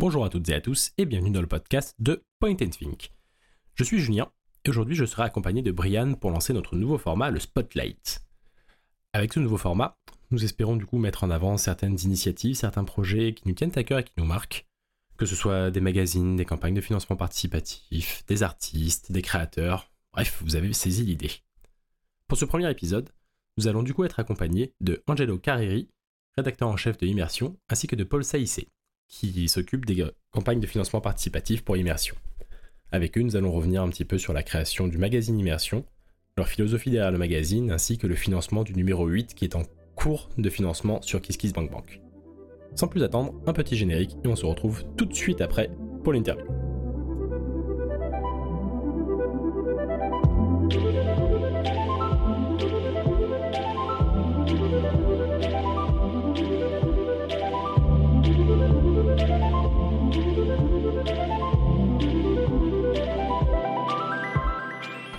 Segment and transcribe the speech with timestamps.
[0.00, 3.12] Bonjour à toutes et à tous et bienvenue dans le podcast de Point Think.
[3.74, 4.32] Je suis Julien
[4.64, 8.24] et aujourd'hui je serai accompagné de Brian pour lancer notre nouveau format, le Spotlight.
[9.12, 9.98] Avec ce nouveau format,
[10.30, 13.84] nous espérons du coup mettre en avant certaines initiatives, certains projets qui nous tiennent à
[13.84, 14.66] cœur et qui nous marquent,
[15.18, 20.40] que ce soit des magazines, des campagnes de financement participatif, des artistes, des créateurs, bref,
[20.42, 21.32] vous avez saisi l'idée.
[22.26, 23.10] Pour ce premier épisode,
[23.58, 25.90] nous allons du coup être accompagnés de Angelo Carreri,
[26.38, 28.70] rédacteur en chef de Immersion, ainsi que de Paul Saïssé,
[29.10, 32.14] qui s'occupe des campagnes de financement participatif pour Immersion.
[32.92, 35.84] Avec eux, nous allons revenir un petit peu sur la création du magazine Immersion,
[36.36, 39.64] leur philosophie derrière le magazine, ainsi que le financement du numéro 8 qui est en
[39.94, 42.00] cours de financement sur KissKissBankBank.
[42.74, 45.70] Sans plus attendre, un petit générique et on se retrouve tout de suite après
[46.02, 46.69] pour l'interview.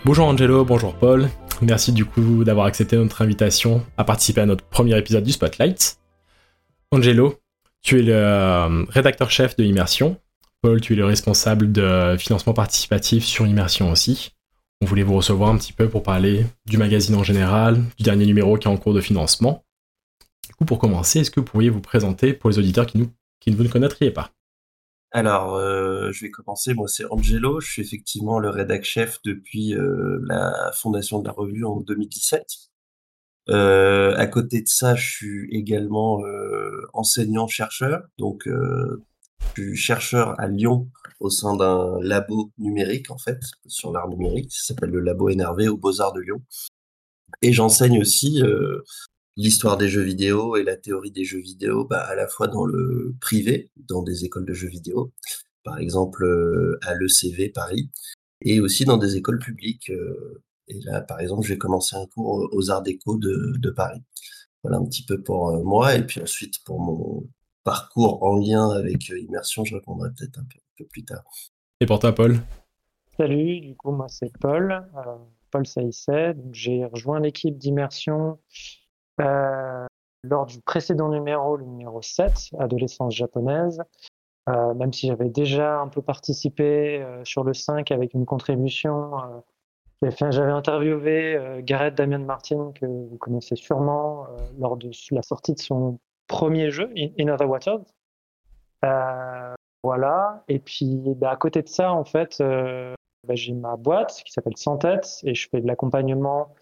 [0.03, 1.29] Bonjour Angelo, bonjour Paul.
[1.61, 5.99] Merci du coup d'avoir accepté notre invitation à participer à notre premier épisode du Spotlight.
[6.91, 7.39] Angelo,
[7.83, 10.17] tu es le euh, rédacteur-chef de Immersion.
[10.63, 14.31] Paul, tu es le responsable de financement participatif sur Immersion aussi.
[14.81, 18.25] On voulait vous recevoir un petit peu pour parler du magazine en général, du dernier
[18.25, 19.63] numéro qui est en cours de financement.
[20.47, 23.55] Du coup, pour commencer, est-ce que vous pourriez vous présenter pour les auditeurs qui, ne
[23.55, 24.31] vous ne connaîtriez pas?
[25.11, 26.73] Alors, euh, je vais commencer.
[26.73, 27.59] Moi, c'est Angelo.
[27.59, 32.45] Je suis effectivement le rédac chef depuis euh, la fondation de la revue en 2017.
[33.49, 36.21] Euh, à côté de ça, je suis également
[36.93, 38.03] enseignant-chercheur.
[38.17, 40.89] Donc, je suis chercheur à Lyon
[41.19, 44.51] au sein d'un labo numérique, en fait, sur l'art numérique.
[44.53, 46.41] Ça s'appelle le labo NRV aux Beaux-Arts de Lyon.
[47.41, 48.41] Et j'enseigne aussi
[49.41, 52.63] l'histoire des jeux vidéo et la théorie des jeux vidéo, bah, à la fois dans
[52.63, 55.11] le privé, dans des écoles de jeux vidéo,
[55.63, 57.89] par exemple euh, à l'ECV Paris,
[58.41, 59.89] et aussi dans des écoles publiques.
[59.89, 64.01] Euh, et là, par exemple, j'ai commencé un cours aux Arts Déco de, de Paris.
[64.63, 67.27] Voilà un petit peu pour euh, moi, et puis ensuite pour mon
[67.63, 70.45] parcours en lien avec Immersion, je répondrai peut-être un,
[70.77, 71.23] peu, plus tard.
[71.79, 72.37] Et pour toi, Paul?
[73.17, 74.87] Salut, du coup, moi c'est Paul,
[75.51, 76.35] Paul Saïsset.
[76.51, 78.39] J'ai rejoint l'équipe d'Immersion
[79.19, 83.81] lors du précédent numéro, le numéro 7, Adolescence japonaise,
[84.49, 89.11] euh, même si j'avais déjà un peu participé euh, sur le 5 avec une contribution.
[90.01, 94.25] j'avais interviewé Gareth Damian Martin, que vous connaissez sûrement,
[94.57, 97.83] lors de la sortie de son premier jeu, In, Other Waters.
[99.83, 100.43] voilà.
[100.47, 102.41] Et puis, bah, à côté de ça, en fait,
[103.29, 106.53] j'ai ma boîte qui s'appelle Sans Tête et je fais de l'accompagnement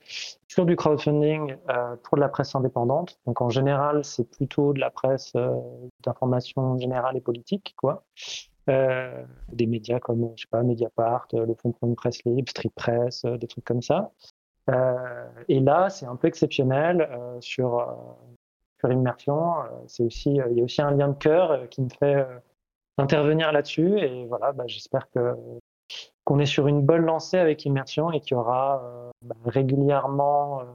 [0.48, 3.20] sur du crowdfunding euh, pour de la presse indépendante.
[3.26, 5.56] Donc en général, c'est plutôt de la presse euh,
[6.04, 8.04] d'information générale et politique, quoi.
[8.70, 12.72] Euh, des médias comme, je sais pas, Mediapart, le Fonds pour une presse libre, Street
[12.76, 14.12] Press, des trucs comme ça.
[15.48, 17.10] et là, c'est un peu exceptionnel
[17.40, 17.98] sur,
[18.80, 19.56] sur Immersion.
[19.88, 22.28] c'est aussi, il y a aussi un lien de cœur qui me fait
[23.00, 23.98] intervenir là-dessus.
[23.98, 25.36] Et voilà, bah, j'espère que
[26.30, 30.62] qu'on est sur une bonne lancée avec Immersion et qu'il y aura euh, bah, régulièrement
[30.62, 30.66] euh,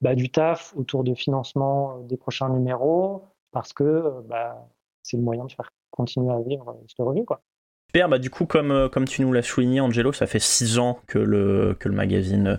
[0.00, 4.68] bah, du taf autour de financement euh, des prochains numéros parce que bah,
[5.04, 7.24] c'est le moyen de faire continuer à vivre cette revue.
[7.24, 7.40] Quoi.
[7.88, 10.98] Super, bah, du coup, comme, comme tu nous l'as souligné, Angelo, ça fait six ans
[11.06, 12.58] que le, que le magazine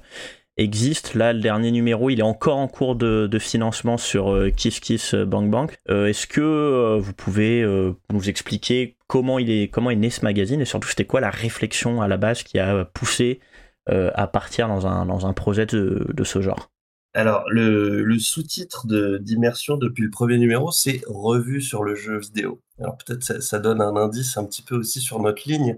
[0.58, 1.14] existe.
[1.14, 5.14] Là, le dernier numéro, il est encore en cours de, financement sur euh, Kiss Kiss
[5.14, 5.78] euh, Bank Bank.
[5.90, 7.66] Euh, est-ce que vous pouvez
[8.12, 11.30] nous expliquer comment il est comment est né ce magazine et surtout c'était quoi la
[11.30, 13.40] réflexion à la base qui a poussé
[13.88, 16.72] à partir dans un, dans un projet de, ce genre?
[17.14, 18.88] Alors, le, sous-titre
[19.20, 22.62] d'immersion depuis le premier numéro, c'est Revue sur le jeu vidéo.
[22.80, 25.78] Alors peut-être ça, donne un indice un petit peu aussi sur notre ligne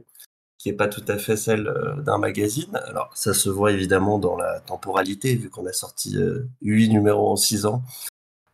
[0.58, 2.76] qui est pas tout à fait celle euh, d'un magazine.
[2.86, 7.32] Alors, ça se voit évidemment dans la temporalité, vu qu'on a sorti euh, huit numéros
[7.32, 7.84] en six ans.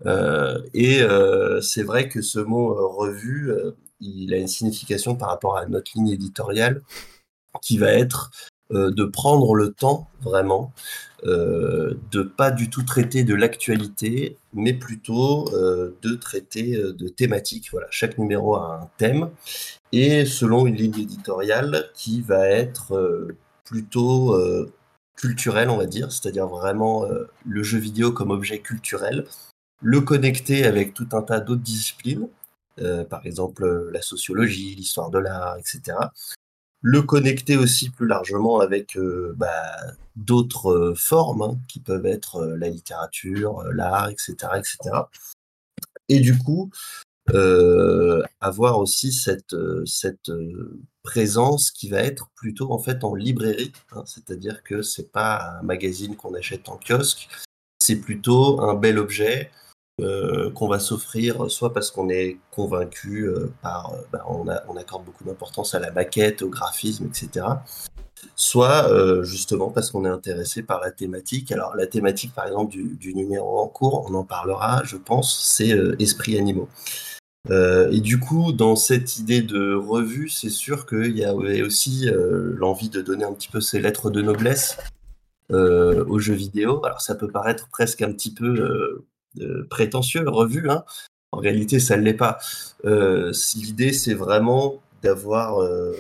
[0.06, 1.02] Euh, et
[1.62, 3.54] c'est vrai que ce mot revue,
[4.02, 6.82] il a une signification par rapport à notre ligne éditoriale,
[7.62, 8.32] qui va être
[8.72, 10.74] de prendre le temps vraiment
[11.26, 17.70] euh, de pas du tout traiter de l'actualité, mais plutôt de traiter de thématiques.
[17.72, 19.30] Voilà, chaque numéro a un thème
[19.94, 24.74] et selon une ligne éditoriale qui va être euh, plutôt euh,
[25.16, 29.26] culturelle, on va dire, c'est-à-dire vraiment euh, le jeu vidéo comme objet culturel,
[29.84, 32.28] le connecter avec tout un tas d'autres disciplines,
[33.10, 35.96] par exemple la sociologie, l'histoire de l'art, etc.
[36.84, 38.98] Le connecter aussi plus largement avec
[39.36, 39.74] bah,
[40.16, 44.78] d'autres formes hein, qui peuvent être la littérature, l'art, etc., etc.
[46.10, 46.70] Et du coup,
[48.42, 50.30] avoir aussi cette, cette
[51.04, 54.04] présence qui va être plutôt en fait en librairie, hein.
[54.06, 57.28] c'est-à-dire que c'est pas un magazine qu'on achète en kiosque,
[57.80, 59.52] c'est plutôt un bel objet
[60.02, 65.06] euh, qu'on va s'offrir, soit parce qu'on est convaincu euh, par, euh, bah, on, accorde
[65.06, 67.46] beaucoup d'importance à la maquette, au graphisme, etc.
[68.36, 68.90] Soit
[69.24, 71.52] justement parce qu'on est intéressé par la thématique.
[71.52, 75.78] Alors la thématique, par exemple, du, numéro en cours, on en parlera, je pense, c'est
[76.00, 76.70] Esprit animaux.
[77.52, 82.90] et du coup, dans cette idée de revue, c'est sûr qu'il y a aussi l'envie
[82.90, 84.78] de donner un petit peu ces lettres de noblesse
[85.50, 86.84] aux jeux vidéo.
[86.84, 89.04] Alors ça peut paraître presque un petit peu
[89.70, 90.70] prétentieux, revu.
[90.70, 90.84] Hein.
[91.34, 92.38] En réalité, ça ne l'est pas.
[92.86, 95.64] Euh, L'idée, c'est vraiment d'avoir.
[95.64, 95.94] Euh,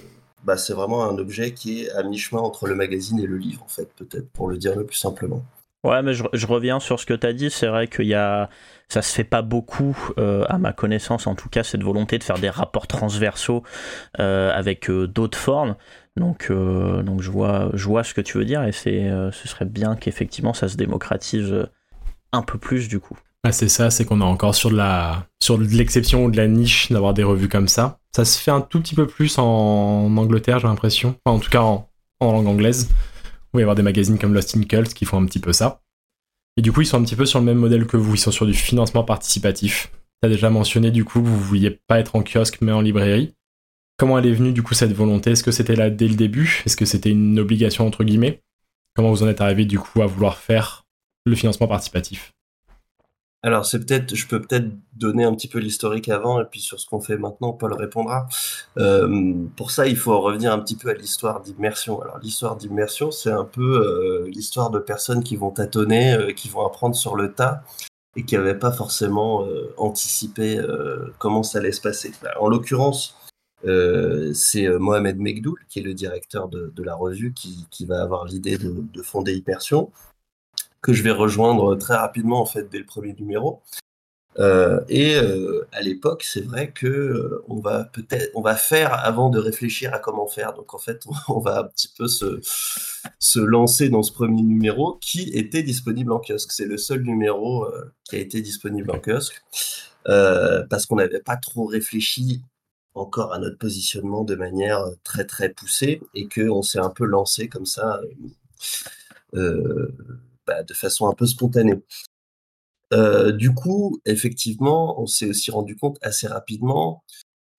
[0.44, 3.63] bah, c'est vraiment un objet qui est à mi-chemin entre le magazine et le livre,
[3.63, 5.44] en fait, peut-être, pour le dire le plus simplement.
[5.83, 7.50] Ouais, mais je, reviens sur ce que tu as dit.
[7.50, 8.50] C'est vrai qu'il y a,
[8.89, 12.24] ça se fait pas beaucoup, euh, à ma connaissance en tout cas, cette volonté de
[12.24, 13.63] faire des rapports transversaux
[14.19, 15.75] avec d'autres formes.
[16.15, 19.65] Donc, donc je vois, je vois ce que tu veux dire et c'est, ce serait
[19.65, 21.65] bien qu'effectivement ça se démocratise
[22.33, 23.18] un peu plus du coup.
[23.51, 26.47] c'est ça, c'est qu'on est encore sur de la sur de l'exception ou de la
[26.47, 28.00] niche d'avoir des revues comme ça.
[28.13, 31.15] Ça se fait un tout petit peu plus en, Angleterre, j'ai l'impression.
[31.25, 31.88] en tout cas en,
[32.19, 32.89] langue anglaise.
[33.53, 35.53] Où il y avoir des magazines comme Lost in Cult qui font un petit peu
[35.53, 35.81] ça.
[36.57, 38.15] Et du coup, ils sont un petit peu sur le même modèle que vous.
[38.15, 39.91] Ils sont sur du financement participatif.
[40.21, 42.81] Tu as déjà mentionné du coup que vous vouliez pas être en kiosque mais en
[42.81, 43.36] librairie.
[43.97, 45.31] Comment elle est venue du coup cette volonté?
[45.31, 46.63] Est-ce que c'était là dès le début?
[46.65, 48.41] Est-ce que c'était une obligation entre guillemets?
[48.95, 50.82] Comment vous en êtes arrivé du coup à vouloir faire
[51.25, 52.34] le financement participatif
[53.46, 56.80] alors, c'est peut-être, je peux peut-être donner un petit peu l'historique avant, et puis sur
[56.80, 58.25] ce qu'on fait maintenant, Paul répondra.
[58.78, 62.02] Euh, pour ça, il faut revenir un petit peu à l'histoire d'immersion.
[62.02, 66.48] Alors, l'histoire d'immersion, c'est un peu euh, l'histoire de personnes qui vont tâtonner, euh, qui
[66.48, 67.64] vont apprendre sur le tas,
[68.16, 69.46] et qui n'avaient pas forcément
[69.78, 70.62] anticipé
[71.18, 72.12] comment ça allait se passer.
[72.40, 73.18] En l'occurrence,
[73.64, 78.72] c'est Mohamed Megdoul, qui est le directeur de, la revue, qui, va avoir l'idée de,
[78.94, 79.92] de, fonder Immersion
[80.83, 83.63] que je vais rejoindre très rapidement en fait dès le premier numéro.
[84.39, 88.94] Euh, et euh, à l'époque, c'est vrai que euh, on va peut-être, on va faire
[88.94, 90.53] avant de réfléchir à comment faire.
[90.53, 92.41] Donc en fait, on, va un petit peu se,
[93.19, 96.51] se lancer dans ce premier numéro qui était disponible en kiosque.
[96.51, 97.68] C'est le seul numéro
[98.09, 99.41] qui a été disponible en kiosque
[100.06, 102.41] parce qu'on n'avait pas trop réfléchi
[102.95, 107.06] encore à notre positionnement de manière très très poussée et que on s'est un peu
[107.06, 108.01] lancé comme ça.
[110.45, 111.81] Bah, de façon un peu spontanée.
[112.94, 117.04] Euh, du coup, effectivement, on s'est aussi rendu compte assez rapidement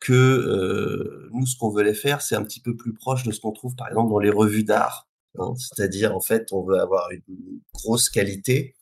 [0.00, 3.40] que euh, nous, ce qu'on voulait faire, c'est un petit peu plus proche de ce
[3.40, 5.08] qu'on trouve, par exemple, dans les revues d'art.
[5.38, 5.54] Hein.
[5.56, 8.76] C'est-à-dire, en fait, on veut avoir une grosse qualité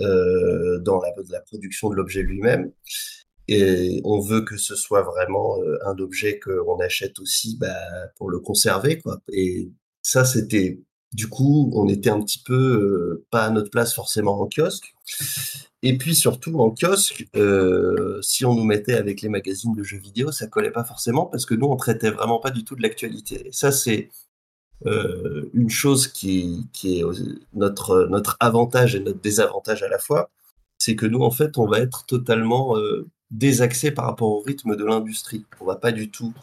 [0.00, 2.72] euh, dans la, production de l'objet lui-même.
[3.48, 7.74] Et on veut que ce soit vraiment un objet qu'on achète aussi bah,
[8.16, 8.98] pour le conserver.
[8.98, 9.18] Quoi.
[9.32, 9.72] Et
[10.02, 10.80] ça, c'était
[11.12, 14.94] du coup, on était un petit peu euh, pas à notre place forcément en kiosque.
[15.82, 19.98] Et puis surtout en kiosque, euh, si on nous mettait avec les magazines de jeux
[19.98, 22.82] vidéo, ça collait pas forcément parce que nous on traitait vraiment pas du tout de
[22.82, 23.48] l'actualité.
[23.50, 24.10] ça c'est
[24.86, 27.04] euh, une chose qui, qui est
[27.54, 30.30] notre notre avantage et notre désavantage à la fois,
[30.78, 32.76] c'est que nous en fait on va être totalement
[33.30, 35.44] désaxé par rapport au rythme de l'industrie.
[35.60, 36.34] On va pas du tout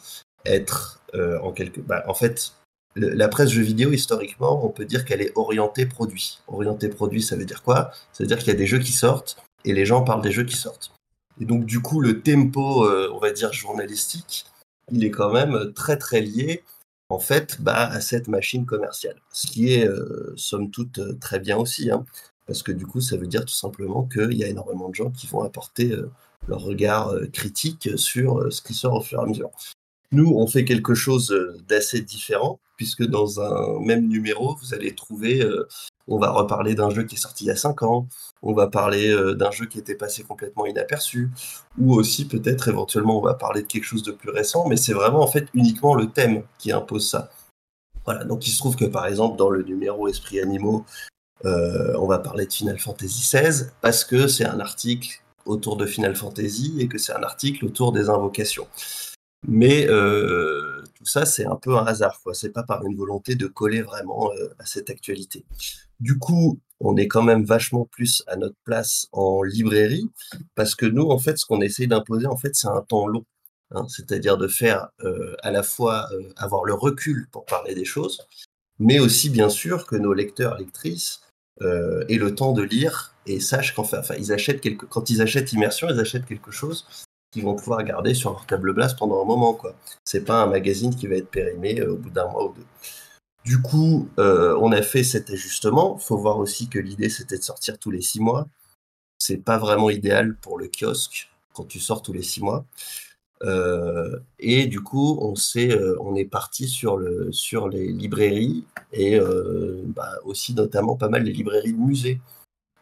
[0.44, 2.52] être en quelque, bah, en fait
[2.98, 6.40] la presse jeux vidéo, historiquement, on peut dire qu'elle est orientée produit.
[6.48, 7.90] Orientée produit, ça veut dire quoi?
[8.12, 10.32] Ça veut dire qu'il y a des jeux qui sortent et les gens parlent des
[10.32, 10.92] jeux qui sortent.
[11.40, 14.46] Et donc, du coup, le tempo, euh, on va dire, journalistique,
[14.90, 16.64] il est quand même très, très lié,
[17.10, 19.16] en fait, bah, à cette machine commerciale.
[19.32, 21.90] Ce qui est, euh, somme toute, euh, très bien aussi.
[21.90, 22.04] Hein.
[22.46, 25.10] parce que du coup, ça veut dire tout simplement qu'il y a énormément de gens
[25.10, 25.94] qui vont apporter
[26.46, 29.50] leur regard critique sur ce qui sort au fur et à mesure.
[30.10, 31.36] Nous, on fait quelque chose
[31.68, 35.46] d'assez différent, puisque dans un même numéro, vous allez trouver,
[36.06, 38.06] on va reparler d'un jeu qui est sorti il y a 5 ans,
[38.40, 41.30] on va parler d'un jeu qui était passé complètement inaperçu,
[41.78, 44.94] ou aussi peut-être éventuellement on va parler de quelque chose de plus récent, mais c'est
[44.94, 47.30] vraiment en fait uniquement le thème qui impose ça.
[48.04, 50.86] Voilà, donc il se trouve que par exemple dans le numéro Esprit Animaux,
[51.44, 56.16] on va parler de Final Fantasy XVI, parce que c'est un article autour de Final
[56.16, 58.68] Fantasy et que c'est un article autour des invocations.
[59.46, 62.34] Mais euh, tout ça, c'est un peu un hasard, quoi.
[62.34, 65.44] C'est pas par une volonté de coller vraiment euh, à cette actualité.
[66.00, 70.10] Du coup, on est quand même vachement plus à notre place en librairie,
[70.54, 73.24] parce que nous, en fait, ce qu'on essaie d'imposer, en fait, c'est un temps long.
[73.72, 73.86] Hein.
[73.88, 78.26] C'est-à-dire de faire euh, à la fois avoir le recul pour parler des choses,
[78.78, 81.22] mais aussi, bien sûr, que nos lecteurs, lectrices
[81.60, 85.88] aient le temps de lire et sachent qu'enfin, enfin, ils achètent quand ils achètent immersion,
[85.90, 86.86] ils achètent quelque chose
[87.30, 89.54] qu'ils vont pouvoir garder sur leur table basse pendant un moment.
[89.54, 89.74] quoi.
[90.04, 92.66] C'est pas un magazine qui va être périmé au bout d'un mois ou deux.
[93.44, 95.96] Du coup, on a fait cet ajustement.
[95.98, 98.48] Il faut voir aussi que l'idée, c'était de sortir tous les six mois.
[99.18, 102.66] C'est pas vraiment idéal pour le kiosque quand tu sors tous les six mois.
[103.44, 109.18] Euh, et du coup, on, euh, on est parti sur, le, sur les librairies et
[109.18, 112.20] euh, bah, aussi notamment pas mal les librairies de musées.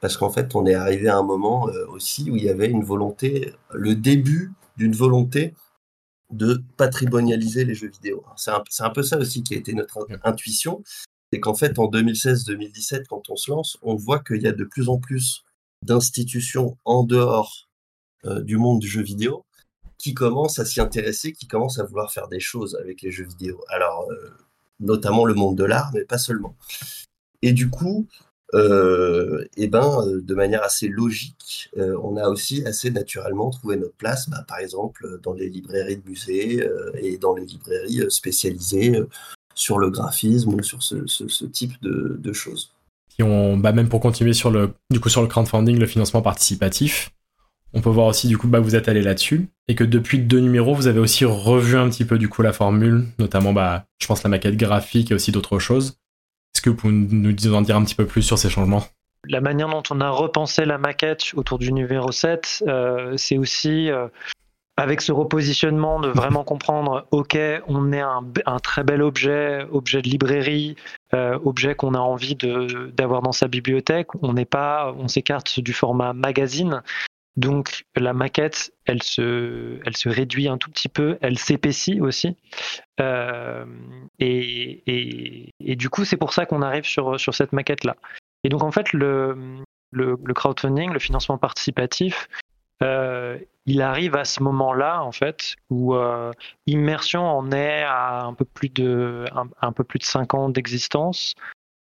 [0.01, 2.85] Parce qu'en fait, on est arrivé à un moment aussi où il y avait une
[2.85, 5.55] volonté, le début d'une volonté
[6.31, 8.25] de patrimonialiser les jeux vidéo.
[8.37, 10.83] C'est un, un, peu ça aussi qui a été notre intuition.
[11.33, 14.65] C'est qu'en fait, en 2016-2017, quand on se lance, on voit qu'il y a de
[14.65, 15.45] plus en plus
[15.83, 17.69] d'institutions en dehors
[18.25, 19.47] du monde du jeu vidéo
[19.99, 23.27] qui commence à s'y intéresser, qui commence à vouloir faire des choses avec les jeux
[23.27, 23.63] vidéo.
[23.69, 24.37] Alors, euh,
[24.81, 26.55] notamment le monde de l'art, mais pas seulement.
[27.43, 28.07] Et du coup,
[28.55, 33.97] euh, eh ben, euh, de manière assez logique, on a aussi assez naturellement trouvé notre
[33.97, 36.69] place, bah, par exemple, dans les librairies de musées
[37.01, 39.01] et dans les librairies spécialisées
[39.55, 42.73] sur le graphisme ou sur ce, type de, choses.
[43.09, 46.23] Qui ont, bah, même pour continuer sur le, du coup, sur le crowdfunding, le financement
[46.23, 47.11] participatif,
[47.77, 50.41] on peut voir aussi du coup bah, vous êtes allé là-dessus et que depuis deux
[50.41, 54.07] numéros vous avez aussi revu un petit peu du coup la formule, notamment bah je
[54.07, 55.99] pense la maquette graphique et aussi d'autres choses.
[56.75, 58.85] Que nous en dire un petit peu plus sur ces changements
[59.29, 63.89] La manière dont on a repensé la maquette autour du numéro 7, euh, c'est aussi
[63.89, 64.09] euh,
[64.77, 70.09] avec ce repositionnement de vraiment comprendre, ok, on est un, très bel objet, objet de
[70.09, 70.75] librairie,
[71.15, 74.09] euh, objet qu'on a envie d'avoir dans sa bibliothèque.
[74.23, 76.83] On on s'écarte du format magazine.
[77.37, 82.37] Donc la maquette, elle se, elle se réduit un tout petit peu, elle s'épaissit aussi.
[82.99, 83.67] Euh,
[84.19, 87.97] et, du coup, c'est pour ça qu'on arrive sur, cette maquette-là.
[88.43, 92.29] Et donc en fait, le, le, crowdfunding, le financement participatif,
[92.83, 96.33] euh, il arrive à ce moment-là, en fait, où euh,
[96.67, 99.27] Immersion en est à un peu plus de,
[99.61, 101.35] un, peu plus de 5 ans d'existence.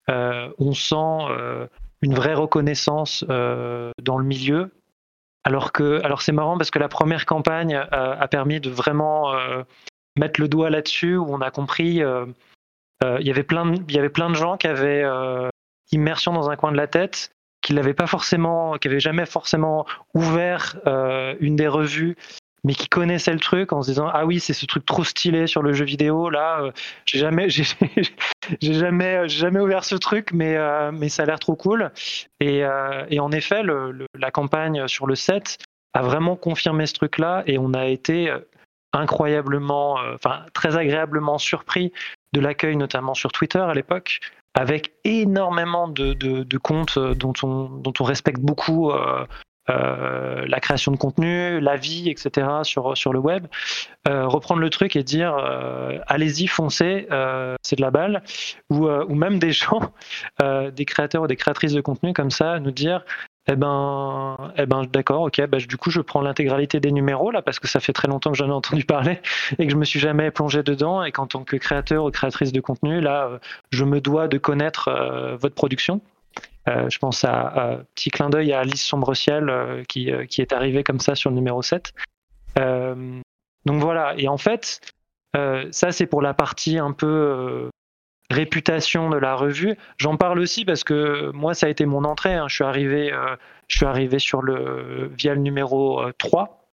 [0.07, 1.69] on sent
[2.03, 4.71] une vraie reconnaissance dans le milieu,
[5.45, 9.35] alors que, alors c'est marrant parce que la première campagne euh, a permis de vraiment
[9.35, 9.63] euh,
[10.17, 12.03] mettre le doigt là-dessus où on a compris.
[12.03, 12.27] Euh,
[13.03, 15.07] il y avait plein, de, il y avait plein de gens qui avaient
[15.91, 17.33] immersion dans un coin de la tête,
[17.63, 20.77] qui n'avaient pas forcément, qui n'avaient jamais forcément ouvert
[21.41, 22.19] une des revues
[22.65, 25.47] mais qui connaissaient le truc en se disant ah oui c'est ce truc trop stylé
[25.47, 26.73] sur le jeu vidéo là euh,
[27.05, 27.49] j'ai jamais
[28.61, 31.91] j'ai jamais jamais ouvert ce truc mais euh, mais ça a l'air trop cool.
[32.41, 35.59] Et, euh, et en effet le, la campagne sur le set
[35.95, 38.33] a vraiment confirmé ce truc là et on a été
[38.93, 41.93] incroyablement enfin très agréablement surpris
[42.33, 44.21] de l'accueil notamment sur Twitter à l'époque
[44.55, 48.93] avec énormément de, de, de, comptes dont on, dont on respecte beaucoup
[49.69, 52.47] euh, la création de contenu, la vie, etc.
[52.63, 53.47] sur, le web,
[54.09, 57.07] euh, reprendre le truc et dire euh, allez-y, foncez,
[57.63, 58.23] c'est de la balle,
[58.71, 59.93] ou, même des gens,
[60.41, 63.05] des créateurs ou des créatrices de contenu comme ça, nous dire
[63.47, 67.43] eh ben, eh ben d'accord, ok, bah, du coup je prends l'intégralité des numéros là
[67.43, 69.21] parce que ça fait très longtemps que j'en ai entendu parler
[69.59, 71.03] et que je me suis jamais plongé dedans.
[71.03, 73.41] Et qu'en tant que créateur ou créatrice de contenu là,
[73.73, 74.91] je me dois de connaître
[75.41, 76.01] votre production
[76.67, 80.41] je pense à, un petit clin d'œil à Alice Sombre Ciel euh, qui, euh, qui,
[80.41, 81.93] est arrivé comme ça sur le numéro 7.
[82.57, 84.81] donc voilà, et en fait,
[85.35, 87.71] ça c'est pour la partie un peu
[88.31, 89.77] réputation de la revue.
[89.99, 92.35] J'en parle aussi parce que moi ça a été mon entrée.
[92.35, 92.49] Hein.
[92.49, 93.13] Je suis arrivé,
[93.69, 96.69] je suis arrivé sur le via le numéro 3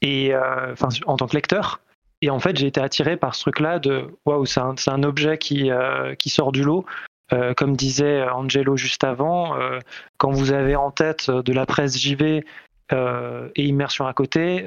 [0.00, 1.80] et enfin en tant que lecteur.
[2.24, 5.38] Et en fait, j'ai été attiré par ce truc-là de waouh, c'est un, un, objet
[5.38, 5.70] qui,
[6.18, 6.86] qui sort du lot.
[7.32, 9.78] Euh, comme disait Angelo juste avant, euh,
[10.18, 12.44] quand vous avez en tête de la presse JV
[12.92, 14.64] euh, et immersion à côté,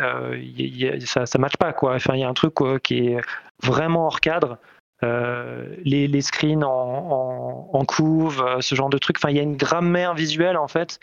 [1.06, 1.74] ça ne matche pas.
[1.74, 1.96] Quoi.
[1.96, 3.22] Enfin, il y a un truc qui est
[3.64, 4.58] vraiment hors cadre.
[5.04, 9.18] les, screens en, en, couve, ce genre de truc.
[9.20, 11.00] Enfin, il y a une grammaire visuelle en fait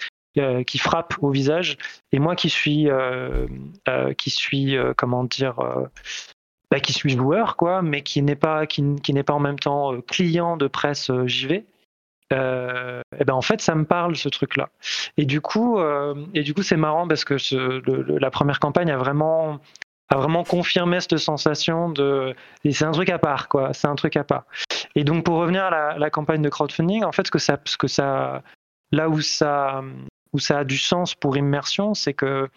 [0.67, 1.77] qui frappe au visage.
[2.11, 2.89] Et moi qui suis,
[4.19, 5.61] qui suis comment dire,
[6.73, 9.93] bah, qui suis joueur, quoi, mais qui n'est pas, qui, n'est pas en même temps
[9.93, 11.67] euh, client de presse euh, JV.
[12.33, 14.71] Euh, et ben en fait ça me parle ce truc là
[15.19, 15.79] et du coup
[16.33, 17.83] et du coup c'est marrant parce que ce,
[18.19, 19.61] la première campagne a vraiment
[20.09, 24.17] a vraiment confirmé cette sensation de c'est un truc à part quoi c'est un truc
[24.17, 24.45] à part
[24.95, 27.77] et donc pour revenir à la, campagne de crowdfunding en fait ce que ça ce
[27.77, 28.43] que ça
[28.93, 29.83] là où ça
[30.33, 32.49] où ça a du sens pour immersion c'est que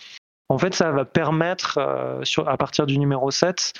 [0.47, 3.73] en fait ça va permettre sur, à partir du numéro 7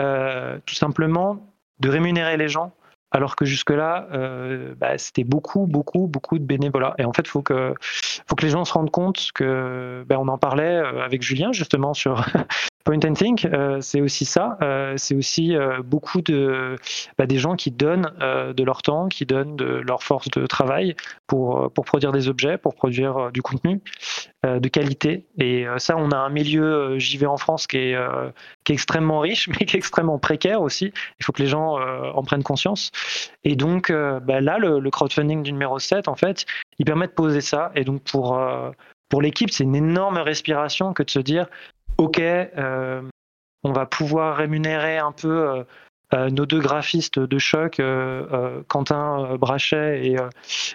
[0.00, 2.72] euh, tout simplement de rémunérer les gens
[3.12, 6.94] alors que jusque-là, euh, bah, c'était beaucoup, beaucoup, beaucoup de bénévolat.
[6.98, 7.74] Et en fait, il faut que,
[8.28, 11.52] faut que les gens se rendent compte que, ben, on en parlait euh, avec Julien
[11.52, 12.24] justement sur
[12.86, 14.56] Point and Think, euh, c'est aussi ça.
[14.62, 16.76] Euh, c'est aussi euh, beaucoup de
[17.18, 20.94] bah, des gens qui donnent de leur temps, qui donnent de leur force de travail
[21.26, 23.80] pour pour produire des objets, pour produire du contenu
[24.44, 25.26] de qualité.
[25.40, 27.96] Et ça, on a un milieu j'y vais en France qui est
[28.62, 30.92] qui est extrêmement riche, mais qui est extrêmement précaire aussi.
[31.18, 32.92] Il faut que les gens en prennent conscience.
[33.42, 36.46] Et donc bah, là, le, crowdfunding du numéro 7, en fait,
[36.78, 37.72] il permet de poser ça.
[37.74, 38.40] Et donc pour
[39.08, 41.46] pour l'équipe, c'est une énorme respiration que de se dire
[41.98, 43.02] ok, euh,
[43.62, 45.64] on va pouvoir rémunérer un peu euh,
[46.14, 47.80] euh, nos deux graphistes de choc,
[48.68, 50.16] Quentin Brachet et,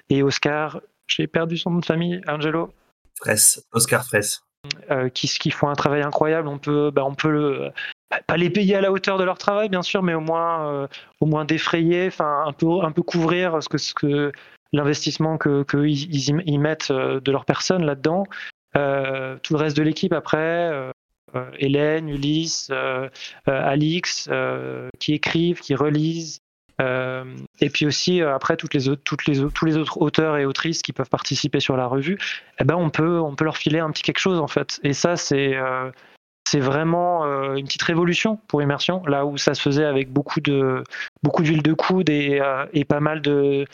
[0.09, 0.81] et Oscar.
[1.07, 2.73] J'ai perdu son nom de famille, Angelo.
[3.17, 4.43] Fraisse, Oscar Fraisse.
[5.13, 6.47] qui, qui font un travail incroyable.
[6.47, 7.69] On peut, bah, on peut
[8.09, 10.87] bah, pas les payer à la hauteur de leur travail, bien sûr, mais au moins,
[11.19, 14.31] au moins défrayer, enfin un peu, un peu couvrir ce que, ce que
[14.73, 18.23] l'investissement que, que ils, mettent de leur personne là-dedans.
[18.73, 20.91] tout le reste de l'équipe après, euh,
[21.57, 23.09] Hélène, Ulysse, euh,
[23.47, 24.29] euh, Alix,
[25.00, 26.41] qui écrivent, qui relisent,
[26.79, 31.09] et puis aussi après toutes les autres, tous les autres auteurs et autrices qui peuvent
[31.09, 32.17] participer sur la revue,
[32.59, 34.79] eh ben on peut on peut leur filer un petit quelque chose en fait.
[34.83, 35.55] Et ça c'est
[36.55, 37.23] vraiment
[37.55, 40.83] une petite révolution pour Immersion, là où ça se faisait avec beaucoup de
[41.21, 42.41] beaucoup d'huile de coude et
[42.89, 43.65] pas mal de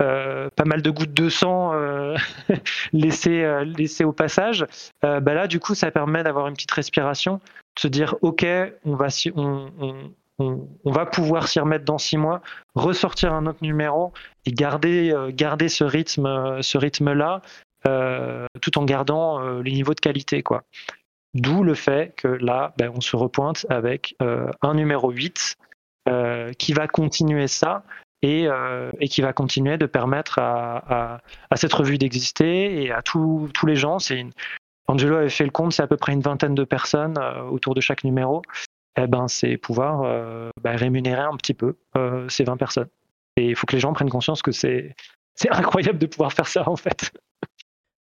[0.00, 2.16] euh, pas mal de gouttes de sang euh,
[2.92, 4.66] laissées, euh, laissées, au passage,
[5.02, 7.40] bah là, du coup, ça permet d'avoir une petite respiration,
[7.76, 8.44] de se dire, OK,
[8.84, 9.08] on va,
[11.06, 12.42] pouvoir s'y remettre dans six mois,
[12.74, 14.12] ressortir un autre numéro
[14.46, 15.12] et garder,
[15.68, 17.42] ce rythme, ce rythme-là,
[18.60, 20.42] tout en gardant les niveaux de qualité.
[21.34, 25.56] D'où le fait que là, ben, on se repointe avec un numéro 8
[26.58, 27.84] qui va continuer ça,
[28.24, 31.20] euh, et, qui va continuer de permettre à,
[31.56, 33.98] cette revue d'exister et à tous les gens.
[34.86, 37.74] Angelo avait fait le compte, c'est à peu près une vingtaine de personnes euh, autour
[37.74, 38.42] de chaque numéro.
[38.96, 41.76] Eh ben, c'est pouvoir euh, bah, rémunérer un petit peu
[42.28, 42.88] ces 20 personnes.
[43.36, 44.94] Et il faut que les gens prennent conscience que c'est
[45.50, 47.12] incroyable de pouvoir faire ça en fait.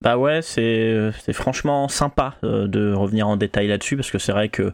[0.03, 4.49] Bah ouais, c'est franchement sympa euh, de revenir en détail là-dessus parce que c'est vrai
[4.49, 4.73] que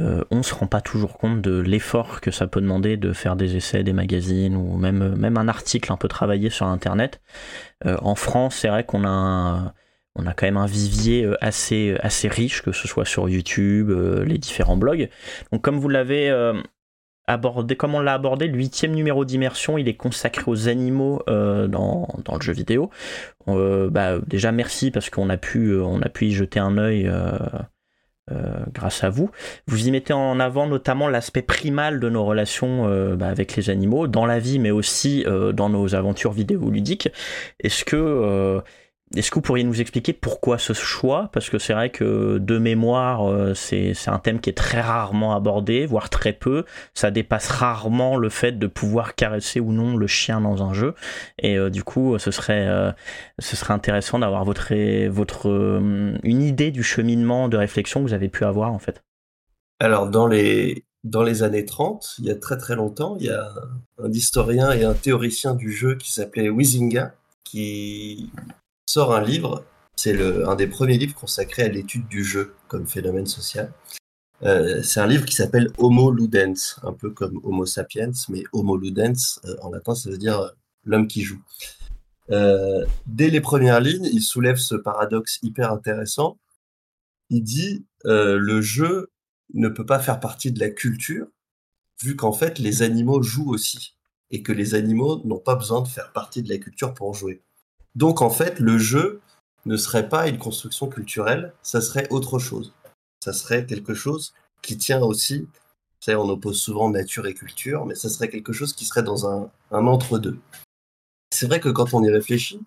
[0.00, 3.36] euh, on se rend pas toujours compte de l'effort que ça peut demander de faire
[3.36, 7.20] des essais, des magazines ou même même un article un peu travaillé sur internet.
[7.84, 9.74] Euh, en France, c'est vrai qu'on a
[10.16, 13.90] on a quand même un vivier assez assez riche que ce soit sur YouTube,
[14.26, 15.10] les différents blogs.
[15.52, 16.30] Donc comme vous l'avez
[17.26, 21.66] abordé, comme on l'a abordé, le huitième numéro d'immersion, il est consacré aux animaux euh,
[21.66, 22.90] dans, dans, le jeu vidéo.
[23.48, 26.78] Euh, bah, déjà merci parce qu'on a pu, euh, on a pu y jeter un
[26.78, 27.10] œil
[28.72, 29.30] grâce à vous.
[29.66, 34.06] Vous y mettez en avant notamment l'aspect primal de nos relations bah, avec les animaux,
[34.06, 37.10] dans la vie, mais aussi dans nos aventures vidéoludiques.
[37.60, 38.62] Est-ce que
[39.16, 41.28] est-ce que vous pourriez nous expliquer pourquoi ce choix?
[41.32, 45.34] Parce que c'est vrai que de mémoire, euh, c'est un thème qui est très rarement
[45.34, 46.64] abordé, voire très peu.
[46.94, 50.94] Ça dépasse rarement le fait de pouvoir caresser ou non le chien dans un jeu.
[51.38, 52.90] Et euh, du coup, ce serait, euh,
[53.38, 54.74] ce serait intéressant d'avoir votre,
[55.08, 55.48] votre,
[56.22, 59.02] une idée du cheminement de réflexion que vous avez pu avoir en fait.
[59.80, 63.30] Alors, dans les, dans les années 30, il y a très très longtemps, il y
[63.30, 63.48] a
[64.02, 68.30] un historien et un théoricien du jeu qui s'appelait Wisinga, qui
[68.86, 69.64] sort un livre,
[69.96, 73.72] c'est un des premiers livres consacrés à l'étude du jeu comme phénomène social.
[74.42, 78.76] Euh, c'est un livre qui s'appelle Homo Ludens, un peu comme Homo sapiens, mais Homo
[78.76, 80.48] Ludens, euh, en latin, ça veut dire euh,
[80.84, 81.42] l'homme qui joue.
[83.06, 86.38] dès les premières lignes, il soulève ce paradoxe hyper intéressant.
[87.30, 89.10] Il dit le jeu
[89.54, 91.26] ne peut pas faire partie de la culture,
[92.02, 93.96] vu qu'en fait les animaux jouent aussi,
[94.30, 97.42] et que les animaux n'ont pas besoin de faire partie de la culture pour jouer.
[97.94, 99.20] Donc en fait, le jeu
[99.66, 102.74] ne serait pas une construction culturelle, ça serait autre chose.
[103.22, 105.46] Ça serait quelque chose qui tient aussi,
[106.12, 109.50] on oppose souvent nature et culture, mais ça serait quelque chose qui serait dans un,
[109.70, 110.38] entre-deux.
[111.30, 112.60] C'est vrai que quand on y réfléchit,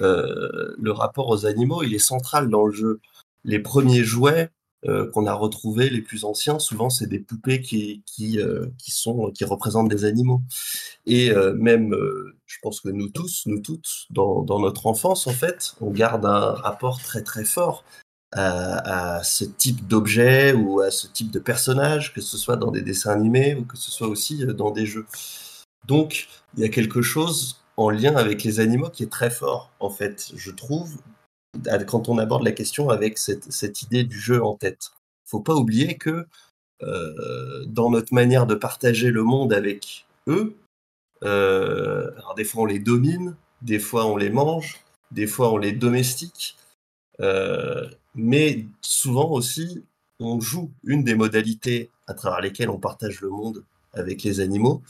[0.00, 3.00] euh, le rapport aux animaux, il est central dans le jeu.
[3.44, 4.50] Les premiers jouets
[4.86, 8.90] euh, qu'on a retrouvés, les plus anciens, souvent c'est des poupées qui, qui, euh, qui,
[8.90, 10.40] sont, qui représentent des animaux.
[11.04, 11.94] Et euh, même,
[12.46, 16.24] je pense que nous tous, nous toutes, dans, dans, notre enfance, en fait, on garde
[16.24, 17.84] un rapport très très fort
[18.32, 22.70] à, à ce type d'objet ou à ce type de personnage, que ce soit dans
[22.70, 25.06] des dessins animés ou que ce soit aussi dans des jeux.
[25.86, 29.70] Donc, il y a quelque chose en lien avec les animaux qui est très fort,
[29.80, 30.96] en fait, je trouve,
[31.86, 34.92] quand on aborde la question avec cette, idée du jeu en tête.
[35.24, 36.26] Faut pas oublier que
[36.82, 40.56] euh, dans notre manière de partager le monde avec eux,
[41.22, 45.72] alors des fois on les domine, des fois on les mange, des fois on les
[45.72, 46.56] domestique,
[48.14, 49.84] mais souvent aussi
[50.20, 54.82] on joue une des modalités à travers lesquelles on partage le monde avec les animaux,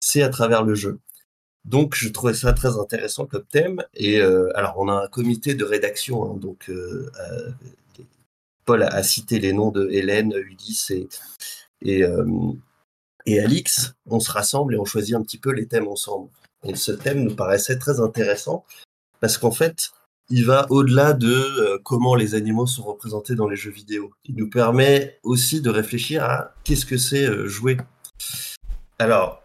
[0.00, 0.98] c'est à travers le jeu.
[1.68, 3.84] Donc, je trouvais ça très intéressant comme thème.
[3.92, 6.24] Et euh, alors, on a un comité de rédaction.
[6.24, 7.50] Hein, donc, euh, euh,
[8.64, 10.92] Paul a, cité les noms de Hélène, Ulysse
[11.82, 12.04] et,
[13.26, 13.92] Alix.
[14.06, 16.30] On se rassemble et on choisit un petit peu les thèmes ensemble.
[16.64, 18.64] Et ce thème nous paraissait très intéressant
[19.20, 19.90] parce qu'en fait,
[20.30, 24.10] il va au-delà de comment les animaux sont représentés dans les jeux vidéo.
[24.24, 27.76] Il nous permet aussi de réfléchir à qu'est-ce que c'est jouer.
[28.98, 29.42] Alors,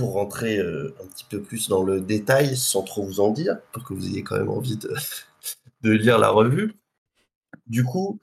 [0.00, 3.58] pour rentrer euh, un petit peu plus dans le détail, sans trop vous en dire,
[3.70, 4.94] pour que vous ayez quand même envie de,
[5.82, 6.74] lire la revue.
[7.66, 8.18] Du coup,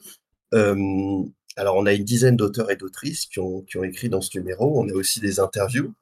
[0.56, 1.24] euh,
[1.56, 4.82] alors on a une dizaine d'auteurs et d'autrices qui ont, écrit dans ce numéro.
[4.82, 5.94] On a aussi des interviews.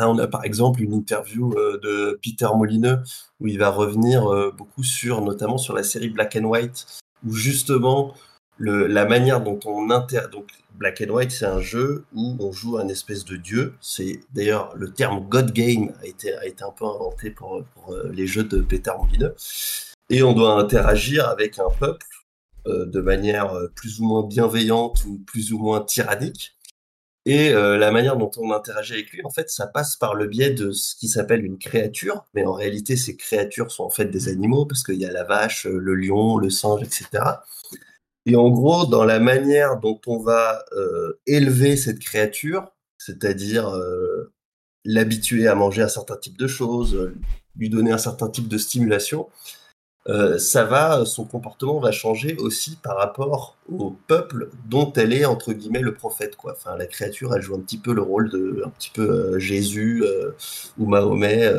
[0.00, 3.02] on a par exemple une interview euh, de Peter Molineux
[3.40, 4.24] où il va revenir
[4.56, 6.86] beaucoup sur, notamment sur la série Black and White,
[7.26, 8.14] où justement
[8.58, 10.22] la manière dont on inter...
[10.32, 10.46] Donc,
[10.78, 13.74] Black and White, c'est un jeu où on joue un espèce de dieu.
[13.80, 18.10] C'est d'ailleurs le terme God Game a été, a été un peu inventé pour, euh,
[18.12, 19.34] les jeux de Peter Molineux.
[20.08, 22.06] Et on doit interagir avec un peuple
[22.66, 26.54] euh, de manière euh, plus ou moins bienveillante ou plus ou moins tyrannique.
[27.26, 30.48] Et la manière dont on interagit avec lui, en fait, ça passe par le biais
[30.48, 32.24] de ce qui s'appelle une créature.
[32.32, 35.24] Mais en réalité, ces créatures sont en fait des animaux parce qu'il y a la
[35.24, 37.22] vache, le lion, le singe, etc.
[38.28, 44.30] Et en gros, dans la manière dont on va euh, élever cette créature, c'est-à-dire euh,
[44.84, 47.16] l'habituer à manger un certain type de choses, euh,
[47.56, 49.28] lui donner un certain type de stimulation,
[50.38, 55.52] ça va, son comportement va changer aussi par rapport au peuple dont elle est entre
[55.52, 56.34] guillemets le prophète.
[56.44, 60.02] Enfin, la créature, elle joue un petit peu le rôle de un petit peu Jésus
[60.78, 61.52] ou Mahomet,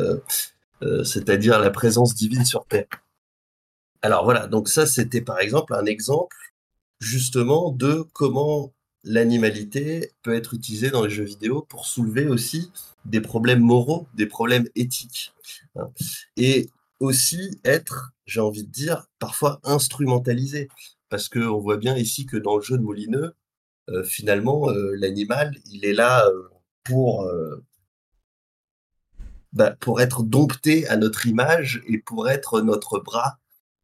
[1.04, 2.88] c'est-à-dire la présence divine sur terre.
[4.02, 6.36] Alors voilà, donc ça c'était par exemple un exemple
[7.00, 12.70] justement de comment l'animalité peut être utilisée dans les jeux vidéo pour soulever aussi
[13.06, 15.32] des problèmes moraux, des problèmes éthiques.
[15.76, 15.90] Hein.
[16.36, 16.68] Et
[17.00, 20.68] aussi être, j'ai envie de dire, parfois instrumentalisé.
[21.08, 23.34] Parce qu'on voit bien ici que dans le jeu de Molineux,
[23.88, 26.48] euh, finalement, euh, l'animal, il est là euh,
[26.84, 27.28] pour,
[29.52, 33.38] bah, pour être dompté à notre image et pour être notre bras,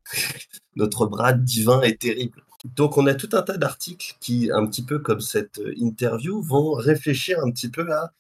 [0.77, 2.46] notre bras divin et terrible.
[2.75, 6.43] Donc, on a tout un tas d'articles qui, un petit peu comme cette euh, interview,
[6.43, 8.13] vont réfléchir un petit peu à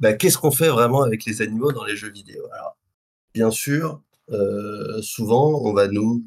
[0.00, 2.42] bah, qu'est-ce qu'on fait vraiment avec les animaux dans les jeux vidéo.
[2.52, 2.76] Alors,
[3.34, 6.24] bien sûr, euh, souvent, on va nous,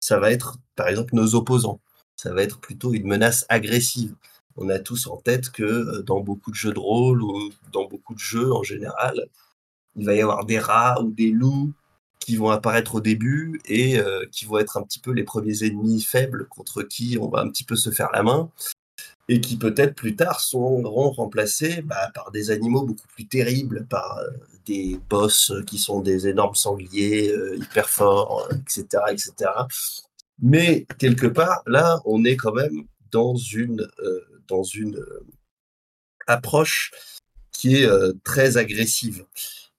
[0.00, 1.80] ça va être, par exemple, nos opposants.
[2.16, 4.14] Ça va être plutôt une menace agressive.
[4.56, 7.86] On a tous en tête que euh, dans beaucoup de jeux de rôle ou dans
[7.86, 9.28] beaucoup de jeux en général,
[9.96, 11.72] il va y avoir des rats ou des loups
[12.20, 15.64] qui vont apparaître au début et euh, qui vont être un petit peu les premiers
[15.64, 18.50] ennemis faibles contre qui on va un petit peu se faire la main
[19.28, 24.18] et qui peut-être plus tard seront remplacés bah, par des animaux beaucoup plus terribles, par
[24.18, 24.30] euh,
[24.66, 29.50] des boss qui sont des énormes sangliers euh, hyper forts, etc., etc.
[30.42, 33.86] Mais quelque part, là, on est quand même dans une,
[34.48, 35.04] dans une
[36.26, 36.92] approche
[37.52, 37.88] qui est
[38.24, 39.26] très agressive.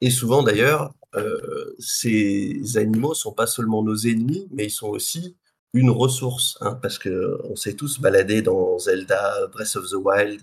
[0.02, 5.36] Et souvent d'ailleurs, euh, ces animaux sont pas seulement nos ennemis, mais ils sont aussi
[5.74, 10.42] une ressource, hein, parce que on s'est tous baladés dans Zelda, Breath of the Wild,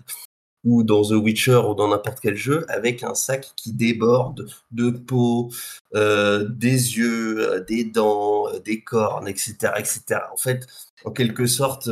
[0.65, 4.89] ou dans The Witcher ou dans n'importe quel jeu avec un sac qui déborde de
[4.89, 5.49] peau,
[5.95, 10.21] euh, des yeux, euh, des dents, des cornes, etc., etc.
[10.33, 10.67] En fait,
[11.05, 11.89] en quelque sorte,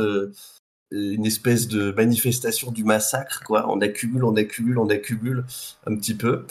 [0.90, 3.66] une espèce de manifestation du massacre, quoi.
[3.68, 5.44] On accumule, on accumule, on accumule
[5.86, 6.46] un petit peu,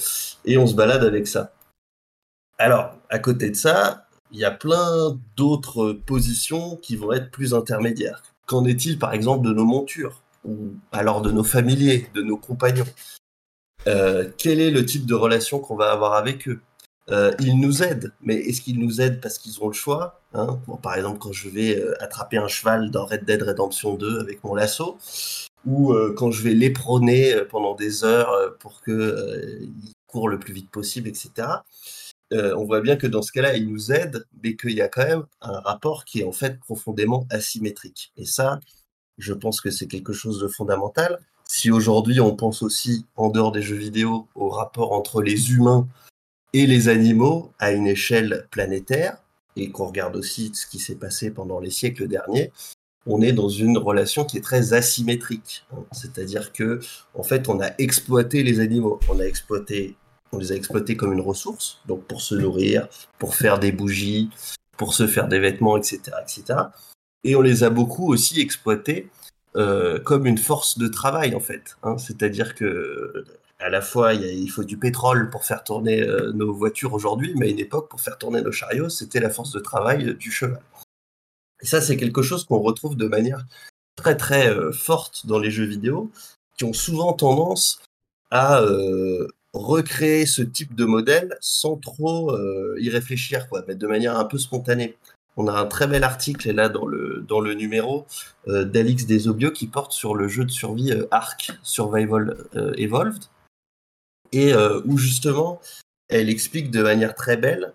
[0.45, 1.53] et on se balade avec ça.
[2.58, 7.54] Alors, à côté de ça, il y a plein d'autres positions qui vont être plus
[7.54, 8.24] intermédiaires.
[8.46, 12.88] Qu'en est-il, par exemple, de nos montures ou alors de nos familiers, de nos compagnons?
[13.88, 16.60] Euh, Quel est le type de relation qu'on va avoir avec eux?
[17.10, 20.20] Euh, Ils nous aident, mais est-ce qu'ils nous aident parce qu'ils ont le choix?
[20.34, 20.60] Hein?
[20.82, 24.43] Par exemple, quand je vais euh, attraper un cheval dans Red Dead Redemption 2 avec
[24.43, 24.98] mon lasso,
[25.65, 29.70] ou quand je vais l'éperonner pendant des heures pour qu'il
[30.06, 31.30] court le plus vite possible, etc.
[32.33, 34.89] Euh, on voit bien que dans ce cas-là, il nous aide, mais qu'il y a
[34.89, 38.11] quand même un rapport qui est en fait profondément asymétrique.
[38.17, 38.59] Et ça,
[39.17, 41.19] je pense que c'est quelque chose de fondamental.
[41.45, 45.87] Si aujourd'hui on pense aussi, en dehors des jeux vidéo, au rapport entre les humains
[46.53, 49.17] et les animaux à une échelle planétaire,
[49.55, 52.51] et qu'on regarde aussi ce qui s'est passé pendant les siècles derniers,
[53.07, 55.65] on est dans une relation qui est très asymétrique.
[55.93, 56.79] C'est-à-dire que,
[57.13, 58.99] en fait, on a exploité les animaux.
[59.09, 59.95] On a exploité
[60.31, 62.87] On les a exploités comme une ressource, donc pour se nourrir,
[63.17, 64.29] pour faire des bougies,
[64.77, 66.59] pour se faire des vêtements, etc., etc.
[67.23, 69.09] Et on les a beaucoup aussi exploités
[69.55, 71.77] euh, comme une force de travail en fait.
[71.83, 71.97] Hein.
[71.97, 73.25] C'est-à-dire que
[73.59, 77.47] à la fois il, faut du pétrole pour faire tourner euh, nos voitures aujourd'hui, mais
[77.47, 80.61] à une époque pour faire tourner nos chariots, c'était la force de travail du cheval.
[81.61, 83.45] Et ça, c'est quelque chose qu'on retrouve de manière
[83.95, 86.11] très très euh, forte dans les jeux vidéo,
[86.55, 87.81] qui ont souvent tendance
[88.29, 88.61] à
[89.58, 92.36] recréer ce type de modèle sans trop
[92.78, 94.98] y réfléchir, quoi, mais de manière un peu spontanée.
[95.39, 98.08] On a un très bel article là dans le, dans le numéro
[98.48, 103.24] euh, d'Alix Desobio qui porte sur le jeu de survie euh, Ark Survival euh, Evolved
[104.34, 105.62] et où justement
[106.10, 107.72] elle explique de manière très belle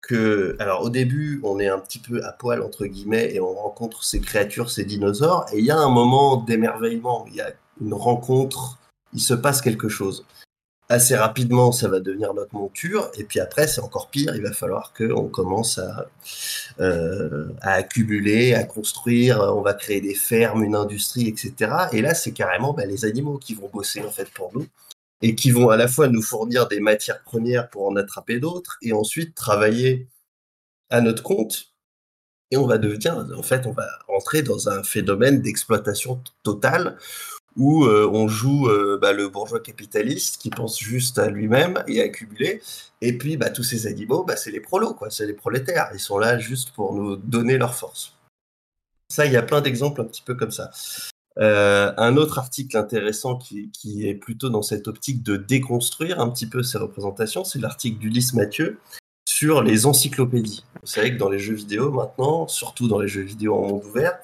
[0.00, 3.52] que, alors au début, on est un petit peu à poil entre guillemets et on
[3.52, 7.52] rencontre ces créatures, ces dinosaures, et il y a un moment d'émerveillement, il y a
[7.82, 8.78] une rencontre,
[9.12, 10.24] il se passe quelque chose
[10.90, 13.10] assez rapidement, ça va devenir notre monture.
[13.16, 14.34] Et puis après, c'est encore pire.
[14.34, 16.10] Il va falloir qu'on commence à,
[16.80, 19.40] euh, à accumuler, à construire.
[19.40, 21.72] On va créer des fermes, une industrie, etc.
[21.92, 24.66] Et là, c'est carrément bah, les animaux qui vont bosser en fait pour nous
[25.22, 28.76] et qui vont à la fois nous fournir des matières premières pour en attraper d'autres
[28.82, 30.08] et ensuite travailler
[30.90, 31.68] à notre compte.
[32.50, 36.98] Et on va devenir, en fait, on va entrer dans un phénomène d'exploitation totale
[37.60, 42.00] où euh, on joue euh, bah, le bourgeois capitaliste qui pense juste à lui-même et
[42.00, 42.62] à accumuler.
[43.02, 45.90] Et puis bah, tous ces animaux, bah, c'est les prolos, c'est les prolétaires.
[45.92, 48.16] Ils sont là juste pour nous donner leur force.
[49.10, 50.70] Ça, il y a plein d'exemples un petit peu comme ça.
[51.38, 56.30] Euh, un autre article intéressant qui, qui, est plutôt dans cette optique de déconstruire un
[56.30, 58.78] petit peu ces représentations, c'est l'article d'Ulysse Mathieu
[59.28, 60.64] sur les encyclopédies.
[60.80, 63.84] Vous savez que dans les jeux vidéo maintenant, surtout dans les jeux vidéo en monde
[63.84, 64.18] ouvert,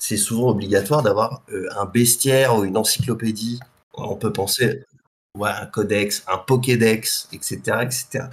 [0.00, 3.60] c'est souvent obligatoire d'avoir euh, un bestiaire ou une encyclopédie.
[3.94, 4.82] On peut penser
[5.38, 7.60] ouais, un codex, un pokédex, etc.
[7.82, 8.24] etc.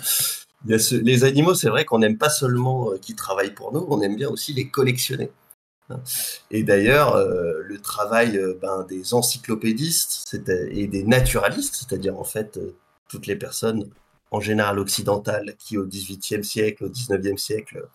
[0.65, 4.15] les animaux, c'est vrai qu'on n'aime pas seulement euh, qu'ils travaillent pour nous, on aime
[4.15, 5.29] bien aussi les collectionner.
[6.51, 10.37] Et d'ailleurs, euh, le travail ben, des encyclopédistes
[10.71, 12.59] et des naturalistes, c'est-à-dire en fait
[13.07, 13.89] toutes les personnes
[14.31, 17.87] en général occidentales qui au XVIIIe siècle, au XIXe siècle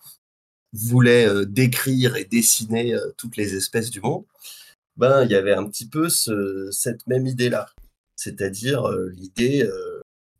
[0.73, 4.25] voulait euh, décrire et dessiner euh, toutes les espèces du monde,
[4.97, 7.67] ben il y avait un petit peu ce, cette même idée-là,
[8.15, 9.67] c'est-à-dire euh, l'idée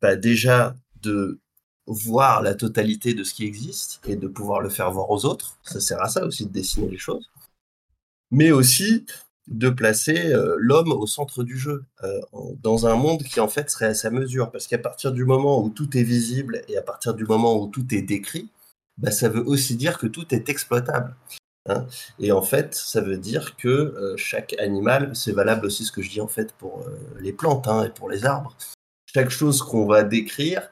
[0.02, 1.40] bah, déjà de
[1.86, 5.58] voir la totalité de ce qui existe et de pouvoir le faire voir aux autres.
[5.64, 7.30] Ça sert à ça aussi de dessiner les choses,
[8.32, 9.06] mais aussi
[9.48, 11.84] de placer l'homme au centre du jeu,
[12.62, 15.62] dans un monde qui en fait serait à sa mesure, parce qu'à partir du moment
[15.62, 18.50] où tout est visible et à partir du moment où tout est décrit,
[18.98, 21.16] bah, ça veut aussi dire que tout est exploitable.
[21.70, 21.88] Hein.
[22.20, 26.02] et en fait, ça veut dire que euh, chaque animal, c'est valable aussi ce que
[26.02, 26.90] je dis en fait pour euh,
[27.22, 28.54] les plantes hein, et pour les arbres.
[29.06, 30.70] Chaque chose qu'on va décrire,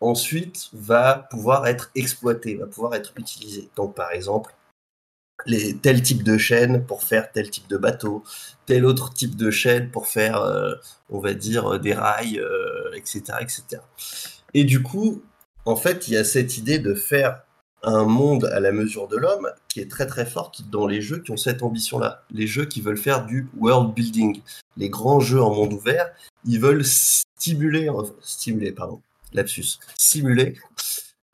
[0.00, 3.68] ensuite, va pouvoir être exploitée, va pouvoir être utilisée.
[3.76, 4.54] Donc, par exemple,
[5.44, 8.24] les, tel type de chaîne pour faire tel type de bateau,
[8.64, 10.74] tel autre type de chaîne pour faire, euh,
[11.10, 12.42] on va dire, des rails,
[12.94, 13.82] etc., etc.
[14.54, 15.22] Et du coup,
[15.66, 17.42] en fait, il y a cette idée de faire
[17.82, 21.18] un monde à la mesure de l'homme qui est très très fort dans les jeux
[21.18, 22.24] qui ont cette ambition-là.
[22.30, 24.40] Les jeux qui veulent faire du world building.
[24.76, 26.10] Les grands jeux en monde ouvert,
[26.44, 27.90] ils veulent stimuler,
[28.22, 29.00] stimuler, pardon,
[29.32, 30.56] lapsus, simuler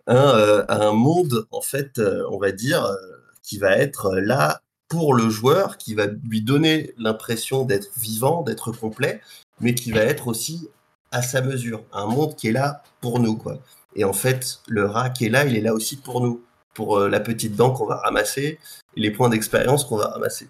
[0.06, 2.96] un, euh, un monde, en fait, euh, on va dire, euh,
[3.42, 8.70] qui va être là pour le joueur, qui va lui donner l'impression d'être vivant, d'être
[8.72, 9.20] complet,
[9.60, 10.68] mais qui va être aussi
[11.10, 11.82] à sa mesure.
[11.92, 13.58] Un monde qui est là pour nous, quoi.
[13.96, 16.98] Et en fait, le rat qui est là, il est là aussi pour nous, pour
[16.98, 18.58] euh, la petite dent qu'on va ramasser
[18.94, 20.48] et les points d'expérience qu'on va ramasser.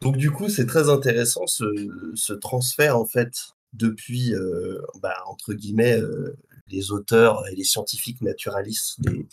[0.00, 3.32] Donc du coup, c'est très intéressant ce, transfert en fait
[3.72, 6.36] depuis euh, bah, entre guillemets euh,
[6.68, 9.26] les auteurs et les scientifiques naturalistes des,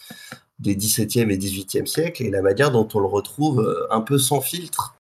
[0.57, 4.41] des 17e et 18e siècles et la manière dont on le retrouve un peu sans
[4.41, 4.97] filtre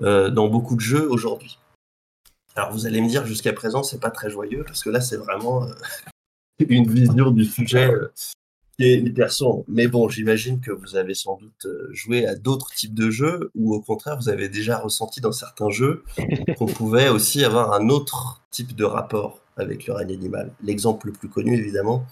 [0.00, 1.58] dans beaucoup de jeux aujourd'hui.
[2.54, 5.16] Alors vous allez me dire jusqu'à présent c'est pas très joyeux parce que là c'est
[5.16, 5.66] vraiment
[6.60, 8.12] une vision du sujet euh,
[8.78, 9.64] qui est hyper sombre.
[9.68, 13.50] Mais bon, j'imagine que vous avez sans doute euh, joué à d'autres types de jeux
[13.54, 16.04] ou au contraire, vous avez déjà ressenti dans certains jeux
[16.58, 20.52] qu'on pouvait aussi avoir un autre type de rapport avec le règne animal.
[20.62, 22.06] L'exemple le plus connu, évidemment,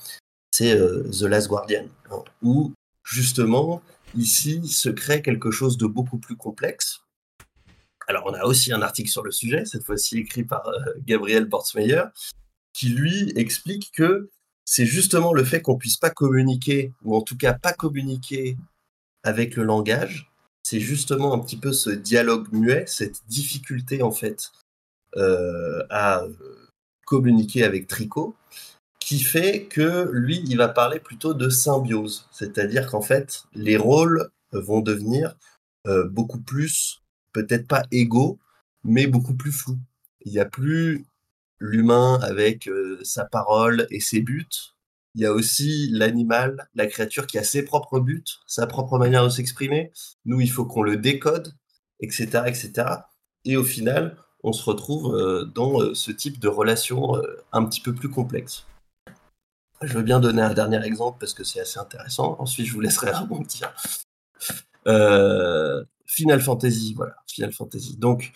[0.52, 3.82] c'est euh, The Last Guardian, hein, où justement,
[4.14, 7.00] ici, se crée quelque chose de beaucoup plus complexe.
[8.06, 10.70] Alors, on a aussi un article sur le sujet, cette fois-ci écrit par
[11.06, 12.04] Gabriel Bortsmeyer,
[12.74, 14.28] qui lui explique que
[14.66, 18.58] c'est justement le fait qu'on puisse pas communiquer, ou en tout cas pas communiquer
[19.22, 20.30] avec le langage,
[20.62, 24.52] c'est justement un petit peu ce dialogue muet, cette difficulté en fait
[25.16, 26.24] euh, à
[27.06, 28.34] communiquer avec Tricot,
[28.98, 34.30] qui fait que lui, il va parler plutôt de symbiose, c'est-à-dire qu'en fait, les rôles
[34.52, 35.36] vont devenir
[35.86, 38.38] euh, beaucoup plus, peut-être pas égaux,
[38.82, 39.78] mais beaucoup plus flous.
[40.24, 41.04] Il n'y a plus
[41.64, 44.46] l'humain avec euh, sa parole et ses buts.
[45.14, 49.24] Il y a aussi l'animal, la créature qui a ses propres buts, sa propre manière
[49.24, 49.92] de s'exprimer.
[50.24, 51.54] Nous, il faut qu'on le décode,
[52.00, 52.72] etc., etc.
[53.44, 57.14] Et au final, on se retrouve euh, dans ce type de relation
[57.52, 58.66] un petit peu plus complexe.
[59.82, 62.36] Je veux bien donner un dernier exemple parce que c'est assez intéressant.
[62.38, 63.72] Ensuite, je vous laisserai rebondir.
[64.86, 67.96] Euh, Final Fantasy, voilà, Final Fantasy.
[67.96, 68.32] Donc,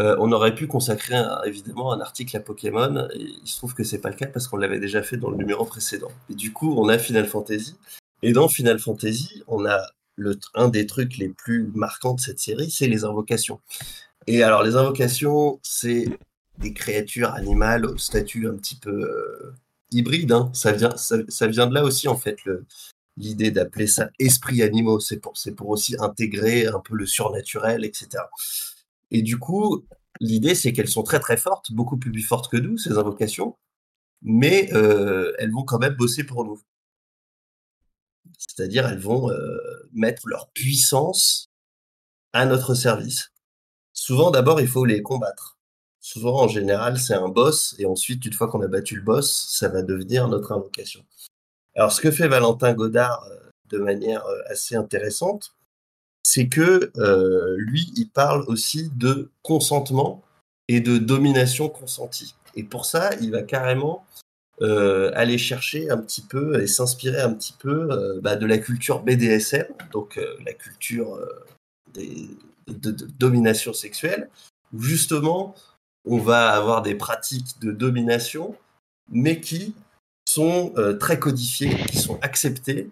[0.00, 3.84] euh, on aurait pu consacrer évidemment un article à Pokémon, et il se trouve que
[3.84, 6.10] c'est pas le cas parce qu'on l'avait déjà fait dans le numéro précédent.
[6.30, 7.76] Et du coup, on a Final Fantasy,
[8.22, 9.80] et dans Final Fantasy, on a
[10.54, 13.60] un des trucs les plus marquants de cette série, c'est les invocations.
[14.26, 16.06] Et alors, les invocations, c'est
[16.58, 19.54] des créatures animales au statut un petit peu euh,
[19.90, 20.32] hybride.
[20.32, 20.50] Hein.
[20.52, 22.38] Ça, vient, ça, vient de là aussi, en fait,
[23.16, 25.00] l'idée d'appeler ça esprit animaux.
[25.00, 28.24] C'est pour, pour aussi intégrer un peu le surnaturel, etc.
[29.10, 29.86] Et du coup,
[30.20, 33.56] l'idée, c'est qu'elles sont très très fortes, beaucoup plus fortes que nous, ces invocations,
[34.22, 36.60] mais euh, elles vont quand même bosser pour nous.
[38.38, 39.58] C'est-à-dire, elles vont euh,
[39.92, 41.50] mettre leur puissance
[42.32, 43.32] à notre service.
[43.92, 45.58] Souvent, d'abord, il faut les combattre
[46.08, 49.46] souvent, en général, c'est un boss, et ensuite, une fois qu'on a battu le boss,
[49.50, 51.04] ça va devenir notre invocation.
[51.74, 55.54] Alors, ce que fait Valentin Godard euh, de manière assez intéressante,
[56.22, 60.22] c'est que euh, lui, il parle aussi de consentement
[60.68, 62.34] et de domination consentie.
[62.54, 64.04] Et pour ça, il va carrément
[64.60, 69.66] aller chercher un petit peu et s'inspirer un petit peu bah, de la culture BDSM,
[69.92, 71.16] donc la culture
[71.94, 74.28] de, domination sexuelle,
[74.72, 75.54] où justement
[76.04, 78.56] on va avoir des pratiques de domination,
[79.10, 79.74] mais qui
[80.24, 82.90] sont euh, très codifiées, qui sont acceptées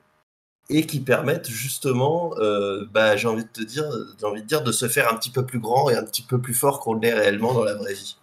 [0.68, 3.84] et qui permettent justement, euh, bah, j'ai envie de te dire,
[4.18, 6.22] j'ai envie de dire, de se faire un petit peu plus grand et un petit
[6.22, 8.16] peu plus fort qu'on l'est réellement dans la vraie vie.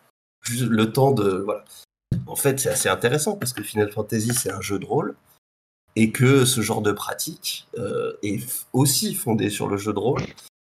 [0.50, 1.64] Le temps de, voilà.
[2.28, 5.16] En fait, c'est assez intéressant parce que Final Fantasy c'est un jeu de rôle
[5.96, 10.24] et que ce genre de pratique euh, est aussi fondé sur le jeu de rôle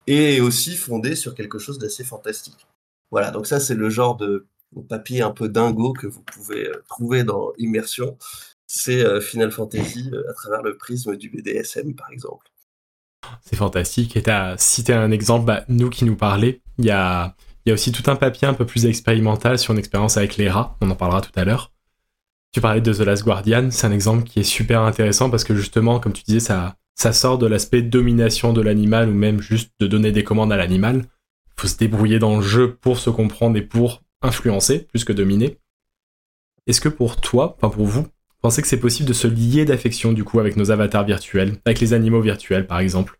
[0.07, 2.66] et aussi fondé sur quelque chose d'assez fantastique.
[3.11, 4.46] Voilà, donc ça, c'est le genre de
[4.88, 8.18] papier un peu dingo que vous pouvez euh, trouver dans Immersion.
[8.77, 12.47] C'est euh, Final Fantasy euh, à travers le prisme du BDSM, par exemple.
[13.43, 14.17] C'est fantastique.
[14.17, 17.37] Et tu as cité un exemple, bah, nous qui nous parlait, il y a,
[17.69, 20.91] aussi tout un papier un peu plus expérimental sur une expérience avec les rats, on
[20.91, 21.73] en parlera tout à l'heure.
[22.53, 25.55] Tu parlais de The Last Guardian, c'est un exemple qui est super intéressant parce que
[25.55, 29.73] justement, comme tu disais, ça, ça sort de l'aspect domination de l'animal ou même juste
[29.81, 31.05] de donner des commandes à l'animal
[31.57, 35.59] faut se débrouiller dans le jeu pour se comprendre et pour influencer plus que dominer.
[36.67, 38.07] Est-ce que pour toi, enfin pour vous,
[38.44, 41.80] pensez que c'est possible de se lier d'affection du coup avec nos avatars virtuels, avec
[41.80, 43.18] les animaux virtuels par exemple.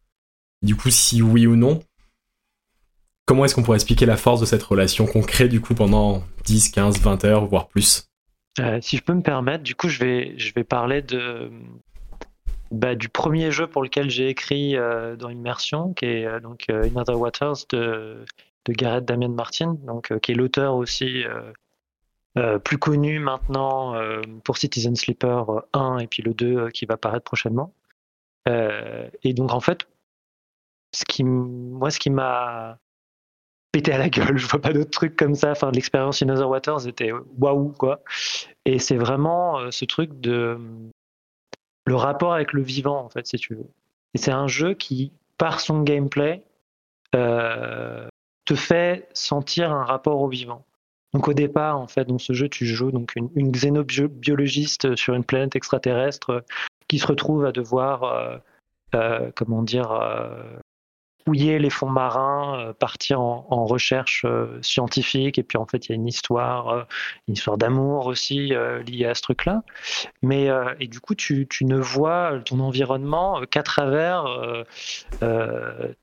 [0.61, 1.83] Du coup, si oui ou non,
[3.25, 6.23] comment est-ce qu'on pourrait expliquer la force de cette relation qu'on crée du coup pendant
[6.45, 8.07] 10, 15, 20 heures, voire plus?
[8.61, 11.51] Euh, Si je peux me permettre, du coup, je vais, je vais parler de,
[12.71, 16.67] bah, du premier jeu pour lequel j'ai écrit euh, dans Immersion, qui est euh, donc
[16.69, 18.27] euh, In Other Waters de,
[18.67, 21.25] de Gareth Damien Martin, donc, qui est l'auteur aussi
[22.65, 23.95] plus connu maintenant
[24.43, 27.73] pour Citizen Sleeper 1 et puis le 2 qui va paraître prochainement.
[28.47, 29.87] et donc en fait,
[31.23, 32.79] moi, ce qui m'a
[33.73, 35.53] pété à la gueule, je vois pas d'autres trucs comme ça.
[35.53, 38.01] Enfin, l'expérience In Other Waters était waouh quoi.
[38.65, 40.59] Et c'est vraiment ce truc de
[41.87, 43.69] le rapport avec le vivant, en fait, si tu veux.
[44.15, 46.43] Et c'est un jeu qui, par son gameplay,
[47.15, 48.07] euh,
[48.45, 50.65] te fait sentir un rapport au vivant.
[51.15, 55.25] Donc au départ, en fait, dans ce jeu, tu joues donc une, xénobiologiste sur une
[55.25, 56.45] planète extraterrestre
[56.89, 58.37] qui se retrouve à devoir, euh,
[58.95, 59.93] euh, comment dire,
[61.25, 65.91] fouiller les fonds marins, euh, partir en, recherche euh, scientifique, et puis en fait il
[65.91, 66.83] y a une histoire, euh,
[67.29, 68.53] une histoire d'amour aussi
[68.87, 69.63] liée à ce truc-là.
[70.23, 70.49] Mais
[70.81, 74.27] et du coup tu, tu, ne vois ton environnement qu'à travers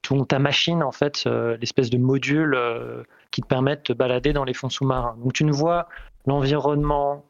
[0.01, 1.25] ton, ta machine en fait,
[1.59, 2.57] l'espèce de module
[3.31, 5.15] qui te permet de te balader dans les fonds sous-marins.
[5.23, 5.87] Donc tu ne vois
[6.25, 7.25] l'environnement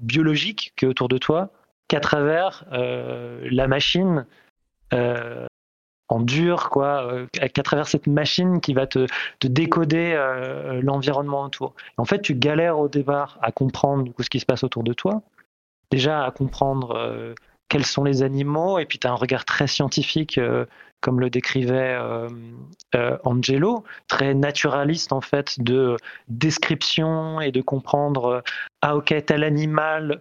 [0.00, 1.50] biologique qui est autour de toi
[1.86, 4.26] qu'à travers la machine
[6.08, 9.06] en dur, quoi, euh, qu'à travers cette machine qui va te,
[9.42, 11.74] décoder euh, l'environnement autour.
[11.96, 15.22] en fait, tu galères au départ à comprendre ce qui se passe autour de toi,
[15.90, 17.34] déjà à comprendre euh,
[17.68, 20.40] quels sont les animaux, et puis tu as un regard très scientifique,
[21.00, 21.98] comme le décrivait
[23.24, 25.96] Angelo, très naturaliste en fait de
[26.28, 28.42] description et de comprendre,
[28.82, 30.20] ah ok, tel animal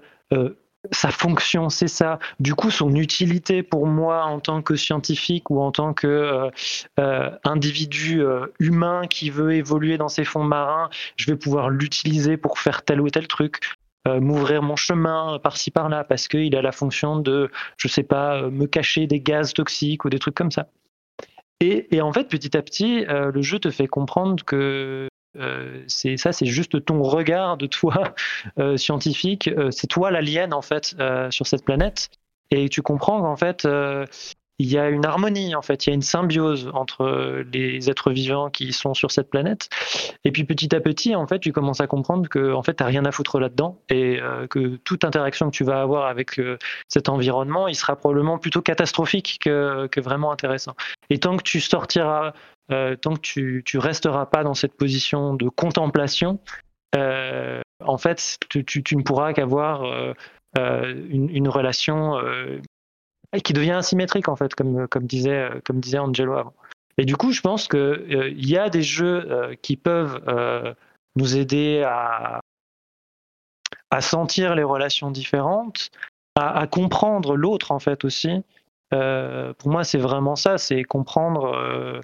[0.91, 2.19] sa fonction, c'est ça.
[2.39, 6.49] Du coup, son utilité pour moi en tant que scientifique ou en tant que euh,
[6.99, 12.37] euh, individu euh, humain qui veut évoluer dans ces fonds marins, je vais pouvoir l'utiliser
[12.37, 13.61] pour faire tel ou tel truc.
[14.05, 18.65] M'ouvrir mon chemin par-ci par-là parce qu'il a la fonction de, je sais pas, me
[18.65, 20.67] cacher des gaz toxiques ou des trucs comme ça.
[21.61, 26.17] Et, et en fait, petit à petit, le jeu te fait comprendre que euh, c'est
[26.17, 28.13] ça, c'est juste ton regard de toi
[28.59, 29.47] euh, scientifique.
[29.47, 30.95] Euh, c'est toi l'alien en fait
[31.29, 32.09] sur cette planète,
[32.51, 33.67] et tu comprends qu'en fait
[34.59, 38.11] il y a une harmonie, en fait, il y a une symbiose entre les êtres
[38.11, 39.69] vivants qui sont sur cette planète.
[40.23, 42.83] Et puis petit à petit, en fait, tu commences à comprendre que en fait, tu
[42.83, 46.39] n'as rien à foutre là-dedans et que toute interaction que tu vas avoir avec
[46.87, 50.75] cet environnement, il sera probablement plutôt catastrophique que, vraiment intéressant.
[51.09, 52.33] Et tant que tu sortiras
[52.71, 56.39] euh, tant que tu, tu resteras pas dans cette position de contemplation,
[56.95, 58.63] euh, en fait, tu,
[58.95, 60.13] ne pourras qu'avoir euh,
[61.09, 62.17] une, relation
[63.41, 65.49] qui devient asymétrique, en fait, comme, comme, disait,
[65.97, 66.53] Angelo avant.
[66.97, 70.21] Et du coup, je pense qu'il y a des jeux qui peuvent
[71.15, 72.41] nous aider à,
[74.01, 75.89] sentir les relations différentes,
[76.35, 78.43] à, comprendre l'autre, en fait, aussi.
[78.91, 82.01] pour moi, c'est vraiment ça, c'est comprendre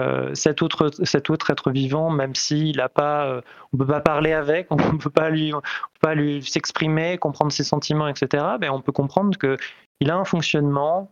[0.00, 3.42] euh, cet, autre, cet autre être vivant, même s'il n'a pas, euh,
[3.74, 5.52] on peut pas parler avec, on peut pas lui,
[6.00, 8.44] pas lui s'exprimer, comprendre ses sentiments, etc.
[8.60, 9.56] Mais on peut comprendre que
[10.00, 11.10] il a un fonctionnement,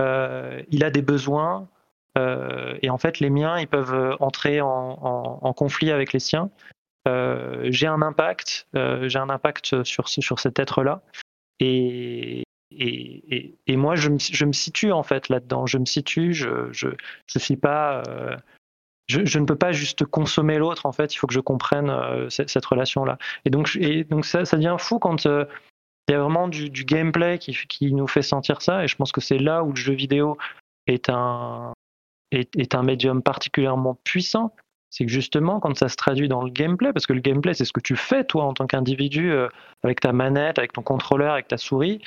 [0.00, 1.68] euh, il a des besoins,
[2.16, 6.50] et en fait les miens, ils peuvent entrer en, conflit avec les siens.
[7.06, 11.00] j'ai un impact, j'ai un impact sur, sur cet être-là.
[11.60, 12.42] Et,
[12.78, 15.66] et, et, moi, je me, je me, situe en fait là-dedans.
[15.66, 16.88] Je me situe, je, je,
[17.38, 18.02] suis pas.
[18.08, 18.36] Euh,
[19.06, 22.28] je, ne peux pas juste consommer l'autre, en fait, il faut que je comprenne euh,
[22.30, 23.18] cette, relation-là.
[23.44, 25.44] Et donc, et donc ça, devient fou quand euh,
[26.08, 28.84] il y a vraiment du, gameplay qui, nous fait sentir ça.
[28.84, 30.36] Et je pense que c'est là où le jeu vidéo
[30.86, 31.72] est un,
[32.82, 34.54] médium particulièrement puissant.
[34.90, 37.64] C'est que justement, quand ça se traduit dans le gameplay, parce que le gameplay, c'est
[37.64, 39.32] ce que tu fais, toi, en tant qu'individu,
[39.82, 42.00] avec ta manette, avec ton contrôleur, avec ta souris,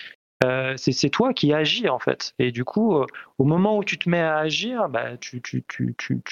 [0.44, 2.34] euh, c'est toi qui agis en fait.
[2.40, 3.06] Et du coup, euh,
[3.38, 5.42] au moment où tu te mets à agir, bah, tu,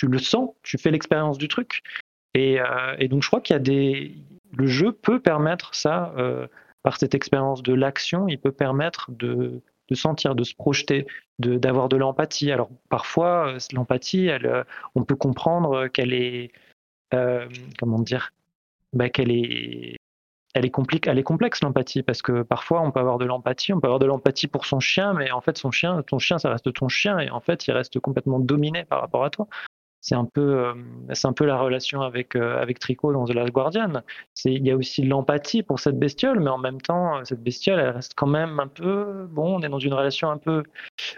[0.03, 1.81] le sens, tu fais l'expérience du truc.
[2.33, 4.15] Et, euh, et, donc je crois qu'il y a des...
[4.55, 6.13] Le jeu peut permettre ça,
[6.83, 11.07] par cette expérience de l'action, il peut permettre de, de sentir, de se projeter,
[11.39, 12.51] d'avoir de, l'empathie.
[12.51, 14.65] Alors parfois, l'empathie, elle,
[14.95, 16.51] on peut comprendre qu'elle est...
[17.79, 18.31] comment dire
[18.93, 19.97] bah, qu'elle est
[20.53, 23.79] elle est, elle est complexe l'empathie parce que parfois on peut avoir de l'empathie, on
[23.79, 26.51] peut avoir de l'empathie pour son chien, mais en fait son chien, ton chien, ça
[26.51, 29.47] reste ton chien et en fait il reste complètement dominé par rapport à toi.
[30.03, 30.73] C'est un peu, euh,
[31.13, 34.03] c'est un peu la relation avec euh, avec Tricot dans The Last Guardian.
[34.45, 37.89] Il y a aussi l'empathie pour cette bestiole, mais en même temps cette bestiole, elle
[37.89, 40.63] reste quand même un peu, bon, on est dans une relation un peu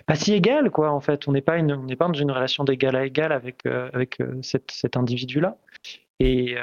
[0.06, 0.92] pas si égale quoi.
[0.92, 3.66] En fait, on n'est pas on n'est pas dans une relation d'égal à égal avec
[3.66, 5.58] euh, avec cette, cet individu là.
[6.20, 6.56] Et,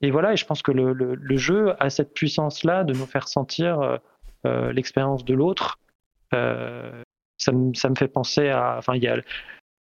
[0.00, 3.06] et voilà, et je pense que le, le, le jeu a cette puissance-là de nous
[3.06, 3.96] faire sentir euh,
[4.46, 5.78] euh l'expérience de l'autre.
[6.34, 7.02] Euh,
[7.38, 8.76] ça, me, ça me fait penser à.
[8.78, 9.16] Enfin, il y a,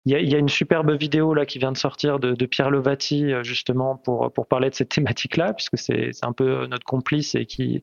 [0.04, 2.46] il y, a, y a, une superbe vidéo là qui vient de sortir de, de
[2.46, 6.84] Pierre Levati euh, justement pour, pour parler de cette thématique-là, puisque c'est un peu notre
[6.84, 7.80] complice et qui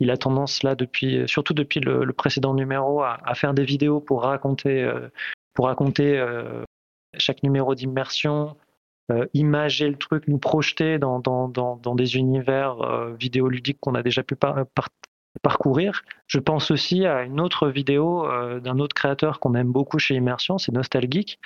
[0.00, 3.64] il a tendance là depuis, surtout depuis le, le précédent numéro, à, à, faire des
[3.64, 5.08] vidéos pour raconter, euh,
[5.54, 6.64] pour raconter euh,
[7.18, 8.56] chaque numéro d'immersion,
[9.10, 13.94] euh, imager le truc, nous projeter dans, dans, dans, dans des univers euh, vidéoludiques qu'on
[13.94, 14.64] a déjà pu par,
[15.40, 16.02] parcourir.
[16.26, 20.14] Je pense aussi à une autre vidéo euh, d'un autre créateur qu'on aime beaucoup chez
[20.14, 21.38] Immersion, c'est Nostalgeek,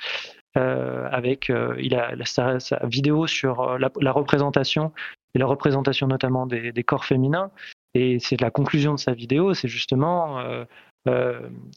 [0.57, 4.91] euh, avec a sa, vidéo sur la, représentation
[5.35, 7.51] et la représentation notamment des, corps féminins.
[7.93, 10.39] Et c'est la conclusion de sa vidéo, c'est justement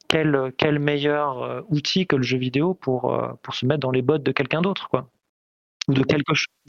[0.09, 3.17] quel, meilleur outil que le jeu vidéo pour,
[3.53, 5.09] se mettre dans les bottes de quelqu'un d'autre, quoi
[5.89, 6.03] de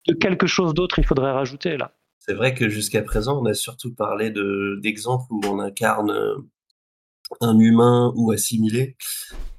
[0.08, 1.94] de quelque chose d'autre il faudrait rajouter là.
[2.24, 4.32] C'est vrai que jusqu'à présent, on a surtout parlé
[4.80, 6.36] d'exemples où on incarne euh,
[7.42, 8.96] un humain ou assimilé,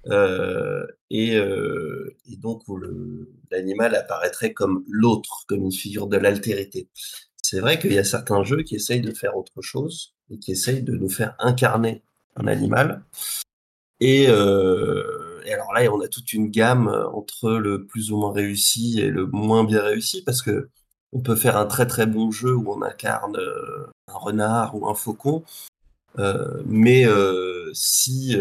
[0.06, 2.78] euh, et, euh, et, donc où
[3.50, 6.88] l'animal apparaîtrait comme l'autre, comme une figure de l'altérité.
[7.42, 10.52] C'est vrai qu'il y a certains jeux qui essayent de faire autre chose et qui
[10.52, 12.04] essayent de nous faire incarner
[12.36, 13.04] un animal.
[13.98, 19.08] Et, alors là, on a toute une gamme entre le plus ou moins réussi et
[19.08, 20.70] le moins bien réussi, parce que
[21.12, 24.88] on peut faire un très très bon jeu où on incarne euh, un renard ou
[24.88, 25.44] un faucon,
[26.18, 28.36] euh, mais euh, si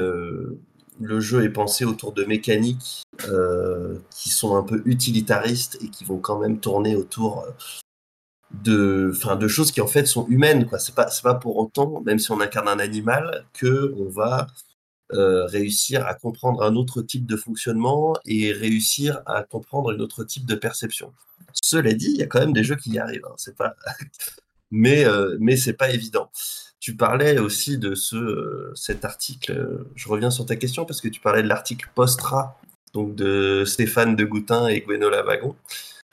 [0.99, 3.03] le jeu est pensé autour de mécaniques
[4.09, 7.45] qui sont un peu utilitaristes et qui vont quand même tourner autour
[8.51, 9.11] de,
[9.47, 10.67] choses qui en fait sont humaines.
[10.67, 10.80] Quoi.
[10.80, 14.47] C'est pas, pas pour autant, même si on incarne un animal, que on va
[15.14, 20.24] euh, réussir à comprendre un autre type de fonctionnement et réussir à comprendre une autre
[20.24, 21.14] type de perception.
[21.53, 23.26] Cela dit, il y a quand même des jeux qui y arrivent.
[23.26, 23.36] Hein.
[23.38, 23.76] C'est pas,
[24.72, 26.30] mais euh, mais c'est pas évident.
[26.80, 29.86] Tu parlais aussi de ce euh, cet article.
[29.95, 32.59] Je reviens sur ta question parce que tu parlais de l'article Postra,
[32.93, 35.55] donc de Stéphane de Goutin et Gwenola Wagon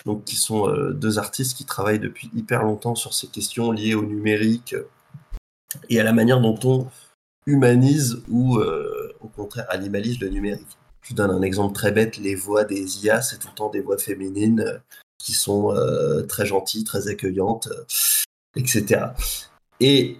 [0.04, 3.94] donc qui sont euh, deux artistes qui travaillent depuis hyper longtemps sur ces questions liées
[3.94, 4.74] au numérique
[5.90, 6.86] et à la manière dont on
[7.48, 10.78] humanise ou euh, au contraire animalise le numérique.
[11.02, 13.80] Je donne un exemple très bête, les voix des IA, c'est tout le temps des
[13.80, 14.78] voix féminines euh,
[15.18, 15.74] qui sont
[16.28, 17.68] très gentilles, très accueillantes,
[18.54, 19.06] etc.
[19.80, 20.16] Et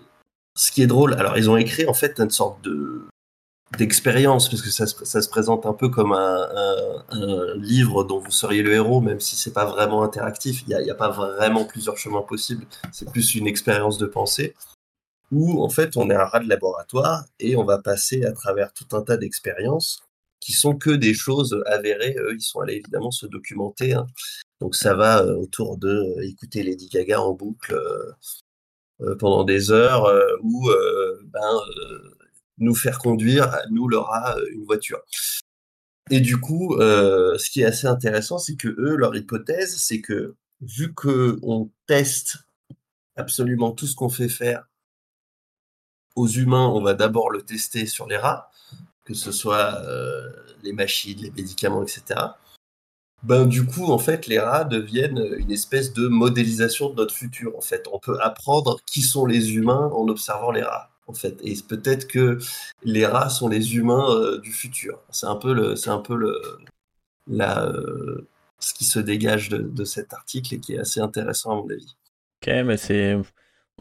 [0.56, 3.06] ce qui est drôle, alors ils ont écrit en fait une sorte de
[3.76, 6.48] d'expérience, parce que ça se, présente un peu comme un,
[7.56, 10.62] livre dont vous seriez le héros, même si c'est pas vraiment interactif.
[10.66, 12.64] Il n'y a, a, pas vraiment plusieurs chemins possibles.
[12.92, 14.54] C'est plus une expérience de pensée
[15.30, 18.72] où en fait on est un rat de laboratoire et on va passer à travers
[18.72, 20.00] tout un tas d'expériences
[20.40, 22.16] qui sont que des choses avérées.
[22.18, 23.94] Eux, ils sont allés évidemment se documenter.
[23.94, 24.06] Hein.
[24.60, 27.78] Donc ça va euh, autour de euh, écouter Lady Gaga en boucle
[29.00, 30.10] euh, pendant des heures
[30.42, 30.70] ou
[31.24, 31.60] ben
[32.58, 34.98] nous faire conduire, nous, leur a une voiture.
[36.10, 40.34] Et du coup, ce qui est assez intéressant, c'est que eux, leur hypothèse, c'est que
[40.60, 42.38] vu que on teste
[43.14, 44.67] absolument tout ce qu'on fait faire
[46.18, 48.50] aux humains, on va d'abord le tester sur les rats,
[49.04, 50.28] que ce soit euh,
[50.62, 52.02] les machines, les médicaments, etc.
[53.22, 57.56] Ben du coup, en fait, les rats deviennent une espèce de modélisation de notre futur.
[57.56, 61.36] En fait, on peut apprendre qui sont les humains en observant les rats en fait.
[61.42, 62.38] Et peut-être que
[62.84, 65.00] les rats sont les humains euh, du futur.
[65.10, 66.40] C'est un peu le, c'est un peu le,
[67.40, 71.54] euh, ce qui se dégage de, de, cet article et qui est assez intéressant à
[71.56, 71.96] mon avis.
[72.42, 73.16] Ok, mais c'est,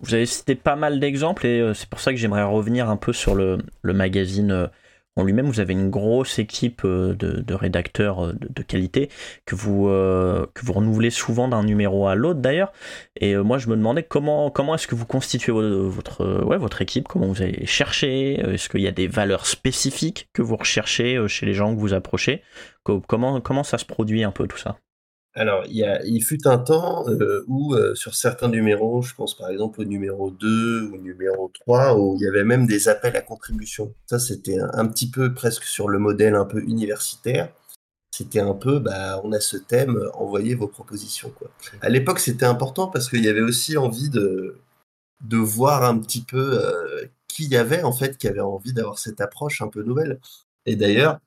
[0.01, 2.97] vous avez cité pas mal d'exemples et euh, c'est pour ça que j'aimerais revenir un
[2.97, 4.69] peu sur le, magazine
[5.17, 9.09] en lui-même, vous avez une grosse équipe euh, de, rédacteurs euh, de, qualité
[9.45, 12.71] que vous, euh, que vous renouvelez souvent d'un numéro à l'autre d'ailleurs.
[13.19, 16.83] Et euh, moi, je me demandais comment, comment est-ce que vous constituez votre, ouais, votre
[16.83, 21.19] équipe, comment vous allez chercher, est-ce qu'il y a des valeurs spécifiques que vous recherchez
[21.27, 22.43] chez les gens que vous approchez?
[22.83, 24.77] Comment, comment ça se produit un peu tout ça?
[25.37, 29.13] Alors, il, y a, il fut un temps euh, où, euh, sur certains numéros, je
[29.13, 32.87] pense par exemple au numéro 2 ou numéro 3, où il y avait même des
[32.89, 33.93] appels à contribution.
[34.07, 37.53] Ça, c'était un, petit peu presque sur le modèle un peu universitaire.
[38.09, 41.31] C'était un peu, bah, on a ce thème, envoyez vos propositions.
[41.81, 44.57] À l'époque, c'était important parce qu'il y avait aussi envie de,
[45.21, 48.97] de voir un petit peu euh, qui y avait, en fait, qui avait envie d'avoir
[48.97, 50.19] cette approche un peu nouvelle.
[50.65, 51.19] Et d'ailleurs,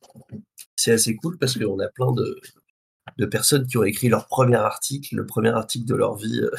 [0.74, 2.40] c'est assez cool parce qu'on a plein de,
[3.18, 6.50] de personnes qui ont écrit leur premier article, le premier article de leur vie euh,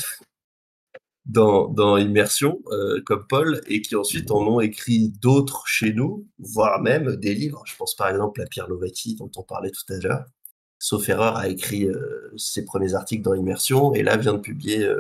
[1.26, 6.28] dans, dans Immersion, euh, comme Paul, et qui ensuite en ont écrit d'autres chez nous,
[6.40, 7.64] voire même des livres.
[7.66, 10.26] Je pense par exemple à Pierre Lovati, dont on parlait tout à l'heure.
[10.80, 14.92] Sauf erreur, a écrit euh, ses premiers articles dans Immersion, et là vient de publier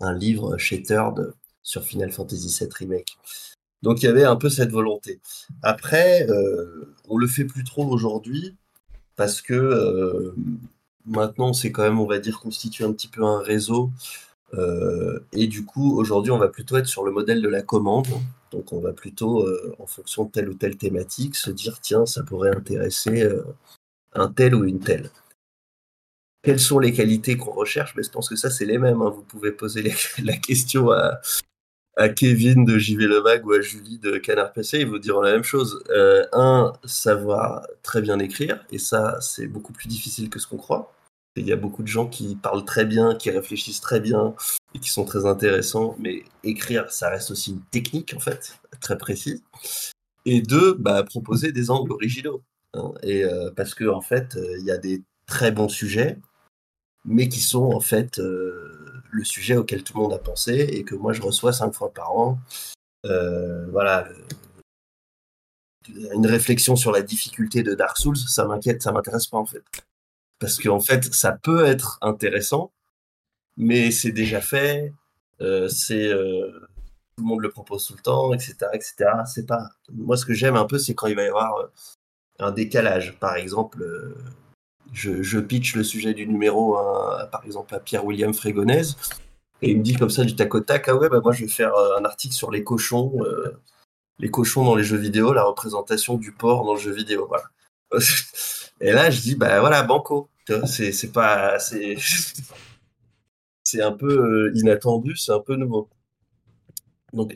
[0.00, 3.16] un livre chez Third sur Final Fantasy VII Remake.
[3.82, 5.20] Donc il y avait un peu cette volonté.
[5.62, 6.26] Après,
[7.08, 8.56] on le fait plus trop aujourd'hui
[9.16, 10.32] parce que
[11.06, 13.90] Maintenant, c'est quand même, on va dire, constituer un petit peu un réseau.
[14.54, 18.06] Euh, et du coup, aujourd'hui, on va plutôt être sur le modèle de la commande.
[18.50, 22.06] Donc, on va plutôt, euh, en fonction de telle ou telle thématique, se dire, tiens,
[22.06, 23.42] ça pourrait intéresser euh,
[24.14, 25.10] un tel ou une telle.
[26.42, 27.94] Quelles sont les qualités qu'on recherche?
[27.96, 29.02] Mais je pense que ça, c'est les mêmes.
[29.02, 29.10] Hein.
[29.10, 31.20] Vous pouvez poser la question à,
[31.96, 35.32] à Kevin de JV Levague ou à Julie de Canard PC, ils vous diront la
[35.32, 35.82] même chose.
[35.90, 40.56] Euh, un, savoir très bien écrire, et ça, c'est beaucoup plus difficile que ce qu'on
[40.56, 40.92] croit.
[41.36, 44.34] Il y a beaucoup de gens qui parlent très bien, qui réfléchissent très bien
[44.74, 48.96] et qui sont très intéressants, mais écrire, ça reste aussi une technique, en fait, très
[48.96, 49.42] précise.
[50.26, 52.42] Et deux, bah, proposer des angles originaux.
[52.74, 56.18] Hein, et euh, parce que, en fait, euh, il y a des très bons sujets,
[57.04, 58.20] mais qui sont, en fait,
[59.14, 61.92] le sujet auquel tout le monde a pensé et que moi je reçois cinq fois
[61.92, 62.38] par an.
[63.06, 64.08] Euh, voilà.
[66.14, 69.62] Une réflexion sur la difficulté de Dark Souls, ça m'inquiète, ça m'intéresse pas en fait.
[70.40, 72.72] Parce qu'en fait, ça peut être intéressant,
[73.56, 74.92] mais c'est déjà fait,
[75.40, 76.50] euh, c'est euh,
[77.16, 78.94] tout le monde le propose tout le temps, etc., etc.
[79.26, 79.68] C'est pas.
[79.92, 81.70] Moi, ce que j'aime un peu, c'est quand il va y avoir
[82.40, 83.18] un décalage.
[83.20, 83.84] Par exemple,
[84.92, 86.76] je, je, pitch le sujet du numéro,
[87.32, 88.96] par exemple, à Pierre-William Frégonèse,
[89.64, 91.44] et il me dit comme ça du tac au tac, ah ouais, bah moi je
[91.44, 93.62] vais faire euh, un article sur les cochons, euh,
[94.18, 97.44] les cochons dans les jeux vidéo, la représentation du porc dans le jeu vidéo, voilà.
[98.80, 100.28] Et là, je dis, bah voilà, banco.
[100.66, 101.96] C'est pas, c'est,
[103.80, 105.88] un peu inattendu, c'est un peu nouveau.
[107.14, 107.34] Donc,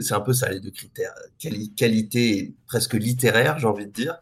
[0.00, 1.14] c'est un peu ça, les deux critères.
[1.76, 4.18] qualité presque littéraire, j'ai envie de dire.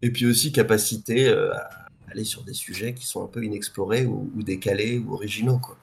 [0.00, 4.30] Et puis aussi capacité à aller sur des sujets qui sont un peu inexplorés ou,
[4.42, 5.76] décalés ou originaux, quoi.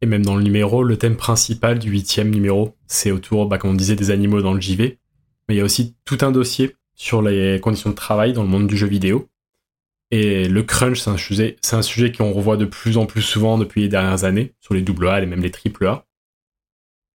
[0.00, 3.70] Et même dans le numéro, le thème principal du huitième numéro, c'est autour, bah, comme
[3.70, 4.98] on disait, des animaux dans le JV.
[5.48, 8.48] Mais il y a aussi tout un dossier sur les conditions de travail dans le
[8.48, 9.28] monde du jeu vidéo.
[10.10, 13.88] Et le crunch, c'est un sujet, qu'on revoit de plus en plus souvent depuis les
[13.88, 16.06] dernières années, sur les double A et même les triple A.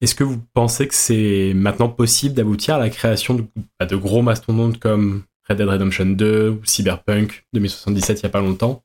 [0.00, 3.44] Est-ce que vous pensez que c'est maintenant possible d'aboutir à la création de,
[3.78, 8.30] bah, de gros mastodontes comme Red Dead Redemption 2 ou Cyberpunk 2077 il n'y a
[8.30, 8.84] pas longtemps,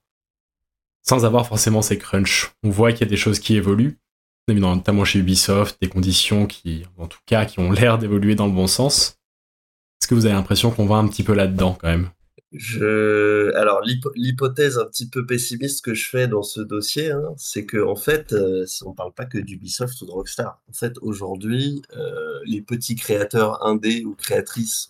[1.04, 2.52] sans avoir forcément ces crunchs.
[2.64, 4.00] On voit qu'il y a des choses qui évoluent,
[4.48, 8.52] notamment chez Ubisoft, des conditions qui, en tout cas, qui ont l'air d'évoluer dans le
[8.52, 9.20] bon sens.
[10.02, 12.10] Est-ce que vous avez l'impression qu'on va un petit peu là-dedans quand même?
[12.52, 13.54] Je...
[13.56, 13.82] Alors,
[14.16, 17.96] l'hypothèse un petit peu pessimiste que je fais dans ce dossier, hein, c'est que en
[17.96, 20.62] fait, euh, on ne parle pas que d'Ubisoft ou de Rockstar.
[20.70, 24.88] En fait, aujourd'hui, euh, les petits créateurs indés ou créatrices,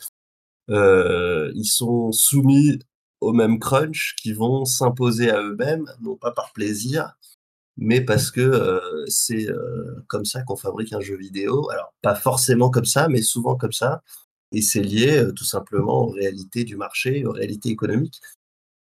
[0.70, 2.80] euh, ils sont soumis
[3.22, 7.14] au même crunch qui vont s'imposer à eux-mêmes, non pas par plaisir,
[7.78, 9.48] mais parce que c'est
[10.08, 11.70] comme ça qu'on fabrique un jeu vidéo.
[11.72, 14.02] Alors, pas forcément comme ça, mais souvent comme ça
[14.56, 18.22] et c'est lié tout simplement aux réalités du marché, aux réalités économiques.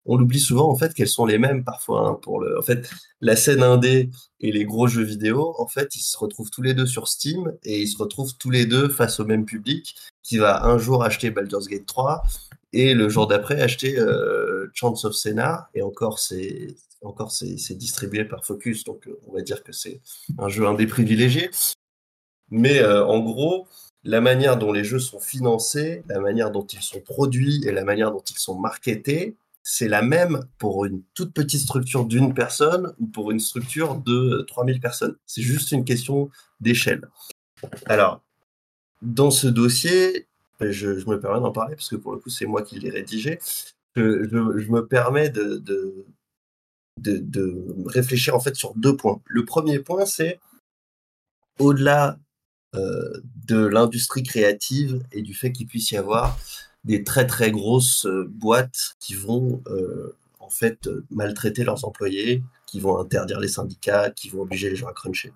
[0.07, 2.09] On l'oublie souvent en fait qu'elles sont les mêmes parfois.
[2.09, 2.89] Hein, pour le, en fait,
[3.21, 4.11] la scène indé
[4.41, 7.53] et les gros jeux vidéo, en fait, ils se retrouvent tous les deux sur Steam
[7.65, 11.05] et ils se retrouvent tous les deux face au même public qui va un jour
[11.05, 12.25] acheter Baldur's Gate 3
[12.73, 18.25] et le jour d'après acheter euh, Chance of Senna et encore c'est encore c'est distribué
[18.25, 20.01] par Focus donc on va dire que c'est
[20.39, 21.51] un jeu indé privilégié
[22.51, 23.69] mais en gros
[24.05, 27.85] la manière dont les jeux sont financés, la manière dont ils sont produits et la
[27.85, 32.93] manière dont ils sont marketés, c'est la même pour une toute petite structure d'une personne
[33.01, 35.17] ou pour une structure de 3000 personnes.
[35.25, 36.29] C'est juste une question
[36.61, 37.09] d'échelle.
[37.87, 38.21] Alors,
[39.05, 40.27] dans ce dossier,
[40.61, 43.39] je, me permets d'en parler parce que pour le coup, c'est moi qui l'ai rédigé.
[43.97, 45.63] Je, me permets de,
[46.99, 49.21] de, réfléchir en fait sur deux points.
[49.27, 50.41] Le premier point, c'est
[51.59, 52.19] au-delà
[52.75, 56.39] euh, de l'industrie créative et du fait qu'il puisse y avoir
[56.83, 62.81] des très très grosses euh, boîtes qui vont euh, en fait maltraiter leurs employés, qui
[62.81, 65.33] vont interdire les syndicats, qui vont obliger les gens à cruncher.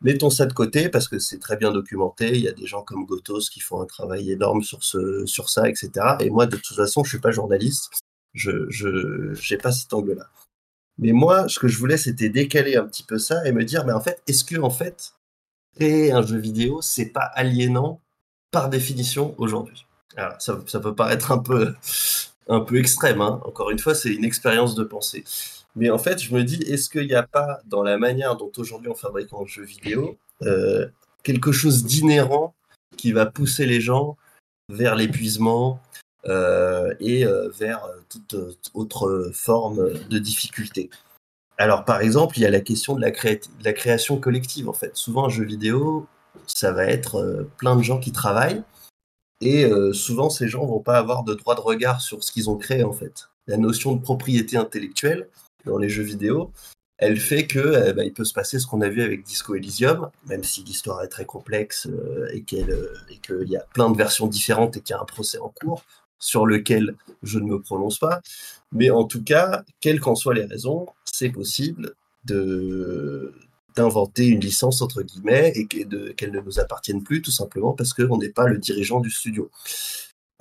[0.00, 2.30] Mettons ça de côté parce que c'est très bien documenté.
[2.30, 5.50] Il y a des gens comme Gotos qui font un travail énorme sur, ce, sur
[5.50, 5.90] ça, etc.
[6.20, 7.90] Et moi, de toute façon, je suis pas journaliste.
[8.34, 10.30] Je n'ai pas cet angle-là.
[10.98, 13.84] Mais moi, ce que je voulais, c'était décaler un petit peu ça et me dire,
[13.84, 15.14] mais en fait, est-ce que en fait,
[15.76, 18.00] créer un jeu vidéo, c'est pas aliénant
[18.50, 19.86] par définition aujourd'hui?
[20.40, 21.74] ça, ça, peut paraître un peu,
[22.48, 23.20] un peu extrême.
[23.20, 23.40] Hein.
[23.44, 25.24] Encore une fois, c'est une expérience de pensée.
[25.78, 28.50] Mais en fait, je me dis, est-ce qu'il n'y a pas dans la manière dont
[28.56, 30.88] aujourd'hui on fabrique un jeu vidéo euh,
[31.22, 32.54] quelque chose d'inhérent
[32.96, 34.16] qui va pousser les gens
[34.70, 35.80] vers l'épuisement
[36.26, 38.34] euh, et euh, vers toute
[38.74, 40.90] autre forme de difficulté?
[41.58, 44.96] Alors, par exemple, il y a la question de la, création collective, en fait.
[44.96, 46.08] Souvent, un jeu vidéo,
[46.48, 48.62] ça va être plein de gens qui travaillent,
[49.40, 52.56] et souvent, ces gens vont pas avoir de droit de regard sur ce qu'ils ont
[52.56, 53.28] créé, en fait.
[53.48, 55.28] La notion de propriété intellectuelle
[55.68, 56.52] dans les jeux vidéo,
[56.98, 59.54] elle fait que eh ben, il peut se passer ce qu'on a vu avec Disco
[59.54, 62.68] Elysium, même si l'histoire est très complexe euh, et qu'il
[63.46, 65.84] y a plein de versions différentes et qu'il y a un procès en cours
[66.18, 68.20] sur lequel je ne me prononce pas.
[68.72, 71.94] Mais en tout cas, quelles qu'en soient les raisons, c'est possible
[72.24, 73.32] de
[73.76, 78.18] d'inventer une licence entre guillemets et qu'elle ne nous appartienne plus tout simplement parce qu'on
[78.18, 79.52] n'est pas le dirigeant du studio.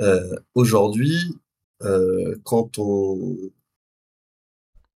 [0.01, 1.37] Euh, aujourd'hui,
[1.83, 3.37] euh, quand on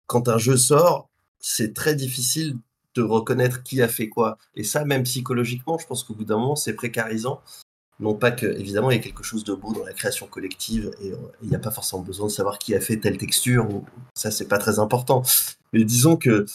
[0.10, 1.07] quand un jeu sort,
[1.39, 2.57] c'est très difficile
[2.95, 4.38] de reconnaître qui a fait quoi.
[4.55, 7.41] Et ça, même psychologiquement, je pense qu'au bout d'un moment, c'est précarisant
[7.99, 10.91] non pas que, évidemment, il y a quelque chose de beau dans la création collective
[11.01, 13.70] et euh, il n'y a pas forcément besoin de savoir qui a fait telle texture,
[13.70, 13.86] ou,
[14.16, 15.22] ça c'est pas très important.
[15.74, 16.45] Mais disons que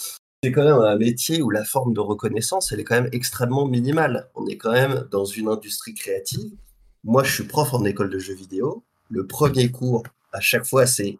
[0.43, 3.67] c'est quand même un métier où la forme de reconnaissance, elle est quand même extrêmement
[3.67, 4.31] minimale.
[4.35, 6.53] On est quand même dans une industrie créative.
[7.05, 8.83] Moi, je suis prof en école de jeux vidéo.
[9.11, 10.03] Le premier cours,
[10.33, 11.19] à chaque fois, c'est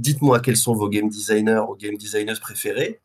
[0.00, 3.00] dites-moi quels sont vos game designers ou game designers préférés.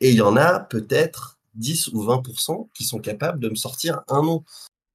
[0.00, 4.02] Et il y en a peut-être 10 ou 20% qui sont capables de me sortir
[4.08, 4.44] un nom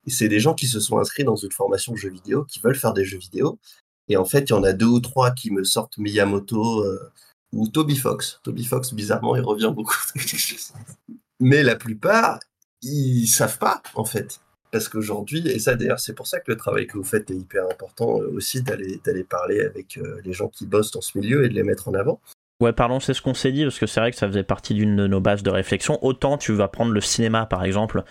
[0.09, 2.75] c'est des gens qui se sont inscrits dans une formation de jeux vidéo, qui veulent
[2.75, 3.59] faire des jeux vidéo.
[4.07, 7.11] Et en fait, il y en a deux ou trois qui me sortent Miyamoto euh,
[7.53, 8.39] ou Toby Fox.
[8.43, 9.97] Toby Fox, bizarrement, il revient beaucoup.
[11.39, 12.39] Mais la plupart,
[12.81, 14.41] ils savent pas, en fait.
[14.71, 17.35] Parce qu'aujourd'hui, et ça d'ailleurs, c'est pour ça que le travail que vous faites est
[17.35, 21.45] hyper important euh, aussi, d'aller parler avec euh, les gens qui bossent dans ce milieu
[21.45, 22.19] et de les mettre en avant.
[22.61, 24.73] Ouais, pardon, c'est ce qu'on s'est dit, parce que c'est vrai que ça faisait partie
[24.73, 25.97] d'une de nos bases de réflexion.
[26.03, 28.03] Autant tu vas prendre le cinéma, par exemple.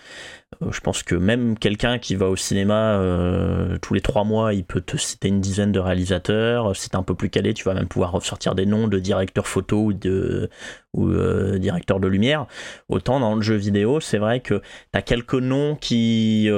[0.63, 4.55] Euh, je pense que même quelqu'un qui va au cinéma euh, tous les trois mois,
[4.55, 6.75] il peut te citer une dizaine de réalisateurs.
[6.75, 9.45] Si t'es un peu plus calé, tu vas même pouvoir ressortir des noms de directeurs
[9.45, 10.49] photo ou de
[10.93, 12.47] ou euh, directeurs de lumière.
[12.87, 16.49] Autant dans le jeu vidéo, c'est vrai que t'as quelques noms qui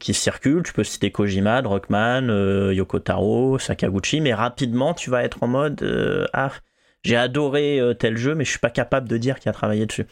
[0.00, 0.64] qui circulent.
[0.64, 6.28] Tu peux citer Kojima, Druckmann, Yoko Taro, Sakaguchi, mais rapidement tu vas être en mode
[6.32, 6.50] ah
[7.02, 9.86] j'ai adoré euh, tel jeu, mais je suis pas capable de dire qui a travaillé
[9.86, 10.06] dessus.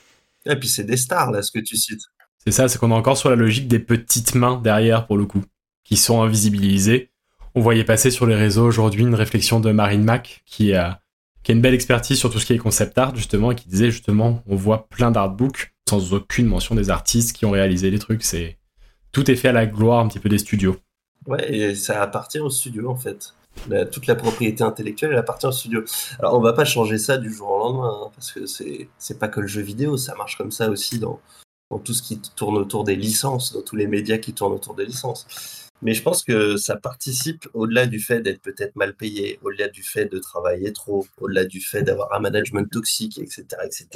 [0.46, 2.02] Et puis c'est des stars là, ce que tu cites.
[2.38, 5.26] C'est ça, c'est qu'on est encore sur la logique des petites mains derrière pour le
[5.26, 5.44] coup,
[5.84, 7.10] qui sont invisibilisées.
[7.54, 11.00] On voyait passer sur les réseaux aujourd'hui une réflexion de Marine Mac qui a,
[11.42, 13.68] qui a une belle expertise sur tout ce qui est concept art justement, et qui
[13.68, 17.98] disait justement, on voit plein d'artbooks sans aucune mention des artistes qui ont réalisé les
[17.98, 18.22] trucs.
[18.22, 18.58] C'est
[19.12, 20.76] tout est fait à la gloire un petit peu des studios.
[21.26, 23.34] Ouais, et ça appartient aux studios en fait
[23.92, 25.84] toute la propriété intellectuelle elle appartient au studio.
[26.18, 29.28] Alors on va pas changer ça du jour au lendemain, hein, parce que c'est pas
[29.28, 31.20] que le jeu vidéo, ça marche comme ça aussi dans,
[31.70, 34.74] dans tout ce qui tourne autour des licences, dans tous les médias qui tournent autour
[34.74, 35.26] des licences.
[35.82, 39.82] Mais je pense que ça participe, au-delà du fait d'être peut-être mal payé, au-delà du
[39.82, 43.88] fait de travailler trop, au-delà du fait d'avoir un management toxique, etc., etc.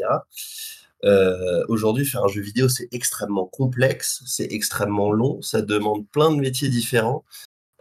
[1.04, 6.30] Euh, Aujourd'hui, faire un jeu vidéo, c'est extrêmement complexe, c'est extrêmement long, ça demande plein
[6.30, 7.24] de métiers différents.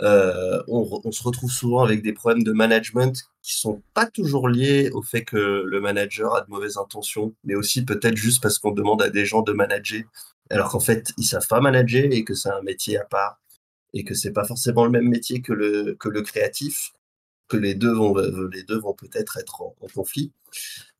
[0.01, 4.89] Euh, on, se retrouve souvent avec des problèmes de management qui sont pas toujours liés
[4.91, 8.71] au fait que le manager a de mauvaises intentions, mais aussi peut-être juste parce qu'on
[8.71, 10.01] demande à des gens de manager,
[10.49, 13.39] alors qu'en fait ils savent pas manager et que c'est un métier à part
[13.93, 16.93] et que c'est pas forcément le même métier que le que le créatif,
[17.47, 18.15] que les deux vont
[18.51, 20.31] les deux vont peut-être être en, conflit.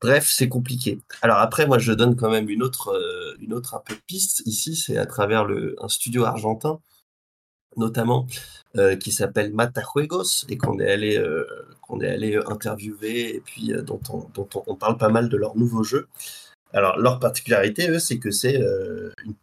[0.02, 1.00] Bref, c'est compliqué.
[1.24, 4.44] Alors après, moi je donne quand même une autre euh, une autre un peu piste
[4.46, 6.80] ici, c'est à travers le un studio argentin
[7.78, 8.28] notamment,
[8.76, 11.46] euh, qui s'appelle Matajuegos et qu'on est allé, euh,
[11.82, 15.38] qu'on est allé interviewer et puis euh, dont, on, dont on, parle pas mal de
[15.38, 16.08] leur nouveau jeu.
[16.74, 18.60] Alors, leur particularité, eux, c'est que c'est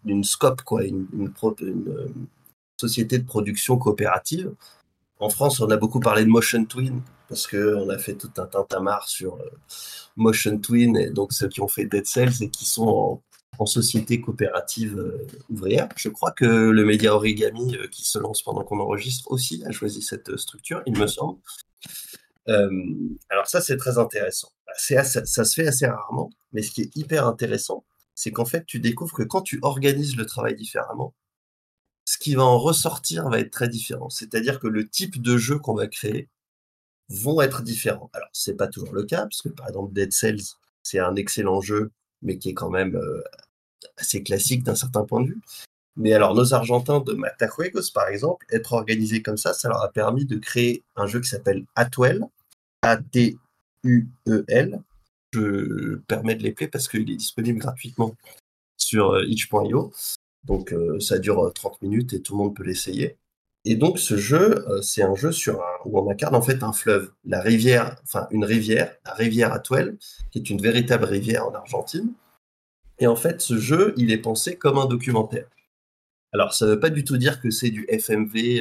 [0.05, 1.33] une, scope, quoi, une, une,
[2.81, 4.53] société de production coopérative.
[5.20, 8.47] En France, on a beaucoup parlé de Motion Twin parce qu'on a fait tout un
[8.47, 9.39] tintamarre sur
[10.16, 13.22] Motion Twin et donc ceux qui ont fait Dead Cells et qui sont en
[13.59, 15.88] en société coopérative euh, ouvrière.
[15.96, 19.70] Je crois que le média Origami, euh, qui se lance pendant qu'on enregistre aussi, a
[19.70, 21.40] choisi cette euh, structure, il me semble.
[22.46, 24.51] alors ça, c'est très intéressant.
[24.76, 27.84] ça, ça se fait assez rarement, mais ce qui est hyper intéressant,
[28.14, 31.14] c'est qu'en fait, tu découvres que quand tu organises le travail différemment,
[32.05, 34.11] ce qui va en ressortir va être très différent.
[34.11, 36.28] C'est-à-dire que le type de jeu qu'on va créer
[37.09, 38.11] vont être différents.
[38.12, 41.61] Alors, c'est pas toujours le cas, parce que par exemple, Dead Cells, c'est un excellent
[41.61, 41.92] jeu,
[42.23, 43.01] mais qui est quand même
[43.97, 45.41] assez classique d'un certain point de vue.
[45.97, 49.91] Mais alors, nos Argentins de Matajuegos, par exemple, être organisés comme ça, ça leur a
[49.91, 52.25] permis de créer un jeu qui s'appelle Atwell,
[52.83, 54.83] A-T-U-E-L.
[55.33, 58.16] Je permets de les parce qu'il est disponible gratuitement
[58.77, 59.93] sur euh, itch.io.
[60.45, 63.18] Donc, euh, ça dure 30 euh, minutes et tout le monde peut l'essayer.
[63.65, 67.11] Et donc, ce jeu, c'est un jeu sur où on incarne en fait un fleuve,
[67.25, 69.99] la rivière, enfin une rivière, la rivière Atwell,
[70.31, 72.15] qui est une véritable rivière en Argentine
[73.01, 75.49] et en fait, ce jeu, il est pensé comme un documentaire.
[76.33, 78.61] Alors, ça ne veut pas du tout dire que c'est du FMV,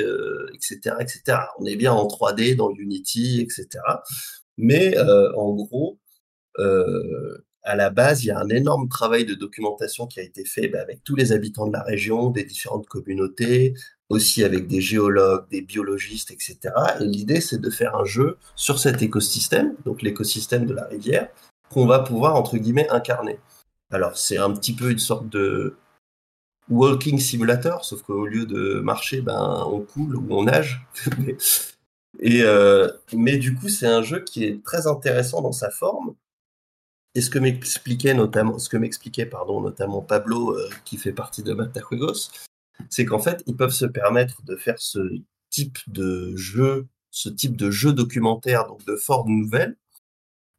[0.54, 1.22] etc., euh, etc.
[1.60, 3.68] On est bien en 3D, dans Unity, etc.
[4.58, 6.00] Mais euh, en gros,
[6.60, 10.46] euh, à la base, il y a un énorme travail de documentation qui a été
[10.46, 13.76] fait bah, avec tous les habitants de la région, des différentes communautés,
[14.10, 16.58] aussi avec des géologues, des biologistes, etc.
[17.00, 21.30] Et l'idée, c'est de faire un jeu sur cet écosystème, donc l'écosystème de la rivière,
[21.70, 23.40] qu'on va pouvoir, entre guillemets, incarner.
[23.92, 25.76] Alors, c'est un petit peu une sorte de
[26.70, 30.86] walking simulator, sauf qu'au lieu de marcher, ben, on coule ou on nage.
[32.20, 36.16] Et, euh, mais du coup, c'est un jeu qui est très intéressant dans sa forme.
[37.16, 41.44] Et ce que m'expliquait notamment, ce que m'expliquait pardon, notamment Pablo, euh, qui fait partie
[41.44, 42.30] de Matajuegos,
[42.90, 45.00] c'est qu'en fait, ils peuvent se permettre de faire ce
[45.50, 49.76] type de jeu, ce type de jeu documentaire, donc de forme nouvelle,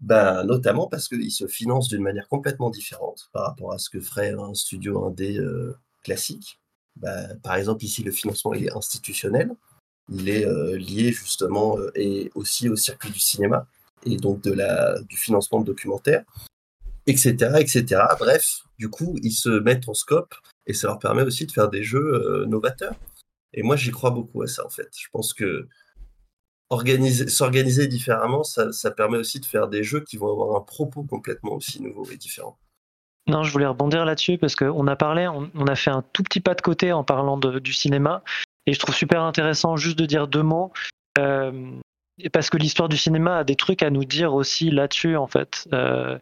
[0.00, 4.00] bah, notamment parce qu'il se finance d'une manière complètement différente par rapport à ce que
[4.00, 6.58] ferait un studio indé euh, classique.
[6.96, 9.54] Bah, par exemple, ici, le financement est institutionnel.
[10.08, 13.66] Il est euh, lié justement euh, et aussi au circuit du cinéma
[14.06, 16.24] et donc de la, du financement de documentaires,
[17.06, 18.02] etc., etc.
[18.18, 20.34] Bref, du coup, ils se mettent en scope
[20.70, 22.94] et ça leur permet aussi de faire des jeux novateurs.
[23.52, 24.88] Et moi, j'y crois beaucoup à ça, en fait.
[24.96, 25.68] Je pense que
[27.28, 31.54] s'organiser différemment, ça, permet aussi de faire des jeux qui vont avoir un propos complètement
[31.54, 32.58] aussi nouveau et différent.
[33.26, 36.40] Non, je voulais rebondir là-dessus parce qu'on a parlé, on, a fait un tout petit
[36.40, 38.22] pas de côté en parlant du cinéma
[38.66, 40.72] et je trouve super intéressant juste de dire deux mots.
[41.18, 41.72] Euh,
[42.32, 45.68] parce que l'histoire du cinéma a des trucs à nous dire aussi là-dessus, en fait.
[45.72, 46.18] Euh,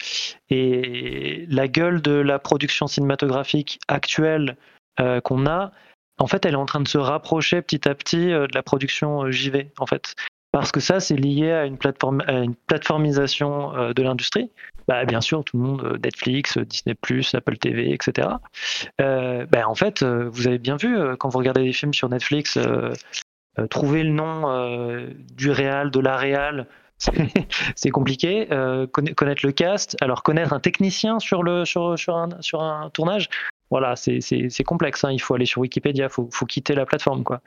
[0.50, 4.56] et la gueule de la production cinématographique actuelle
[5.00, 5.72] euh, qu'on a,
[6.18, 8.62] en fait, elle est en train de se rapprocher petit à petit euh, de la
[8.62, 10.14] production JV, en fait.
[10.50, 14.50] Parce que ça, c'est lié à une, plateforme, à une plateformisation de l'industrie.
[14.88, 16.96] Bah, bien sûr, tout le monde, Netflix, Disney+,
[17.34, 18.28] Apple TV, etc.
[18.98, 22.58] bah, en fait, vous avez bien vu, quand vous regardez des films sur Netflix,
[23.66, 26.66] trouver le nom euh, du réal, de la réal,
[27.76, 28.48] c'est compliqué.
[28.52, 33.28] Euh, connaître le cast, alors connaître un technicien sur, le, sur, un, sur un tournage,
[33.70, 35.04] voilà, c'est complexe.
[35.04, 35.12] Hein.
[35.12, 37.22] Il faut aller sur Wikipédia, il faut, faut, quitter la plateforme.
[37.22, 37.40] Quoi.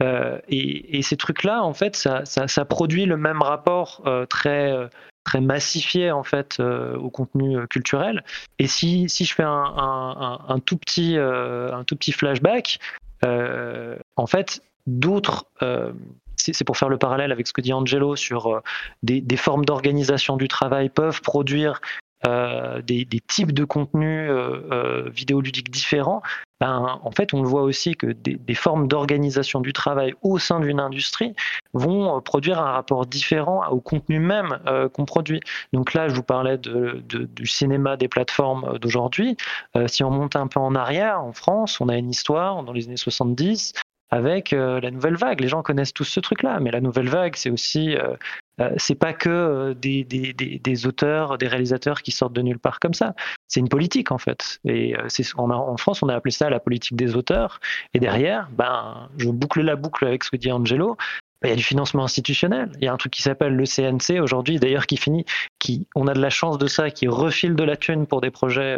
[0.00, 4.74] et, et, ces trucs-là, en fait, ça, ça, ça, produit le même rapport très,
[5.22, 8.24] très massifié en fait, au contenu culturel.
[8.58, 12.80] Et si, si je fais un, un, un tout, petit, un tout petit flashback,
[13.22, 15.92] en fait, d'autres euh,
[16.36, 18.60] c'est pour faire le parallèle avec ce que dit Angelo sur euh,
[19.02, 21.80] des, formes d'organisation du travail peuvent produire
[22.26, 24.30] euh, des, types de contenus
[25.12, 26.22] vidéoludiques différents,
[26.60, 30.60] ben, en fait, on le voit aussi que des, formes d'organisation du travail au sein
[30.60, 31.34] d'une industrie
[31.74, 34.58] vont produire un rapport différent au contenu même
[34.94, 35.40] qu'on produit.
[35.72, 39.36] Donc là, je vous parlais du cinéma des plateformes d'aujourd'hui.
[39.86, 42.86] si on monte un peu en arrière, en France, on a une histoire dans les
[42.86, 43.74] années 70
[44.10, 45.40] avec euh, la nouvelle vague.
[45.40, 48.14] Les gens connaissent tous ce truc-là, mais la nouvelle vague, c'est aussi, euh,
[48.60, 52.80] euh, c'est pas que des, des, des, auteurs, des réalisateurs qui sortent de nulle part
[52.80, 53.14] comme ça.
[53.48, 54.60] C'est une politique en fait.
[54.64, 57.60] Et c'est, en France, on a appelé ça la politique des auteurs.
[57.94, 60.96] Et derrière, ben, je boucle la boucle avec ce que dit Angelo.
[61.44, 62.72] Il y a du financement institutionnel.
[62.80, 65.24] Il y a un truc qui s'appelle le CNC aujourd'hui, d'ailleurs, qui finit,
[65.60, 68.32] qui, on a de la chance de ça, qui refile de la thune pour des
[68.32, 68.76] projets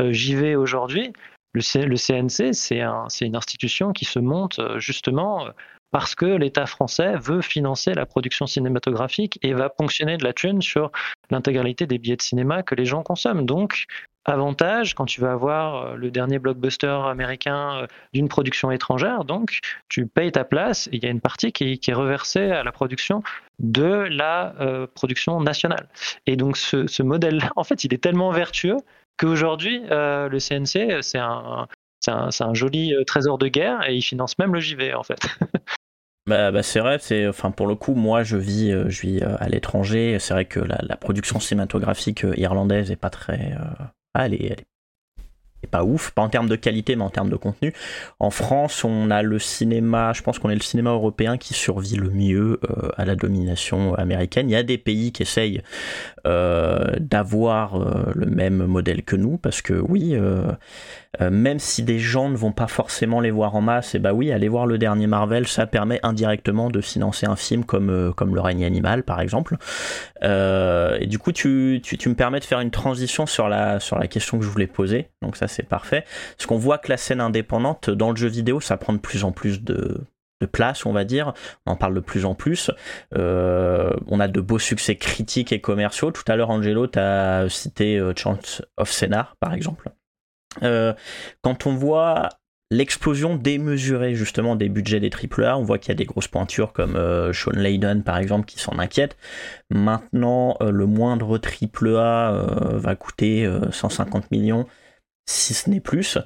[0.00, 1.12] JV aujourd'hui.
[1.52, 1.62] Le,
[1.96, 5.50] CNC, c'est une institution qui se monte euh, justement euh,
[5.90, 10.62] parce que l'État français veut financer la production cinématographique et va ponctionner de la thune
[10.62, 10.92] sur
[11.30, 13.44] l'intégralité des billets de cinéma que les gens consomment.
[13.44, 13.86] Donc,
[14.24, 20.06] avantage quand tu vas avoir euh, le dernier blockbuster américain d'une production étrangère, donc tu
[20.06, 23.24] payes ta place et il y a une partie qui, est reversée à la production
[23.58, 24.54] de la
[24.94, 25.88] production nationale.
[26.26, 28.76] Et donc ce, ce modèle, en fait, il est tellement vertueux
[29.20, 31.68] qu'aujourd'hui, euh, le CNC, c'est un,
[32.08, 35.20] un, joli euh, trésor de guerre et il finance même le JV, en fait.
[36.26, 39.48] Bah, bah, c'est vrai, enfin pour le coup moi je vis euh, je vis à
[39.48, 43.54] l'étranger, c'est vrai que la, production cinématographique irlandaise est pas très
[44.14, 44.34] ah, elle,
[45.66, 47.72] pas ouf, pas en termes de qualité, mais en termes de contenu.
[48.18, 51.96] En France, on a le cinéma, je pense qu'on est le cinéma européen qui survit
[51.96, 54.48] le mieux euh, à la domination américaine.
[54.48, 55.62] Il y a des pays qui essayent
[56.26, 60.16] euh, d'avoir euh, le même modèle que nous, parce que oui,
[61.18, 64.30] même si des gens ne vont pas forcément les voir en masse, et bah oui,
[64.32, 68.40] aller voir le dernier Marvel, ça permet indirectement de financer un film comme, comme Le
[68.40, 69.56] règne animal, par exemple.
[70.22, 73.98] et du coup, tu, tu, tu, me permets de faire une transition sur la, sur
[73.98, 75.10] la question que je voulais poser.
[75.22, 76.04] Donc ça, c'est parfait.
[76.36, 79.24] Parce qu'on voit que la scène indépendante dans le jeu vidéo, ça prend de plus
[79.24, 80.00] en plus de,
[80.52, 81.34] place, on va dire.
[81.66, 82.70] On en parle de plus en plus.
[83.14, 86.10] Euh, on a de beaux succès critiques et commerciaux.
[86.12, 89.90] Tout à l'heure, Angelo, tu as cité euh, Chance of Scénar, par exemple.
[90.62, 90.92] Euh,
[91.42, 92.28] quand on voit
[92.72, 96.72] l'explosion démesurée justement des budgets des AAA, on voit qu'il y a des grosses pointures
[96.72, 96.92] comme
[97.32, 99.16] Sean Layden par exemple qui s'en inquiète.
[99.70, 104.66] Maintenant, le moindre AAA va coûter 150 millions
[105.26, 106.16] si ce n'est plus.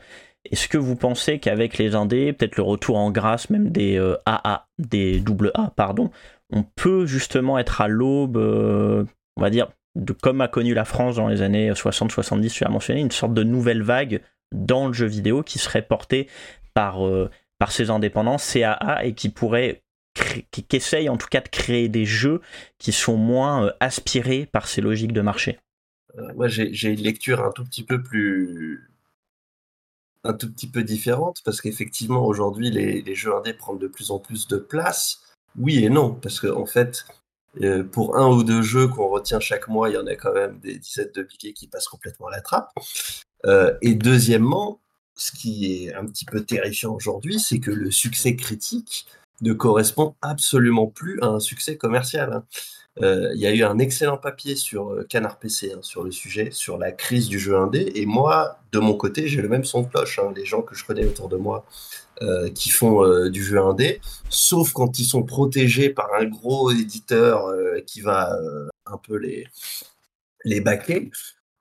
[0.50, 4.54] Est-ce que vous pensez qu'avec les indés, peut-être le retour en grâce même des AA,
[4.54, 6.10] euh, des double A, pardon,
[6.50, 9.04] on peut justement être à l'aube, euh,
[9.36, 12.68] on va dire, de, comme a connu la France dans les années 60-70, tu as
[12.68, 14.20] mentionné, une sorte de nouvelle vague
[14.52, 16.28] dans le jeu vidéo qui serait portée
[16.74, 19.84] par, euh, par ces indépendants, CAA, et qui pourrait
[20.52, 22.40] qui, essaye en tout cas de créer des jeux
[22.78, 25.58] qui sont moins aspirés par ces logiques de marché.
[26.36, 28.90] moi, j'ai une lecture un tout petit peu plus
[30.26, 34.18] un tout petit peu différente parce qu'effectivement aujourd'hui les, jeux indés prennent de plus en
[34.18, 35.22] plus de place.
[35.56, 37.04] Oui et non, parce qu'en en fait,
[37.62, 40.32] euh, pour un ou deux jeux qu'on retient chaque mois, il y en a quand
[40.32, 42.72] même des dizaines de billets qui passent complètement à la trappe.
[43.46, 44.80] Euh, et deuxièmement,
[45.14, 49.06] ce qui est un petit peu terrifiant aujourd'hui, c'est que le succès critique
[49.42, 52.42] ne correspond absolument plus à un succès commercial.
[53.02, 56.12] Euh, il y a eu un excellent papier sur euh, Canard PC hein, sur le
[56.12, 57.90] sujet, sur la crise du jeu indé.
[57.96, 60.18] Et moi, de mon côté, j'ai le même son de cloche.
[60.18, 61.66] Hein, les gens que je connais autour de moi
[62.22, 67.52] euh, qui font du jeu indé, sauf quand ils sont protégés par un gros éditeur
[67.86, 68.36] qui va
[68.86, 69.46] un peu les,
[70.44, 71.10] les baquer.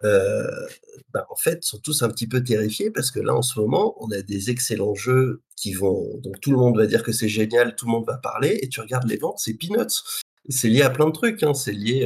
[0.01, 3.95] Bah, en fait, sont tous un petit peu terrifiés parce que là, en ce moment,
[3.99, 6.17] on a des excellents jeux qui vont.
[6.23, 8.69] Donc, tout le monde va dire que c'est génial, tout le monde va parler, et
[8.69, 10.03] tu regardes les ventes, c'est peanuts.
[10.49, 11.43] C'est lié à plein de trucs.
[11.43, 11.53] Hein.
[11.53, 12.05] C'est lié.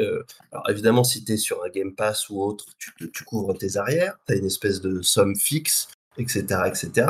[0.51, 4.17] Alors évidemment, si tu es sur un Game Pass ou autre, tu, couvres tes arrières.
[4.27, 7.07] Tu as une espèce de somme fixe, etc., etc.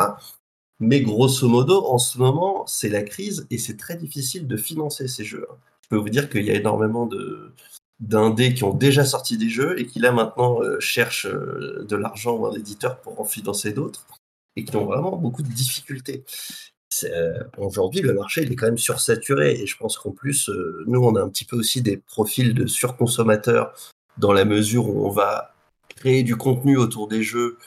[0.80, 5.08] Mais grosso modo, en ce moment, c'est la crise et c'est très difficile de financer
[5.08, 5.48] ces jeux.
[5.52, 5.56] Hein.
[5.84, 7.52] Je peux vous dire qu'il y a énormément de
[8.00, 12.46] d'indés qui ont déjà sorti des jeux et qui là maintenant cherchent de l'argent ou
[12.46, 14.06] un éditeur pour en financer d'autres
[14.56, 16.26] et qui ont vraiment beaucoup de difficultés.
[17.04, 21.04] Euh, aujourd'hui, le marché est quand même sursaturé et je pense qu'en plus, euh, nous,
[21.04, 23.74] on a un petit peu aussi des profils de surconsommateurs
[24.18, 25.54] dans la mesure où on va
[25.90, 27.58] créer du contenu autour des jeux,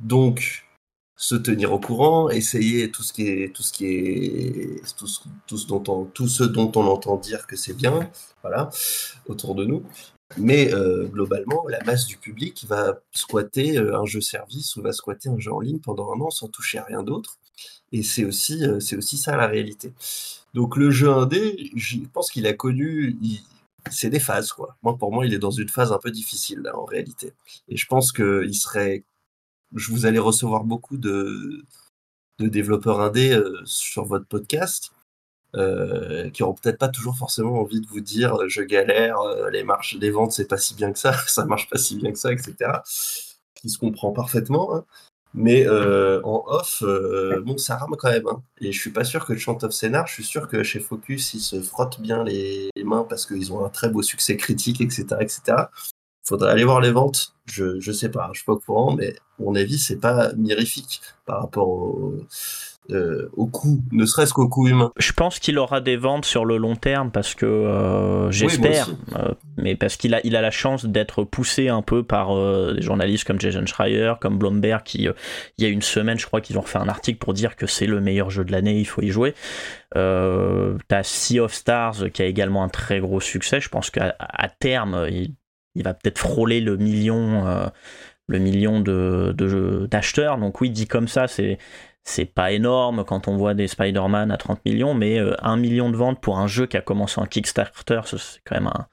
[0.00, 0.64] donc
[1.16, 5.66] se tenir au courant, essayer tout ce qui est tout ce qui est tout ce,
[5.66, 8.08] dont on tout ce dont on entend dire que c'est bien,
[8.42, 8.70] voilà,
[9.26, 9.82] autour de nous.
[10.36, 15.30] Mais euh, globalement, la masse du public va squatter un jeu service ou va squatter
[15.30, 17.38] un jeu en ligne pendant un an sans toucher à rien d'autre.
[17.92, 19.92] Et c'est aussi, euh, c'est aussi ça la réalité.
[20.54, 23.18] Donc le jeu indé, je pense qu'il a connu,
[23.90, 24.76] c'est des phases quoi.
[24.82, 27.32] Moi pour moi, il est dans une phase un peu difficile là en réalité.
[27.68, 29.04] Et je pense que il serait,
[29.74, 31.64] je vous allez recevoir beaucoup de,
[32.38, 34.92] développeurs indés euh, sur votre podcast.
[35.56, 39.16] Euh, qui auront peut-être pas toujours forcément envie de vous dire je galère,
[39.50, 42.12] les marches, les ventes c'est pas si bien que ça, ça marche pas si bien
[42.12, 42.54] que ça, etc.
[43.54, 44.74] Qui se comprend parfaitement.
[44.76, 44.84] Hein.
[45.34, 48.26] Mais euh, en off, euh, bon, ça rame quand même.
[48.26, 48.42] Hein.
[48.60, 50.80] Et je suis pas sûr que le Chant of Scénar, je suis sûr que chez
[50.80, 54.80] Focus, ils se frottent bien les, mains parce qu'ils ont un très beau succès critique,
[54.80, 55.06] etc.
[55.20, 55.40] etc.
[56.24, 57.34] Faudrait aller voir les ventes.
[57.46, 61.02] Je, je sais pas, je suis pas au courant, mais mon avis, c'est pas mirifique
[61.26, 62.16] par rapport au,
[62.90, 64.92] euh, au coût, ne serait-ce qu'au coût humain.
[64.96, 69.34] Je pense qu'il aura des ventes sur le long terme parce que euh, j'espère, euh,
[69.58, 72.34] mais parce qu'il a, il a la chance d'être poussé un peu par
[72.74, 75.06] des journalistes comme Jason Schreier, comme Blomberg, qui
[75.58, 77.66] il y a une semaine, je crois qu'ils ont refait un article pour dire que
[77.66, 79.34] c'est le meilleur jeu de l'année, il faut y jouer.
[79.94, 83.60] T'as Sea of Stars qui a également un très gros succès.
[83.60, 84.14] Je pense qu'à
[84.60, 85.34] terme, il,
[85.74, 87.70] il, va peut-être frôler le million
[88.28, 90.38] le million de d'acheteurs.
[90.38, 91.58] Donc oui, dit comme ça, c'est
[92.08, 95.90] c'est pas énorme quand on voit des Spider-Man à 30 millions, mais euh, un million
[95.90, 98.86] de ventes pour un jeu qui a commencé en Kickstarter, c'est quand même un,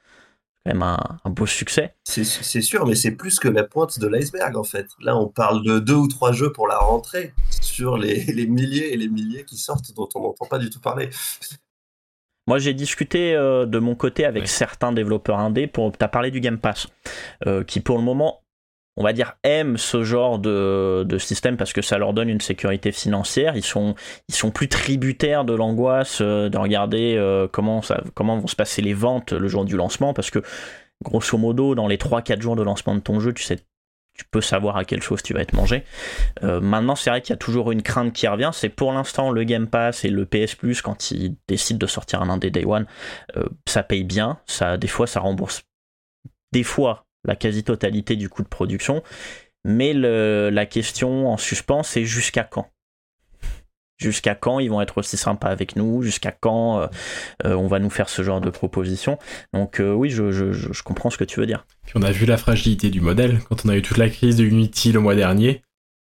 [0.65, 1.95] quand même un, beau succès.
[2.03, 2.25] C'est
[2.61, 4.87] sûr, mais c'est plus que la pointe de l'iceberg en fait.
[4.99, 8.97] Là, on parle de deux ou trois jeux pour la rentrée sur les, milliers et
[8.97, 11.09] les milliers qui sortent dont on n'entend pas du tout parler.
[12.47, 15.93] Moi, j'ai discuté euh, de mon côté avec certains développeurs indés pour.
[15.99, 16.87] as parlé du Game Pass,
[17.47, 18.44] euh, qui pour le moment
[18.97, 22.91] on va dire, aiment ce genre de, système parce que ça leur donne une sécurité
[22.91, 23.55] financière.
[23.55, 23.95] Ils sont,
[24.53, 29.47] plus tributaires de l'angoisse euh, de regarder euh, comment, vont se passer les ventes le
[29.47, 30.39] jour du lancement parce que,
[31.03, 34.85] grosso modo, dans les 3-4 jours de lancement de ton jeu, tu peux savoir à
[34.85, 35.83] quelle chose tu vas être mangé.
[36.43, 38.51] Euh, maintenant, c'est vrai qu'il y a toujours une crainte qui revient.
[38.53, 42.21] C'est pour l'instant le Game Pass et le PS Plus quand ils décident de sortir
[42.21, 42.85] un indé Day One,
[43.67, 44.39] ça paye bien.
[44.45, 45.63] Ça, des fois, ça rembourse.
[46.53, 49.03] Des fois, la quasi-totalité du coût de production.
[49.65, 52.69] Mais la question en suspens, c'est jusqu'à quand?
[53.97, 56.03] Jusqu'à quand ils vont être aussi sympas avec nous?
[56.03, 56.87] Jusqu'à quand euh,
[57.45, 59.17] euh, on va nous faire ce genre de proposition?
[59.53, 61.65] Donc euh, oui, je, comprends ce que tu veux dire.
[61.85, 64.35] Puis on a vu la fragilité du modèle quand on a eu toute la crise
[64.35, 65.61] de Unity le mois dernier.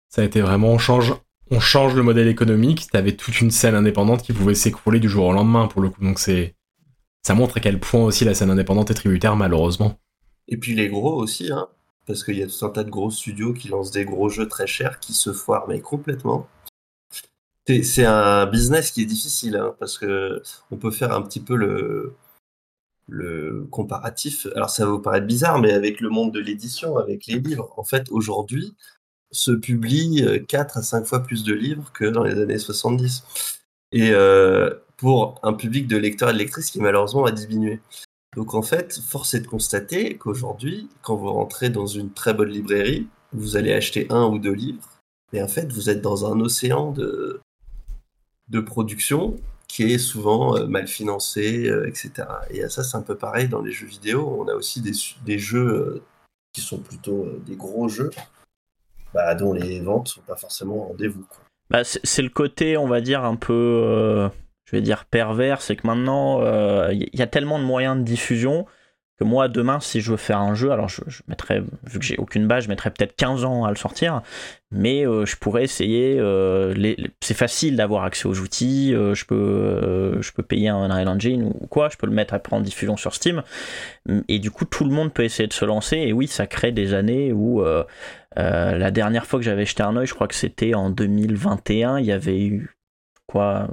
[0.09, 1.13] Ça a été vraiment on change,
[1.51, 2.87] on change le modèle économique.
[2.89, 6.01] T'avais toute une scène indépendante qui pouvait s'écrouler du jour au lendemain pour le coup.
[6.01, 6.55] Donc c'est
[7.21, 9.99] ça montre à quel point aussi la scène indépendante est tributaire malheureusement.
[10.47, 11.67] Et puis les gros aussi, hein,
[12.05, 14.47] parce qu'il y a tout un tas de gros studios qui lancent des gros jeux
[14.47, 16.47] très chers qui se foirent, mais complètement.
[17.65, 21.55] C'est un business qui est difficile, hein, parce que on peut faire un petit peu
[21.55, 22.15] le,
[23.71, 24.47] comparatif.
[24.55, 27.73] Alors ça va vous paraître bizarre, mais avec le monde de l'édition, avec les livres,
[27.77, 28.75] en fait, aujourd'hui,
[29.31, 33.23] se publie 4 à 5 fois plus de livres que dans les années 70.
[33.93, 37.79] Et euh, pour un public de lecteurs et de lectrices qui malheureusement a diminué.
[38.35, 42.49] Donc en fait, force est de constater qu'aujourd'hui, quand vous rentrez dans une très bonne
[42.49, 44.89] librairie, vous allez acheter un ou deux livres,
[45.31, 47.41] mais en fait, vous êtes dans un océan de,
[48.49, 49.35] de production
[49.67, 52.27] qui est souvent euh, mal financé, euh, etc.
[52.51, 54.37] Et ça, c'est un peu pareil dans les jeux vidéo.
[54.39, 54.91] On a aussi des,
[55.25, 56.03] des jeux euh,
[56.53, 58.11] qui sont plutôt des gros jeux,
[59.13, 61.25] bah, dont les ventes sont pas forcément au rendez-vous.
[61.71, 64.29] Bah, c'est le côté, on va dire, un peu
[64.73, 68.01] je vais dire pervers, c'est que maintenant, il euh, y a tellement de moyens de
[68.01, 68.65] diffusion
[69.19, 72.17] que moi, demain, si je veux faire un jeu, alors je, mettrais, vu que j'ai
[72.17, 74.23] aucune base, je mettrais peut-être 15 ans à le sortir,
[74.71, 76.73] mais euh, je pourrais essayer, euh,
[77.21, 81.67] c'est facile d'avoir accès aux outils, je, peux, je peux payer un Unreal Engine ou
[81.67, 83.43] quoi, je peux le mettre après en diffusion sur Steam,
[84.27, 86.71] et du coup, tout le monde peut essayer de se lancer, et oui, ça crée
[86.71, 87.63] des années où...
[88.35, 92.07] la dernière fois que j'avais jeté un oeil, je crois que c'était en 2021, il
[92.07, 92.75] y avait eu
[93.27, 93.69] quoi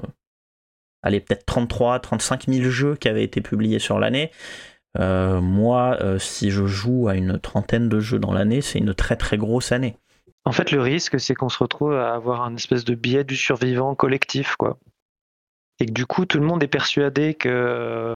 [1.03, 4.31] allez, peut-être 33, 35 000 jeux qui avaient été publiés sur l'année.
[4.99, 8.95] Euh, moi, euh, si je joue à une trentaine de jeux dans l'année, c'est une
[8.95, 9.97] très très grosse année.
[10.45, 13.37] En fait, le risque, c'est qu'on se retrouve à avoir un espèce de biais du
[13.37, 14.79] survivant collectif, quoi.
[15.79, 18.15] Et que du coup, tout le monde est persuadé que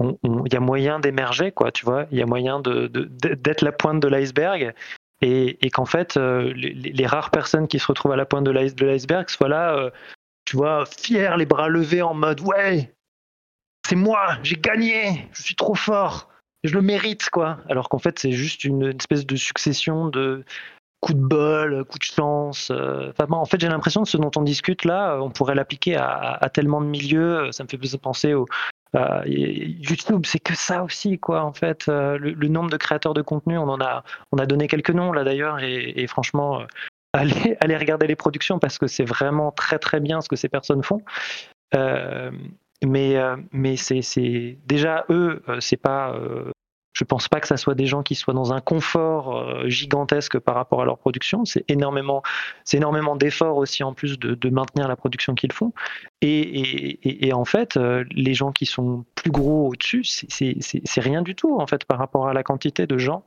[0.00, 2.06] il y a moyen d'émerger, quoi, tu vois.
[2.12, 4.72] Il y a moyen d'être la pointe de l'iceberg
[5.20, 9.28] et, qu'en fait, euh, les, rares personnes qui se retrouvent à la pointe de l'iceberg
[9.28, 9.90] soient là,
[10.48, 12.94] tu vois, fiers, les bras levés en mode ouais,
[13.86, 16.30] c'est moi, j'ai gagné, je suis trop fort,
[16.64, 17.58] je le mérite, quoi.
[17.68, 20.46] Alors qu'en fait, c'est juste une espèce de succession de
[21.02, 22.70] coups de bol, coups de chance.
[22.70, 26.48] Euh, en fait, j'ai l'impression que ce dont on discute là, on pourrait l'appliquer à,
[26.54, 27.52] tellement de milieux.
[27.52, 28.46] Ça me fait penser au,
[29.26, 31.42] YouTube, c'est que ça aussi, quoi.
[31.42, 34.66] En fait, euh, le, nombre de créateurs de contenu, on en a, on a donné
[34.66, 36.64] quelques noms là d'ailleurs, et, franchement, euh,
[37.12, 40.48] allez, allez regarder les productions parce que c'est vraiment très très bien ce que ces
[40.48, 41.02] personnes font.
[42.84, 46.12] Mais, euh, mais c'est déjà eux, euh, c'est pas.
[46.14, 46.50] Euh,
[46.92, 50.56] je pense pas que ça soit des gens qui soient dans un confort gigantesque par
[50.56, 51.44] rapport à leur production.
[51.44, 52.24] C'est énormément,
[52.72, 55.72] énormément d'efforts aussi en plus de, maintenir la production qu'ils font.
[56.22, 61.36] Et, et, et, en fait, les gens qui sont plus gros au-dessus, c'est rien du
[61.36, 63.22] tout en fait par rapport à la quantité de gens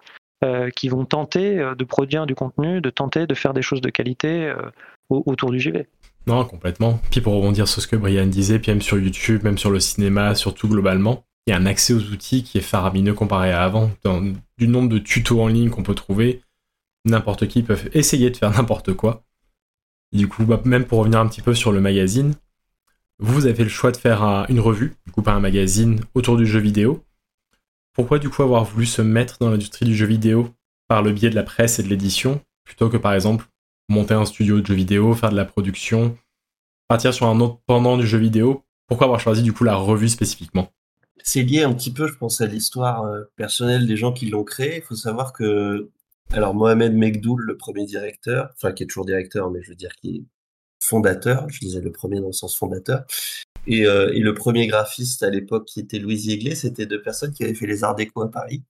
[0.75, 4.53] qui vont tenter de produire du contenu, de tenter de faire des choses de qualité
[5.09, 5.87] autour du JV.
[6.27, 6.99] Non, complètement.
[7.09, 9.79] Puis pour rebondir sur ce que Brian disait, puis même sur YouTube, même sur le
[9.79, 13.63] cinéma, surtout globalement, il y a un accès aux outils qui est faramineux comparé à
[13.63, 13.91] avant.
[14.57, 16.41] du nombre de tutos en ligne qu'on peut trouver,
[17.05, 19.23] n'importe qui peut essayer de faire n'importe quoi.
[20.11, 22.35] du coup, bah, même pour revenir un petit peu sur le magazine,
[23.19, 26.45] vous avez le choix de faire une revue, du coup pas un magazine, autour du
[26.45, 27.03] jeu vidéo.
[27.93, 30.49] Pourquoi du coup avoir voulu se mettre dans l'industrie du jeu vidéo
[30.87, 33.45] par le biais de la presse et de l'édition, plutôt que par exemple
[33.89, 36.17] monter un studio de jeux vidéo, faire de la production,
[36.87, 38.63] partir sur un autre pendant du jeu vidéo?
[38.87, 40.69] Pourquoi avoir choisi du coup la revue spécifiquement?
[41.23, 44.43] C'est lié un petit peu, je pense, à l'histoire euh, personnelle des gens qui l'ont
[44.43, 44.77] créé.
[44.77, 45.89] Il faut savoir que,
[46.31, 49.95] alors Mohamed Megdoul, le premier directeur, enfin qui est toujours directeur, mais je veux dire
[50.01, 50.23] qui est
[50.81, 53.03] fondateur, je disais le premier dans le sens fondateur,
[53.67, 57.43] et, euh, le premier graphiste à l'époque qui était Louis Yeglé, c'était deux personnes qui
[57.43, 58.63] avaient fait les arts déco à Paris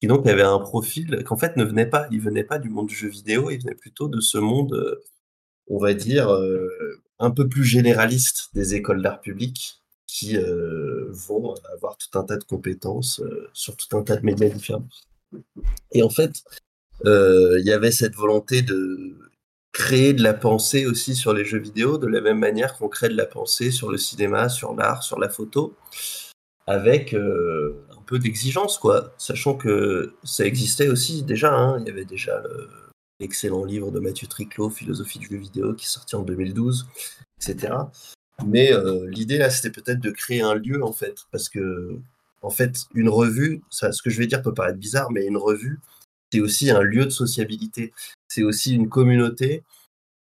[0.00, 2.86] qui donc avait un profil qu'en fait ne venait pas, il venait pas du monde
[2.86, 5.02] du jeu vidéo, il venait plutôt de ce monde, euh,
[5.68, 6.68] on va dire, euh,
[7.18, 10.36] un peu plus généraliste des écoles d'art public qui
[11.10, 13.22] vont avoir tout un tas de compétences
[13.52, 14.88] sur tout un tas de médias différents.
[15.92, 16.42] Et en fait,
[17.04, 19.29] il y avait cette volonté de
[19.72, 23.08] créer de la pensée aussi sur les jeux vidéo, de la même manière qu'on crée
[23.08, 25.76] de la pensée sur le cinéma, sur l'art, sur la photo,
[26.66, 27.14] avec
[28.10, 29.14] peu d'exigence, quoi.
[29.18, 31.54] Sachant que ça existait aussi déjà.
[31.54, 31.78] Hein.
[31.78, 32.42] Il y avait déjà
[33.20, 36.88] l'excellent livre de Mathieu Triclot, Philosophie du jeu vidéo, qui est sorti en 2012,
[37.40, 37.74] etc.
[38.44, 41.98] Mais euh, l'idée là, c'était peut-être de créer un lieu en fait, parce que
[42.42, 45.78] en fait, une revue, ce que je vais dire peut paraître bizarre, mais une revue,
[46.32, 47.92] c'est aussi un lieu de sociabilité.
[48.30, 49.64] C'est aussi une communauté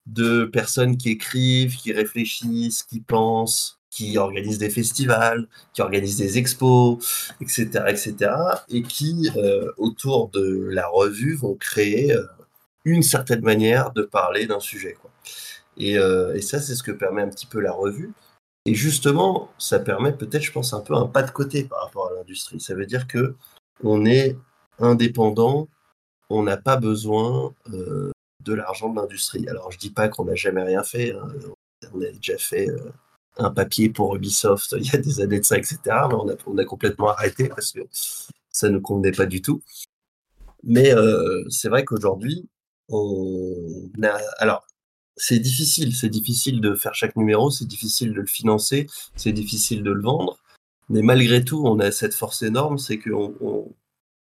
[0.07, 6.39] de personnes qui écrivent, qui réfléchissent, qui pensent, qui organisent des festivals, qui organisent des
[6.39, 8.33] expos, etc., etc.,
[8.69, 12.25] et qui, euh, autour de la revue, vont créer euh,
[12.85, 14.97] une certaine manière de parler d'un sujet.
[15.77, 18.13] Et, euh, et, ça, c'est ce que permet un petit peu la revue.
[18.67, 22.11] Et justement, ça permet peut-être, je pense, un peu un pas de côté par rapport
[22.11, 22.61] à l'industrie.
[22.61, 23.35] Ça veut dire que
[23.83, 24.37] on est
[24.79, 25.69] indépendant,
[26.31, 29.49] on n'a pas besoin de l'argent de l'industrie.
[29.49, 31.13] Alors, je dis pas qu'on n'a jamais rien fait.
[31.13, 31.29] Hein.
[31.95, 32.69] On a déjà fait
[33.39, 35.79] un papier pour Ubisoft il y a des années de ça, etc.
[35.85, 37.81] Mais on a, on a complètement arrêté parce que
[38.51, 39.63] ça ne convenait pas du tout.
[40.65, 42.49] Mais euh, c'est vrai qu'aujourd'hui,
[42.89, 44.19] on a.
[44.39, 44.67] Alors,
[45.17, 48.87] c'est difficile, c'est difficile de faire chaque numéro, c'est difficile de le financer,
[49.17, 50.39] c'est difficile de le vendre.
[50.89, 53.11] Mais malgré tout, on a cette force énorme, c'est que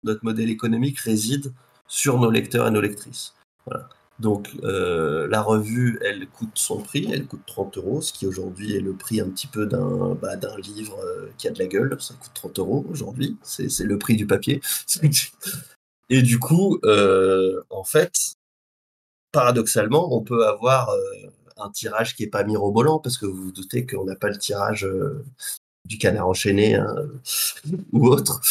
[0.03, 1.53] notre modèle économique réside
[1.87, 3.33] sur nos lecteurs et nos lectrices.
[3.65, 3.89] Voilà.
[4.19, 8.75] Donc euh, la revue, elle coûte son prix, elle coûte 30 euros, ce qui aujourd'hui
[8.75, 11.97] est le prix un petit peu d'un bah, livre euh, qui a de la gueule.
[11.99, 14.61] Ça coûte 30 euros aujourd'hui, c'est le prix du papier.
[16.09, 18.35] Et du coup, euh, en fait,
[19.31, 20.89] paradoxalement, on peut avoir
[21.57, 24.37] un tirage qui est pas mirobolant parce que vous vous doutez qu'on n'a pas le
[24.37, 24.87] tirage
[25.85, 26.95] du canard enchaîné hein,
[27.93, 28.41] ou autre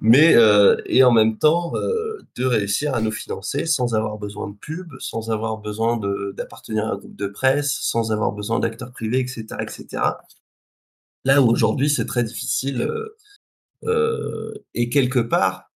[0.00, 4.48] mais euh, et en même temps euh, de réussir à nous financer sans avoir besoin
[4.50, 5.98] de pub, sans avoir besoin
[6.34, 10.02] d'appartenir à un groupe de presse, sans avoir besoin d'acteurs privés, etc., etc.
[11.24, 12.88] Là où aujourd'hui c'est très difficile
[13.84, 15.70] euh, et quelque part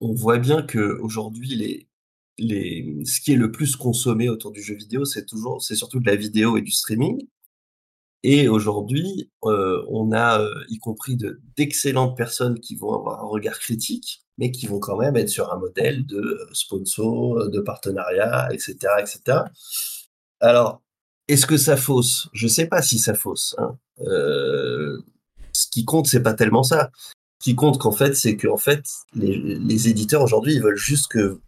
[0.00, 1.88] on voit bien que aujourd'hui les
[2.38, 6.00] les ce qui est le plus consommé autour du jeu vidéo c'est toujours c'est surtout
[6.00, 7.26] de la vidéo et du streaming
[8.22, 11.16] Et aujourd'hui, on a y compris
[11.56, 15.52] d'excellentes personnes qui vont avoir un regard critique, mais qui vont quand même être sur
[15.52, 19.42] un modèle de sponsor, de partenariat, etc., etc.
[20.40, 20.82] Alors,
[21.28, 22.28] est-ce que ça fausse?
[22.32, 23.54] Je ne sais pas si ça fausse.
[23.58, 23.76] Hein.
[23.98, 26.90] ce qui compte, c'est pas tellement ça.
[27.40, 28.82] Ce qui compte, qu'en fait, c'est que fait,
[29.14, 31.40] les, éditeurs aujourd'hui, ils veulent juste que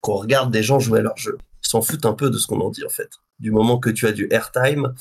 [0.00, 1.38] qu'on regarde des gens jouer à leur jeu.
[1.64, 3.10] Ils s'en foutent un peu de ce qu'on en dit, en fait.
[3.38, 4.94] Du moment que tu as du airtime,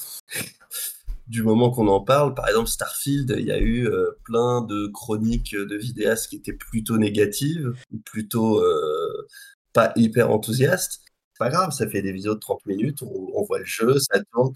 [1.27, 4.87] du moment qu'on en parle, par exemple Starfield, il y a eu euh, plein de
[4.87, 7.73] chroniques de vidéastes qui étaient plutôt négatives,
[8.05, 9.27] plutôt euh,
[9.73, 11.01] pas hyper enthousiastes.
[11.37, 14.53] Pas grave, ça fait des vidéos de 30 minutes, on voit le jeu, ça tourne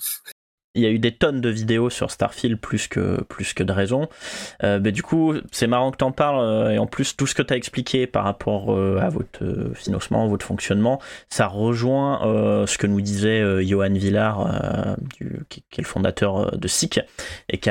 [0.76, 3.72] il y a eu des tonnes de vidéos sur Starfield plus que, plus que de
[3.72, 4.08] raisons.
[4.64, 6.42] Euh, mais du coup, c'est marrant que tu en parles.
[6.42, 9.40] Euh, et en plus, tout ce que tu as expliqué par rapport euh, à votre
[9.74, 12.20] financement, votre fonctionnement, ça rejoint
[12.68, 17.00] ce que nous disait Johan Villard, qui, est le fondateur de SIC,
[17.50, 17.70] et qui,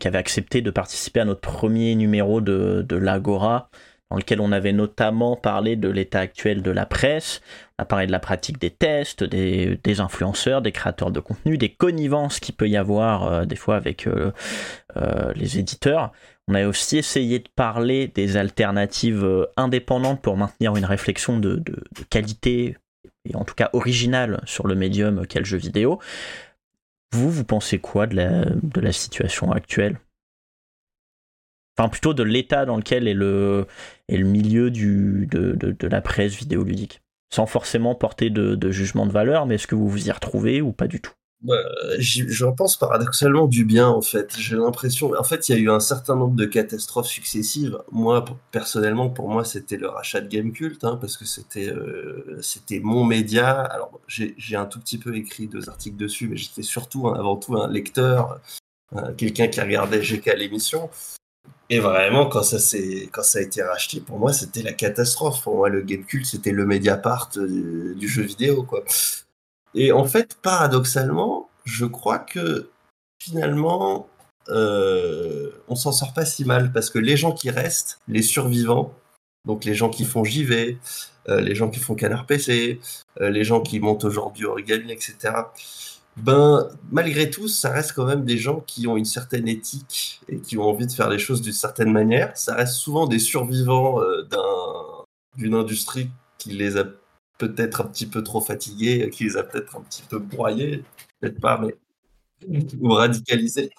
[0.00, 3.70] qui, avait accepté de participer à notre premier numéro de, de l'Agora
[4.10, 7.40] dans lequel on avait notamment parlé de l'état actuel de la presse,
[7.78, 11.68] on a parlé de la pratique des tests, des, influenceurs, des créateurs de contenu, des
[11.68, 14.32] connivences qu'il peut y avoir euh, des fois avec euh,
[14.96, 16.12] euh, les éditeurs.
[16.48, 21.62] On a aussi essayé de parler des alternatives indépendantes pour maintenir une réflexion de,
[22.10, 22.76] qualité
[23.24, 26.00] et en tout cas originale sur le médium qu'est le jeu vidéo.
[27.12, 30.00] Vous, vous pensez quoi de la, de la situation actuelle?
[31.88, 33.66] Plutôt de l'état dans lequel est le,
[34.08, 37.00] est le milieu du, de, de, la presse vidéoludique.
[37.32, 40.60] Sans forcément porter de, de, jugement de valeur, mais est-ce que vous vous y retrouvez
[40.60, 41.12] ou pas du tout?
[41.42, 41.54] Bah,
[41.98, 44.36] J'en pense paradoxalement du bien en fait.
[44.36, 47.78] J'ai l'impression, en fait, il y a eu un certain nombre de catastrophes successives.
[47.92, 52.40] Moi, personnellement, pour moi, c'était le rachat de Gamecult, hein, parce que c'était euh,
[52.82, 53.60] mon média.
[53.62, 57.36] Alors, j'ai un tout petit peu écrit deux articles dessus, mais j'étais surtout, hein, avant
[57.36, 58.38] tout, un lecteur,
[58.96, 60.90] euh, quelqu'un qui regardait GK l'émission.
[61.72, 62.58] Et vraiment, quand ça,
[63.12, 65.40] quand ça a été racheté, pour moi, c'était la catastrophe.
[65.42, 68.82] Pour moi, le Gamecult, c'était le Mediapart du, du, jeu vidéo, quoi.
[69.74, 72.70] Et en fait, paradoxalement, je crois que
[73.22, 74.08] finalement,
[74.48, 78.92] euh, on s'en sort pas si mal parce que les gens qui restent, les survivants,
[79.46, 80.78] donc les gens qui font JV,
[81.28, 82.80] euh, les gens qui font Canard PC,
[83.20, 85.44] euh, les gens qui montent aujourd'hui Origami, etc
[86.16, 90.40] ben, malgré tout, ça reste quand même des gens qui ont une certaine éthique et
[90.40, 92.36] qui ont envie de faire les choses d'une certaine manière.
[92.36, 94.28] Ça reste souvent des survivants euh,
[95.36, 96.84] d'une industrie qui les a
[97.38, 100.84] peut-être un petit peu trop fatigués, qui les a peut-être un petit peu broyés,
[101.20, 101.74] peut-être pas, mais
[102.80, 103.70] ou radicalisés.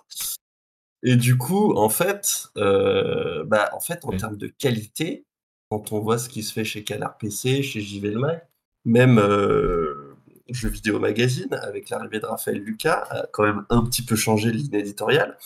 [1.03, 5.25] Et du coup, en fait, euh, bah, en fait, en termes de qualité,
[5.69, 8.15] quand on voit ce qui se fait chez Canard PC, chez JV
[8.85, 9.90] même euh,
[10.49, 14.51] Jeux vidéo magazine, avec l'arrivée de Raphaël Lucas, a quand même un petit peu changé
[14.51, 15.37] ligne éditoriale.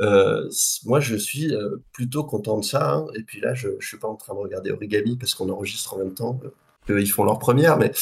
[0.00, 0.48] Euh,
[0.84, 2.92] moi, je suis euh, plutôt content de ça.
[2.92, 3.06] Hein.
[3.14, 5.94] Et puis là, je ne suis pas en train de regarder Origami parce qu'on enregistre
[5.94, 6.40] en même temps.
[6.90, 7.92] Euh, ils font leur première, mais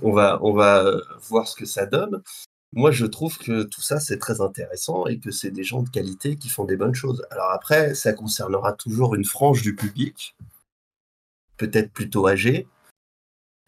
[0.00, 0.84] on va, on va
[1.28, 2.22] voir ce que ça donne.
[2.74, 5.90] Moi, je trouve que tout ça, c'est très intéressant et que c'est des gens de
[5.90, 7.24] qualité qui font des bonnes choses.
[7.30, 10.34] Alors après, ça concernera toujours une frange du public,
[11.58, 12.66] peut-être plutôt âgée,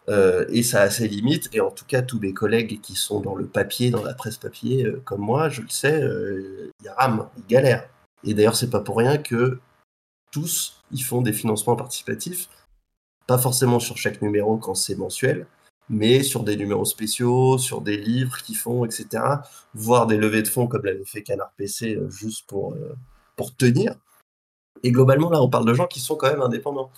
[0.09, 1.49] euh, et ça a ses limites.
[1.53, 4.37] Et en tout cas, tous mes collègues qui sont dans le papier, dans la presse
[4.37, 7.89] papier, euh, comme moi, je le sais, euh, ils rament, ils galèrent.
[8.23, 9.59] Et d'ailleurs, c'est pas pour rien que
[10.31, 12.49] tous, ils font des financements participatifs,
[13.27, 15.47] pas forcément sur chaque numéro quand c'est mensuel,
[15.89, 19.23] mais sur des numéros spéciaux, sur des livres qu'ils font, etc.
[19.73, 22.75] Voire des levées de fonds comme l'avait fait Canard PC, juste pour,
[23.35, 23.95] pour tenir.
[24.83, 26.91] Et globalement, là, on parle de gens qui sont quand même indépendants.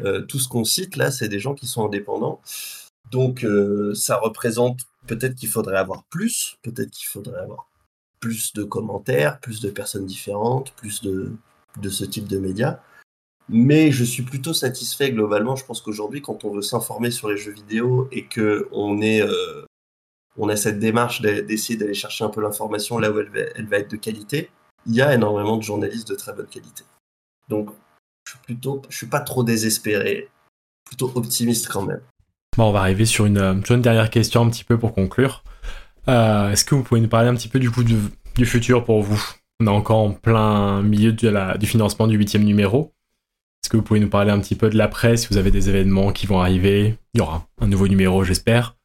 [0.00, 2.40] Euh, tout ce qu'on cite là, c'est des gens qui sont indépendants.
[3.10, 7.68] Donc euh, ça représente peut-être qu'il faudrait avoir plus, peut-être qu'il faudrait avoir
[8.20, 11.32] plus de commentaires, plus de personnes différentes, plus de,
[11.80, 12.80] de ce type de médias.
[13.48, 15.56] Mais je suis plutôt satisfait globalement.
[15.56, 19.20] Je pense qu'aujourd'hui, quand on veut s'informer sur les jeux vidéo et que on est,
[19.20, 19.66] euh,
[20.38, 23.66] on a cette démarche d'essayer d'aller chercher un peu l'information là où elle va, elle
[23.66, 24.50] va, être de qualité,
[24.86, 26.84] il y a énormément de journalistes de très bonne qualité.
[27.48, 27.70] Donc
[28.24, 30.28] je suis plutôt, je suis pas trop désespéré,
[30.84, 32.00] plutôt optimiste quand même.
[32.56, 35.42] Bon, on va arriver sur une, euh, une dernière question un petit peu pour conclure.
[36.08, 37.96] Euh, est-ce que vous pouvez nous parler un petit peu du coup du,
[38.44, 39.22] futur pour vous?
[39.60, 42.92] On est encore en plein milieu de la, du financement du huitième numéro.
[43.62, 45.68] Est-ce que vous pouvez nous parler un petit peu de l'après, si vous avez des
[45.68, 46.98] événements qui vont arriver?
[47.14, 48.76] Il y aura un nouveau numéro, j'espère.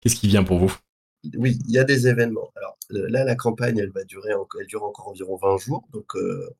[0.00, 0.76] Qu'est-ce qui vient pour vous?
[1.36, 2.50] Oui, il y a des événements.
[2.54, 6.54] Alors là, la campagne, elle va durer, elle dure encore environ 20 jours, donc euh,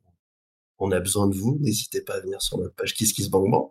[0.78, 1.58] on a besoin de vous.
[1.60, 3.70] N'hésitez pas à venir sur notre page KissKissBankBank.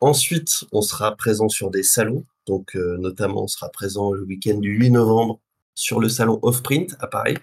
[0.00, 2.24] Ensuite, on sera présent sur des salons.
[2.46, 5.40] Donc, euh, notamment, on sera présent le week-end du 8 novembre
[5.74, 7.38] sur le salon Offprint à Paris.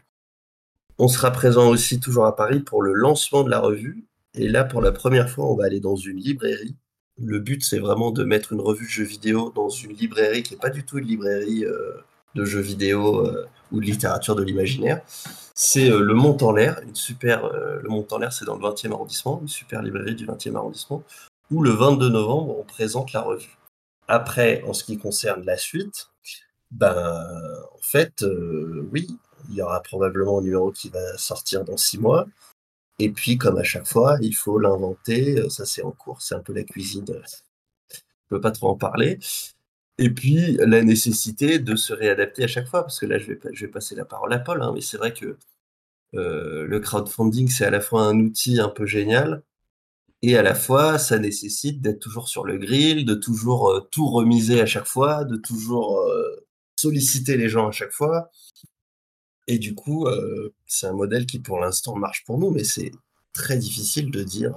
[0.99, 4.05] On sera présent aussi toujours à Paris pour le lancement de la revue.
[4.35, 6.75] Et là, pour la première fois, on va aller dans une librairie.
[7.19, 10.53] Le but, c'est vraiment de mettre une revue de jeux vidéo dans une librairie qui
[10.53, 11.93] n'est pas du tout une librairie euh,
[12.35, 15.01] de jeux vidéo euh, ou de littérature de l'imaginaire.
[15.53, 17.51] C'est euh, le Mont en l'air, une super.
[17.51, 21.03] le Mont en l'air, c'est dans le 20e arrondissement, une super librairie du 20e arrondissement,
[21.51, 23.57] où le 22 novembre, on présente la revue.
[24.07, 26.09] Après, en ce qui concerne la suite,
[26.71, 27.23] ben,
[27.73, 28.23] en fait,
[28.91, 29.07] oui,
[29.49, 32.25] il y aura probablement un numéro qui va sortir dans six mois.
[32.99, 35.39] Et puis, comme à chaque fois, il faut l'inventer.
[35.39, 36.21] Euh, ça, c'est en cours.
[36.21, 37.05] C'est un peu la cuisine.
[37.07, 37.19] Je ne
[38.29, 39.19] peux pas trop en parler.
[39.99, 42.81] Et puis, la nécessité de se réadapter à chaque fois.
[42.83, 44.61] Parce que là, je vais, je vais passer la parole à Paul.
[44.61, 45.37] Hein, mais c'est vrai que
[46.15, 49.43] euh, le crowdfunding, c'est à la fois un outil un peu génial.
[50.21, 54.09] Et à la fois, ça nécessite d'être toujours sur le grill, de toujours euh, tout
[54.09, 55.99] remiser à chaque fois, de toujours
[56.75, 58.29] solliciter les gens à chaque fois.
[59.47, 62.91] Et du coup, euh, c'est un modèle qui pour l'instant marche pour nous, mais c'est
[63.33, 64.53] très difficile de dire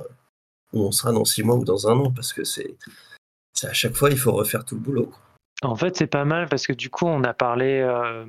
[0.73, 2.77] où on sera dans six mois ou dans un an, parce que c'est
[3.63, 5.13] à chaque fois, il faut refaire tout le boulot.
[5.63, 7.81] En fait, c'est pas mal parce que du coup, on a parlé.
[7.81, 8.25] Euh,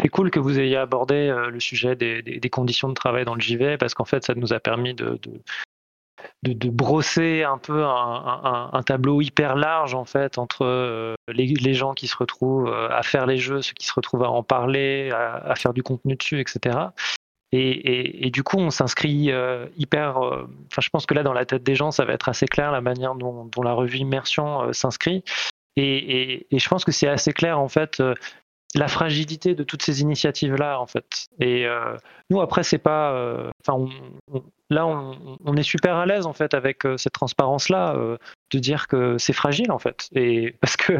[0.00, 3.40] c'est cool que vous ayez abordé euh, le sujet des, conditions de travail dans le
[3.40, 5.18] JV parce qu'en fait, ça nous a permis de,
[6.70, 12.16] brosser un peu un, tableau hyper large en fait entre euh, les, gens qui se
[12.16, 15.74] retrouvent euh, à faire les jeux, ceux qui se retrouvent à en parler, à, faire
[15.74, 16.78] du contenu dessus, etc.
[17.54, 19.30] Et, du coup, on s'inscrit
[19.76, 20.16] hyper.
[20.16, 22.72] Enfin, je pense que là, dans la tête des gens, ça va être assez clair
[22.72, 25.22] la manière dont, la revue Immersion s'inscrit.
[25.76, 28.02] Et, je pense que c'est assez clair en fait
[28.74, 31.28] la fragilité de toutes ces initiatives là en fait.
[31.40, 31.66] Et
[32.30, 33.50] nous après c'est pas.
[33.60, 33.88] Enfin,
[34.32, 34.42] on,
[34.72, 38.16] là, on, est super à l'aise en fait avec euh, cette transparence-là, euh,
[38.52, 40.94] de dire que c'est fragile en fait, et parce que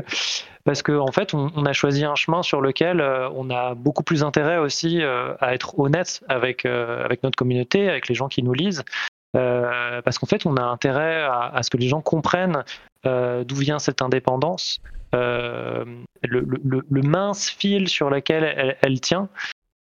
[0.65, 4.05] parce que en fait, on, a choisi un chemin sur lequel euh, on a beaucoup
[4.05, 8.55] plus intérêt aussi à être honnête avec avec notre communauté, avec les gens qui nous
[8.55, 8.85] lisent,
[9.33, 12.65] parce qu'en fait, on a intérêt à, ce que les gens comprennent
[13.05, 14.81] d'où vient cette indépendance.
[15.13, 19.29] Le, mince fil sur lequel elle tient,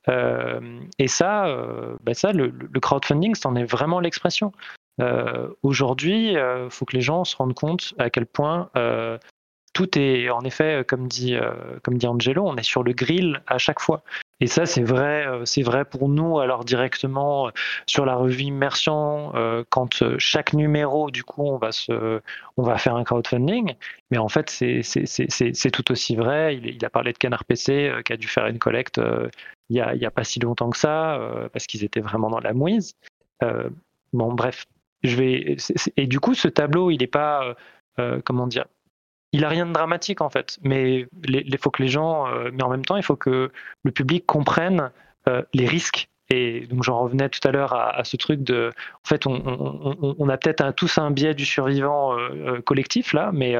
[0.08, 4.52] euh, et ça, euh, bah ça le, crowdfunding, c'en est vraiment l'expression.
[5.00, 8.70] Euh, aujourd'hui, il faut que les gens se rendent compte à quel point
[9.80, 11.36] tout est, en effet, comme dit,
[11.82, 14.02] comme dit Angelo, on est sur le grill à chaque fois.
[14.40, 17.50] Et ça, c'est vrai, c'est vrai pour nous, alors directement
[17.86, 19.32] sur la revue Immersion,
[19.68, 22.20] quand chaque numéro, du coup, on va, se,
[22.56, 23.74] on va faire un crowdfunding.
[24.10, 26.56] Mais en fait, c'est tout aussi vrai.
[26.56, 29.00] Il, a parlé de Canard PC, qui a dû faire une collecte
[29.70, 32.52] il n'y a, pas si longtemps que ça, euh, parce qu'ils étaient vraiment dans la
[32.52, 32.94] mouise.
[33.42, 33.70] Euh,
[34.12, 34.66] bon, bref,
[35.04, 35.56] je vais.
[35.96, 37.54] Et du coup, ce tableau, il n'est pas.
[37.98, 38.66] Euh, comment dire
[39.32, 42.68] il a rien de dramatique en fait, mais il faut que les gens, mais en
[42.68, 43.50] même temps, il faut que
[43.82, 44.90] le public comprenne
[45.54, 46.08] les risques.
[46.32, 48.72] Et donc j'en revenais tout à l'heure à, ce truc de,
[49.04, 52.16] en fait, on, a peut-être tous un biais du survivant
[52.64, 53.56] collectif là, mais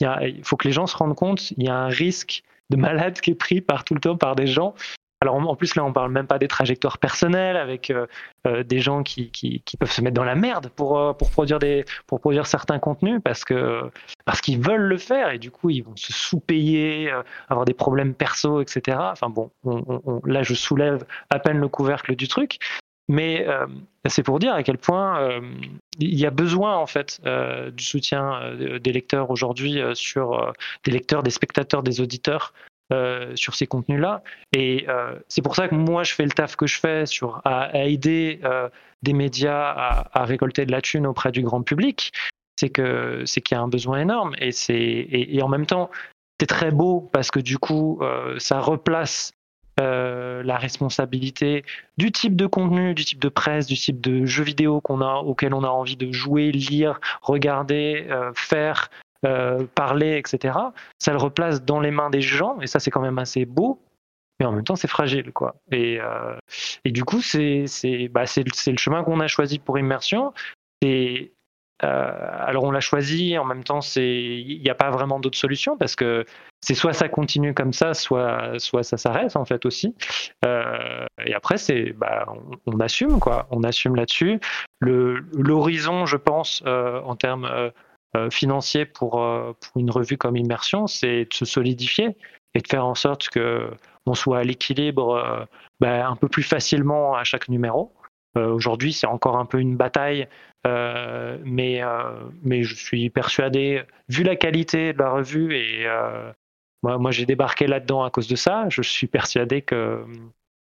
[0.00, 3.20] il faut que les gens se rendent compte, il y a un risque de malade
[3.20, 4.74] qui est pris par tout le temps par des gens
[5.24, 8.06] alors en plus là, on parle même pas des trajectoires personnelles avec euh,
[8.46, 11.58] euh, des gens qui, qui, peuvent se mettre dans la merde pour, euh, pour produire
[11.58, 13.44] des pour produire certains contenus parce
[14.26, 17.10] parce qu'ils veulent le faire et du coup ils vont se sous-payer,
[17.48, 18.98] avoir des problèmes perso, etc.
[19.00, 19.50] Enfin bon,
[20.24, 22.58] là je soulève à peine le couvercle du truc,
[23.08, 23.46] mais
[24.06, 25.40] c'est pour dire à quel point
[25.98, 27.20] il y a besoin en fait
[27.72, 30.52] du soutien des lecteurs aujourd'hui sur
[30.84, 32.52] des lecteurs, des spectateurs, des auditeurs
[32.92, 34.22] euh, sur ces contenus-là.
[34.52, 37.40] Et euh, c'est pour ça que moi, je fais le taf que je fais sur,
[37.46, 38.68] à, aider euh,
[39.02, 39.70] des médias
[40.12, 42.12] à, récolter de la thune auprès du grand public.
[42.56, 44.34] C'est que c'est qu'il y a un besoin énorme.
[44.38, 45.90] Et, c'est, et, en même temps,
[46.38, 48.02] c'est très beau parce que du coup,
[48.36, 49.32] ça replace
[49.78, 51.64] la responsabilité
[51.96, 55.14] du type de contenu, du type de presse, du type de jeux vidéo qu'on a,
[55.14, 58.90] auquel on a envie de jouer, lire, regarder, faire,
[59.24, 60.58] euh, parler, etc.
[60.98, 63.80] Ça le replace dans les mains des gens, et ça c'est quand même assez beau,
[64.38, 65.56] mais en même temps c'est fragile, quoi.
[65.70, 66.36] Et, euh,
[66.84, 67.64] et du coup, c'est
[68.10, 70.32] bah, le chemin qu'on a choisi pour Immersion.
[70.84, 71.06] Euh,
[71.82, 75.96] alors on l'a choisi, en même temps il n'y a pas vraiment d'autre solution parce
[75.96, 76.24] que
[76.60, 79.94] c'est soit ça continue comme ça, soit, soit ça s'arrête en fait aussi.
[80.44, 82.26] et après c'est bah,
[82.66, 84.38] on, assume quoi, on assume là-dessus.
[84.80, 87.72] L'horizon, je pense, en termes
[88.30, 92.16] financier pour, euh, pour une revue comme Immersion, c'est de se solidifier
[92.54, 93.70] et de faire en sorte que
[94.06, 95.44] on soit à l'équilibre euh,
[95.80, 97.92] ben, un peu plus facilement à chaque numéro.
[98.36, 100.26] Aujourd'hui, c'est encore un peu une bataille,
[100.64, 101.82] mais,
[102.42, 105.86] mais je suis persuadé, vu la qualité de la revue, et
[106.82, 110.04] moi, moi j'ai débarqué là-dedans à cause de ça, je suis persuadé que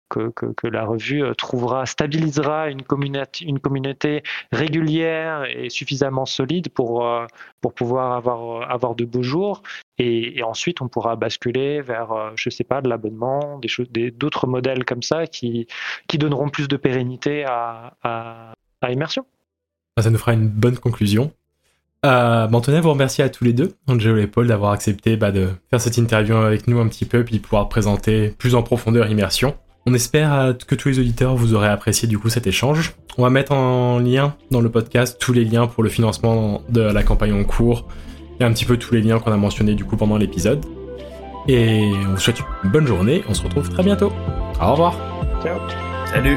[0.09, 4.23] que, la revue trouvera, stabilisera une communauté, une communauté
[4.53, 7.09] régulière et suffisamment solide pour,
[7.61, 9.63] pour pouvoir avoir, avoir de beaux jours.
[9.99, 13.69] Et, ensuite, on pourra basculer vers, je sais pas, de l'abonnement, des
[14.11, 15.67] d'autres modèles comme ça qui,
[16.07, 18.53] qui donneront plus de pérennité à, à,
[18.91, 19.27] Immersion.
[20.01, 21.33] Ça nous fera une bonne conclusion.
[22.07, 25.81] Euh, vous remercier à tous les deux, Angelo et Paul, d'avoir accepté bah, de faire
[25.81, 29.57] cette interview avec nous un petit peu, puis pouvoir présenter plus en profondeur Immersion.
[29.89, 32.93] On espère euh, que tous les auditeurs vous aurez apprécié du coup cet échange.
[33.17, 36.83] On va mettre en lien dans le podcast tous les liens pour le financement de
[36.83, 37.89] la campagne en cours
[38.39, 40.63] et un petit peu tous les liens qu'on a mentionnés du coup pendant l'épisode.
[41.47, 44.13] Et on vous souhaite une bonne journée, on se retrouve très bientôt.
[44.61, 44.95] Au revoir.
[45.43, 45.59] Ciao.
[46.05, 46.37] Salut.